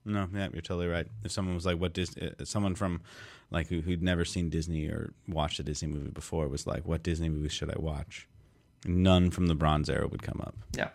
No, 0.04 0.28
yeah, 0.34 0.48
you're 0.52 0.62
totally 0.62 0.88
right. 0.88 1.06
If 1.24 1.30
someone 1.32 1.54
was 1.54 1.64
like, 1.66 1.78
"What 1.78 1.92
Disney?" 1.92 2.28
Uh, 2.38 2.44
someone 2.44 2.74
from 2.74 3.02
like 3.50 3.68
who, 3.68 3.82
who'd 3.82 4.02
never 4.02 4.24
seen 4.24 4.48
Disney 4.50 4.86
or 4.86 5.12
watched 5.28 5.60
a 5.60 5.62
Disney 5.62 5.88
movie 5.88 6.10
before 6.10 6.48
was 6.48 6.66
like, 6.66 6.84
"What 6.86 7.02
Disney 7.04 7.28
movies 7.28 7.52
should 7.52 7.70
I 7.70 7.78
watch?" 7.78 8.26
None 8.84 9.30
from 9.30 9.46
the 9.46 9.54
Bronze 9.54 9.88
Era 9.88 10.08
would 10.08 10.22
come 10.22 10.40
up 10.40 10.56
Yeah. 10.76 10.88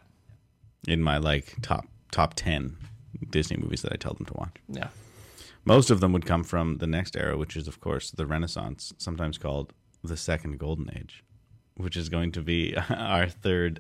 in 0.88 1.02
my 1.02 1.18
like 1.20 1.56
top 1.62 1.88
top 2.12 2.34
ten 2.34 2.76
Disney 3.30 3.56
movies 3.58 3.82
that 3.84 3.94
I 3.94 3.96
tell 3.96 4.14
them 4.14 4.26
to 4.26 4.34
watch. 4.34 4.56
Yeah. 4.68 4.90
Most 5.64 5.90
of 5.90 6.02
them 6.02 6.12
would 6.14 6.26
come 6.26 6.44
from 6.44 6.78
the 6.80 6.88
next 6.88 7.16
era, 7.16 7.38
which 7.38 7.56
is 7.56 7.68
of 7.68 7.80
course 7.80 8.12
the 8.12 8.26
Renaissance, 8.26 8.94
sometimes 8.98 9.38
called 9.38 9.72
the 10.04 10.18
Second 10.18 10.60
Golden 10.60 10.90
Age. 10.98 11.24
Which 11.78 11.96
is 11.96 12.10
going 12.10 12.32
to 12.34 12.42
be 12.42 12.76
our 12.90 13.28
third 13.28 13.80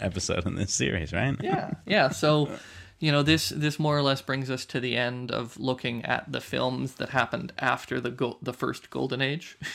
episode 0.00 0.46
in 0.46 0.54
this 0.54 0.72
series, 0.72 1.12
right? 1.12 1.36
yeah 1.42 1.72
yeah 1.86 2.08
so 2.08 2.50
you 2.98 3.12
know 3.12 3.22
this 3.22 3.48
this 3.50 3.78
more 3.78 3.96
or 3.96 4.02
less 4.02 4.22
brings 4.22 4.50
us 4.50 4.64
to 4.64 4.80
the 4.80 4.96
end 4.96 5.30
of 5.30 5.58
looking 5.58 6.04
at 6.04 6.30
the 6.30 6.40
films 6.40 6.94
that 6.94 7.10
happened 7.10 7.52
after 7.58 8.00
the 8.00 8.10
go- 8.10 8.38
the 8.42 8.52
first 8.52 8.90
golden 8.90 9.20
age 9.20 9.58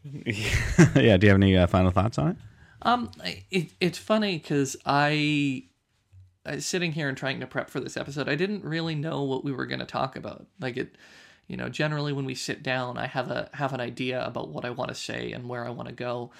yeah. 0.24 1.16
Do 1.16 1.26
you 1.26 1.30
have 1.30 1.34
any 1.34 1.56
uh, 1.56 1.66
final 1.66 1.90
thoughts 1.90 2.18
on 2.18 2.30
it? 2.30 2.36
um 2.82 3.10
it, 3.50 3.72
it's 3.80 3.98
funny 3.98 4.38
because 4.38 4.76
I, 4.86 5.64
I 6.46 6.58
sitting 6.58 6.92
here 6.92 7.08
and 7.08 7.18
trying 7.18 7.40
to 7.40 7.46
prep 7.46 7.68
for 7.70 7.80
this 7.80 7.96
episode 7.96 8.28
i 8.28 8.36
didn't 8.36 8.64
really 8.64 8.94
know 8.94 9.24
what 9.24 9.44
we 9.44 9.50
were 9.52 9.66
going 9.66 9.80
to 9.80 9.84
talk 9.86 10.14
about 10.14 10.46
like 10.60 10.76
it 10.76 10.94
you 11.48 11.56
know 11.56 11.68
generally 11.68 12.12
when 12.12 12.24
we 12.24 12.36
sit 12.36 12.62
down 12.62 12.96
i 12.96 13.06
have 13.08 13.30
a 13.32 13.50
have 13.54 13.72
an 13.72 13.80
idea 13.80 14.24
about 14.24 14.50
what 14.50 14.64
i 14.64 14.70
want 14.70 14.88
to 14.90 14.94
say 14.94 15.32
and 15.32 15.48
where 15.48 15.66
i 15.66 15.70
want 15.70 15.88
to 15.88 15.94
go 15.94 16.30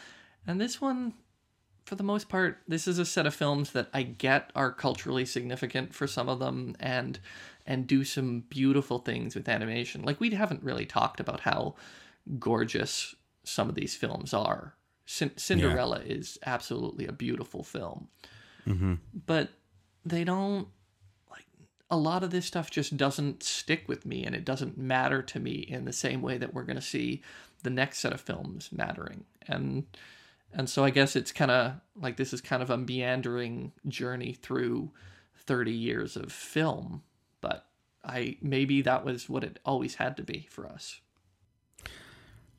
and 0.49 0.61
this 0.61 0.81
one 0.81 1.15
for 1.89 1.95
the 1.95 2.03
most 2.03 2.29
part, 2.29 2.59
this 2.69 2.87
is 2.87 2.99
a 2.99 3.07
set 3.07 3.27
of 3.27 3.35
films 3.35 3.71
that 3.71 3.89
I 3.95 4.03
get 4.03 4.51
are 4.55 4.71
culturally 4.71 5.25
significant 5.25 5.95
for 5.95 6.07
some 6.07 6.29
of 6.29 6.39
them 6.39 6.77
and 6.79 7.19
and 7.67 7.87
do 7.87 8.05
some 8.05 8.41
beautiful 8.51 8.99
things 8.99 9.35
with 9.35 9.49
animation. 9.49 10.03
Like 10.03 10.21
we 10.21 10.31
haven't 10.31 10.63
really 10.63 10.85
talked 10.85 11.19
about 11.19 11.41
how 11.41 11.77
gorgeous 12.39 13.15
some 13.43 13.71
of 13.71 13.75
these 13.75 13.95
films 13.95 14.35
are. 14.35 14.75
Cin- 15.07 15.37
Cinderella 15.37 16.01
is 16.01 16.39
absolutely 16.45 17.07
a 17.07 17.13
beautiful 17.13 17.63
film. 17.63 18.09
Mm-hmm. 18.67 18.95
But 19.27 19.49
they 20.05 20.25
don't 20.25 20.69
like 21.31 21.47
a 21.91 21.97
lot 21.97 22.23
of 22.23 22.31
this 22.31 22.45
stuff 22.45 22.71
just 22.71 22.99
doesn't 22.99 23.43
stick 23.43 23.89
with 23.89 24.05
me 24.05 24.25
and 24.25 24.35
it 24.35 24.45
doesn't 24.45 24.77
matter 24.77 25.23
to 25.23 25.41
me 25.41 25.53
in 25.53 25.87
the 25.87 25.93
same 25.95 26.21
way 26.21 26.37
that 26.37 26.53
we're 26.53 26.65
going 26.65 26.77
to 26.77 26.83
see 26.83 27.23
the 27.63 27.71
next 27.71 28.01
set 28.01 28.13
of 28.13 28.21
films 28.21 28.69
mattering. 28.73 29.25
And 29.47 29.87
and 30.53 30.69
so 30.69 30.85
I 30.85 30.91
guess 30.91 31.17
it's 31.17 31.33
kind 31.33 31.51
of 31.51 31.75
like 31.97 32.17
this 32.17 32.33
is 32.33 32.41
kind 32.41 32.63
of 32.63 32.71
a 32.71 32.79
meandering 32.79 33.73
journey 33.87 34.33
through 34.33 34.91
30 35.37 35.73
years 35.73 36.17
of 36.17 36.33
film, 36.33 37.03
but 37.41 37.67
I 38.05 38.37
maybe 38.41 38.83
that 38.83 39.05
was 39.05 39.29
what 39.29 39.45
it 39.45 39.59
always 39.65 39.97
had 39.97 40.17
to 40.17 40.23
be 40.23 40.47
for 40.51 40.67
us. 40.67 41.01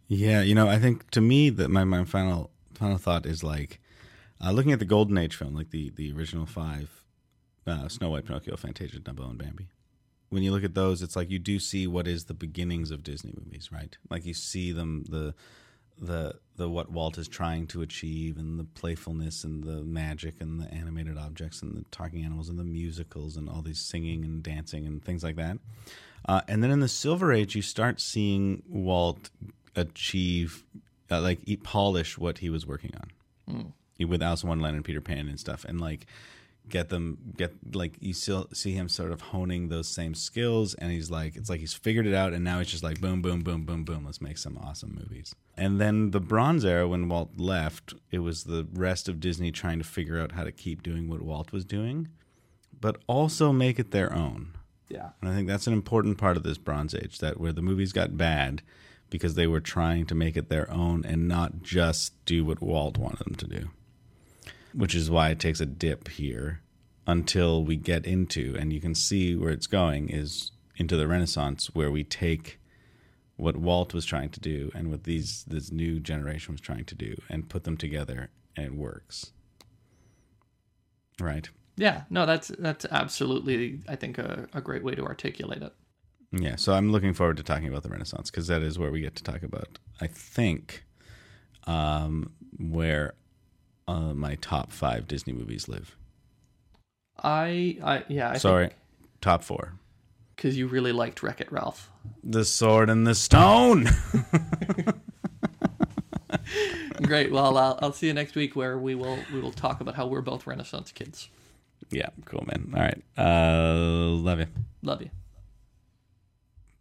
Yeah, 0.08 0.42
you 0.42 0.56
know, 0.56 0.68
I 0.68 0.80
think 0.80 1.10
to 1.12 1.22
me 1.22 1.50
that 1.52 1.70
my, 1.70 1.84
my 1.84 2.04
final 2.04 2.52
final 2.74 2.98
thought 2.98 3.26
is 3.26 3.44
like 3.44 3.80
uh, 4.44 4.52
looking 4.52 4.72
at 4.72 4.80
the 4.80 4.86
Golden 4.86 5.18
Age 5.18 5.36
film, 5.36 5.56
like 5.56 5.72
the 5.72 5.92
the 5.96 6.12
original 6.12 6.46
five, 6.46 7.04
uh, 7.68 7.88
Snow 7.88 8.12
White, 8.12 8.26
Pinocchio, 8.26 8.56
Fantasia, 8.56 9.00
Dumbo, 9.00 9.30
and 9.30 9.38
Bambi. 9.38 9.70
When 10.30 10.44
you 10.44 10.52
look 10.52 10.64
at 10.64 10.76
those, 10.76 11.02
it's 11.02 11.16
like 11.16 11.32
you 11.32 11.40
do 11.40 11.60
see 11.60 11.88
what 11.88 12.08
is 12.08 12.26
the 12.26 12.36
beginnings 12.36 12.92
of 12.92 13.04
Disney 13.04 13.34
movies, 13.36 13.72
right? 13.72 13.98
Like 14.10 14.26
you 14.26 14.36
see 14.36 14.72
them 14.72 15.06
the 15.10 15.34
the 16.00 16.36
the 16.56 16.70
what 16.70 16.92
Walt 16.92 17.18
is 17.18 17.28
trying 17.28 17.68
to 17.68 17.82
achieve 17.82 18.38
and 18.38 18.60
the 18.60 18.64
playfulness 18.64 19.44
and 19.44 19.64
the 19.64 19.82
magic 19.84 20.36
and 20.42 20.60
the 20.60 20.74
animated 20.74 21.18
objects 21.18 21.62
and 21.62 21.76
the 21.76 21.86
talking 21.90 22.24
animals 22.24 22.50
and 22.50 22.60
the 22.60 22.64
musicals 22.66 23.38
and 23.38 23.50
all 23.50 23.62
these 23.62 23.80
singing 23.80 24.26
and 24.26 24.44
dancing 24.44 24.86
and 24.86 25.04
things 25.04 25.24
like 25.24 25.38
that. 25.38 25.58
Uh, 26.28 26.42
and 26.50 26.62
then 26.62 26.70
in 26.70 26.82
the 26.82 26.90
Silver 26.90 27.32
Age, 27.32 27.56
you 27.56 27.62
start 27.62 28.02
seeing 28.02 28.62
Walt 28.68 29.30
achieve, 29.76 30.66
uh, 31.10 31.22
like, 31.22 31.40
he 31.46 31.56
polish 31.56 32.18
what 32.18 32.40
he 32.40 32.50
was 32.50 32.68
working 32.68 32.92
on 32.96 33.10
with 34.08 34.22
Alice 34.22 34.44
in 34.44 34.50
Wonderland 34.50 34.76
and 34.76 34.86
Peter 34.86 35.02
Pan 35.02 35.28
and 35.28 35.40
stuff, 35.40 35.66
and 35.66 35.80
like 35.80 36.06
get 36.68 36.90
them 36.90 37.18
get 37.36 37.52
like 37.74 37.94
you 38.00 38.14
still 38.14 38.48
see 38.54 38.74
him 38.74 38.88
sort 38.88 39.12
of 39.12 39.22
honing 39.22 39.70
those 39.70 39.88
same 39.88 40.14
skills, 40.14 40.74
and 40.76 40.92
he's 40.92 41.10
like, 41.10 41.36
it's 41.36 41.50
like 41.50 41.60
he's 41.60 41.74
figured 41.74 42.06
it 42.06 42.14
out, 42.14 42.34
and 42.34 42.44
now 42.44 42.60
he's 42.60 42.70
just 42.70 42.84
like, 42.84 43.02
boom, 43.02 43.22
boom, 43.22 43.42
boom, 43.42 43.64
boom, 43.64 43.84
boom, 43.84 44.06
let's 44.06 44.22
make 44.22 44.38
some 44.38 44.58
awesome 44.58 44.94
movies. 45.00 45.34
And 45.60 45.80
then 45.80 46.12
the 46.12 46.22
Bronze 46.22 46.64
Era, 46.64 46.88
when 46.88 47.10
Walt 47.10 47.32
left, 47.38 47.94
it 48.12 48.20
was 48.20 48.46
the 48.46 48.66
rest 48.74 49.10
of 49.10 49.20
Disney 49.20 49.52
trying 49.52 49.78
to 49.80 49.84
figure 49.84 50.18
out 50.18 50.32
how 50.32 50.46
to 50.46 50.54
keep 50.54 50.82
doing 50.82 51.10
what 51.10 51.22
Walt 51.22 51.52
was 51.52 51.66
doing, 51.66 52.08
but 52.80 52.96
also 53.08 53.52
make 53.52 53.78
it 53.78 53.92
their 53.92 54.14
own. 54.14 54.54
Yeah. 54.88 55.10
And 55.20 55.30
I 55.30 55.36
think 55.36 55.50
that's 55.50 55.68
an 55.68 55.74
important 55.74 56.18
part 56.18 56.38
of 56.38 56.44
this 56.44 56.58
Bronze 56.58 56.96
Age 56.96 57.20
that 57.20 57.42
where 57.42 57.52
the 57.52 57.62
movies 57.62 57.92
got 57.92 58.16
bad 58.16 58.62
because 59.10 59.36
they 59.36 59.48
were 59.48 59.60
trying 59.60 60.06
to 60.06 60.16
make 60.16 60.38
it 60.38 60.48
their 60.48 60.72
own 60.72 61.04
and 61.04 61.28
not 61.28 61.62
just 61.62 62.14
do 62.24 62.46
what 62.46 62.62
Walt 62.62 62.98
wanted 62.98 63.26
them 63.26 63.36
to 63.36 63.48
do. 63.48 63.70
Which 64.74 64.96
is 64.96 65.12
why 65.12 65.30
it 65.30 65.42
takes 65.42 65.60
a 65.60 65.66
dip 65.66 66.08
here 66.08 66.62
until 67.06 67.66
we 67.66 67.76
get 67.76 68.06
into 68.06 68.56
and 68.58 68.72
you 68.72 68.80
can 68.80 68.96
see 68.96 69.36
where 69.36 69.52
it's 69.52 69.68
going 69.68 70.10
is 70.10 70.52
into 70.78 70.96
the 70.96 71.08
Renaissance 71.08 71.76
where 71.76 71.92
we 71.92 72.06
take 72.06 72.59
what 73.40 73.56
Walt 73.56 73.94
was 73.94 74.06
trying 74.06 74.30
to 74.30 74.40
do 74.40 74.72
and 74.76 74.92
what 74.92 75.06
these 75.06 75.46
this 75.48 75.72
new 75.72 76.00
generation 76.00 76.54
was 76.54 76.62
trying 76.62 76.86
to 76.86 76.96
do 76.96 77.16
and 77.30 77.50
put 77.50 77.64
them 77.64 77.78
together 77.78 78.30
and 78.56 78.66
it 78.66 78.76
works. 78.76 79.32
Right. 81.20 81.50
Yeah, 81.78 82.04
no, 82.10 82.26
that's 82.26 82.50
that's 82.60 82.86
absolutely 82.92 83.80
I 83.88 83.96
think 83.96 84.18
a, 84.18 84.48
a 84.54 84.62
great 84.62 84.84
way 84.84 84.96
to 84.96 85.06
articulate 85.06 85.62
it. 85.62 85.74
Yeah, 86.32 86.58
so 86.58 86.74
I'm 86.74 86.92
looking 86.92 87.14
forward 87.14 87.38
to 87.38 87.44
talking 87.44 87.68
about 87.68 87.84
the 87.84 87.90
Renaissance 87.90 88.30
because 88.30 88.48
that 88.48 88.62
is 88.62 88.78
where 88.78 88.92
we 88.92 89.02
get 89.02 89.16
to 89.16 89.24
talk 89.24 89.42
about, 89.42 89.80
I 90.00 90.06
think, 90.06 90.84
um, 91.66 92.34
where 92.60 93.14
uh, 93.88 94.14
my 94.14 94.36
top 94.36 94.72
five 94.72 95.08
Disney 95.08 95.34
movies 95.34 95.68
live. 95.68 95.96
I 97.24 97.78
I 97.84 98.04
yeah, 98.10 98.32
I 98.32 98.38
Sorry, 98.38 98.72
top 99.22 99.44
four. 99.44 99.74
Cuz 100.40 100.58
you 100.58 100.66
really 100.68 100.92
liked 100.92 101.22
Wreck-It 101.22 101.52
Ralph. 101.52 101.92
The 102.24 102.44
Sword 102.44 102.90
and 102.90 103.06
the 103.06 103.14
Stone. 103.14 103.90
Great. 107.04 107.32
Well, 107.32 107.58
I'll, 107.58 107.80
I'll 107.82 107.94
see 107.94 108.08
you 108.08 108.14
next 108.14 108.36
week 108.36 108.56
where 108.56 108.78
we 108.78 108.96
will 108.96 109.20
we 109.34 109.40
will 109.40 109.52
talk 109.52 109.82
about 109.82 109.96
how 109.96 110.08
we're 110.08 110.22
both 110.22 110.46
Renaissance 110.48 110.92
kids. 110.92 111.30
yeah, 111.92 112.10
cool, 112.26 112.46
man. 112.48 112.74
All 112.76 112.82
right, 112.82 113.04
uh, 113.18 113.74
love 113.76 114.40
you. 114.40 114.48
Love 114.82 115.02
you. 115.02 115.10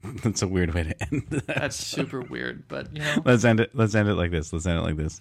That's 0.22 0.42
a 0.42 0.48
weird 0.48 0.74
way 0.74 0.84
to 0.84 1.02
end. 1.02 1.22
That. 1.30 1.46
That's 1.46 1.76
super 1.76 2.20
weird, 2.20 2.68
but 2.68 2.92
you 2.94 3.00
know, 3.02 3.22
Let's 3.24 3.44
end 3.44 3.60
it. 3.60 3.70
Let's 3.74 3.94
end 3.94 4.08
it 4.08 4.14
like 4.14 4.30
this. 4.30 4.52
Let's 4.52 4.66
end 4.66 4.78
it 4.78 4.82
like 4.82 4.96
this. 4.96 5.20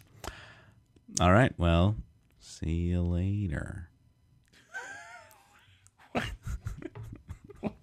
All 1.19 1.31
right. 1.31 1.53
Well, 1.57 1.95
see 2.39 2.71
you 2.71 3.01
later. 3.01 3.89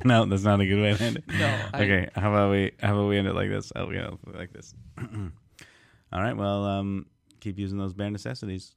no, 0.06 0.24
that's 0.26 0.42
not 0.42 0.60
a 0.60 0.66
good 0.66 0.80
way 0.80 0.94
to 0.96 1.02
end 1.04 1.16
it. 1.16 1.24
No, 1.28 1.58
I- 1.72 1.82
okay. 1.82 2.08
How 2.14 2.30
about 2.32 2.50
we? 2.50 2.72
How 2.80 2.94
about 2.94 3.08
we 3.08 3.18
end 3.18 3.26
it 3.28 3.34
like 3.34 3.48
this? 3.50 3.72
Oh, 3.74 3.90
yeah, 3.90 4.10
like 4.26 4.52
this. 4.52 4.74
All 4.98 6.20
right. 6.22 6.36
Well, 6.36 6.64
um, 6.64 7.06
keep 7.40 7.58
using 7.58 7.78
those 7.78 7.92
bare 7.94 8.10
necessities. 8.10 8.74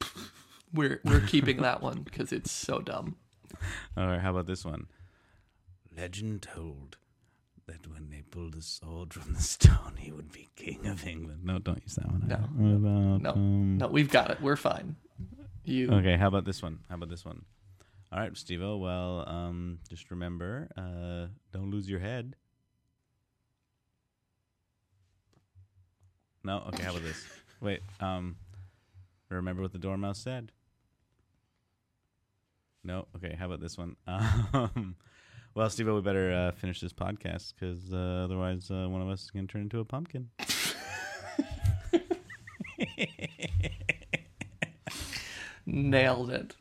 we're 0.72 1.00
we're 1.04 1.20
keeping 1.20 1.58
that 1.62 1.82
one 1.82 2.02
because 2.02 2.32
it's 2.32 2.50
so 2.50 2.80
dumb. 2.80 3.16
All 3.96 4.06
right. 4.06 4.20
How 4.20 4.30
about 4.30 4.46
this 4.46 4.64
one? 4.64 4.86
Legend 5.96 6.42
told 6.42 6.96
that 7.66 7.86
when 7.92 8.10
they 8.10 8.22
pulled 8.22 8.54
a 8.54 8.62
sword 8.62 9.12
from 9.12 9.34
the 9.34 9.40
stone, 9.56 9.94
he 9.98 10.12
would 10.12 10.32
be 10.32 10.48
king 10.56 10.86
of 10.86 11.06
England. 11.06 11.40
No, 11.44 11.58
don't 11.58 11.82
use 11.82 11.96
that 11.96 12.06
one. 12.10 12.24
No. 12.26 12.36
What 12.36 12.76
about, 12.76 13.22
No, 13.22 13.30
um, 13.32 13.78
no, 13.78 13.88
we've 13.88 14.10
got 14.10 14.30
it. 14.30 14.40
We're 14.40 14.56
fine. 14.56 14.96
You 15.64 15.90
Okay, 15.90 16.16
how 16.16 16.28
about 16.28 16.44
this 16.44 16.62
one? 16.62 16.78
How 16.88 16.94
about 16.96 17.10
this 17.10 17.24
one? 17.24 17.44
All 18.12 18.18
right, 18.18 18.36
Steve 18.36 18.60
Well, 18.60 19.24
um, 19.28 19.78
just 19.88 20.10
remember, 20.10 20.68
uh, 20.76 21.28
don't 21.52 21.70
lose 21.70 21.88
your 21.88 22.00
head. 22.00 22.34
No, 26.42 26.64
okay. 26.68 26.82
How 26.82 26.90
about 26.90 27.02
this? 27.04 27.24
Wait, 27.60 27.82
um, 28.00 28.34
remember 29.28 29.62
what 29.62 29.72
the 29.72 29.78
dormouse 29.78 30.18
said? 30.18 30.50
No, 32.82 33.06
okay. 33.14 33.36
How 33.38 33.46
about 33.46 33.60
this 33.60 33.78
one? 33.78 33.96
Um, 34.06 34.96
well, 35.54 35.68
Steve 35.68 35.86
we 35.88 36.00
better 36.00 36.32
uh, 36.32 36.52
finish 36.52 36.80
this 36.80 36.92
podcast 36.92 37.54
because 37.54 37.92
uh, 37.92 38.22
otherwise, 38.24 38.70
uh, 38.70 38.86
one 38.88 39.02
of 39.02 39.08
us 39.08 39.24
is 39.24 39.30
going 39.30 39.46
to 39.46 39.52
turn 39.52 39.62
into 39.62 39.80
a 39.80 39.84
pumpkin. 39.84 40.30
nailed 45.66 46.30
it. 46.30 46.56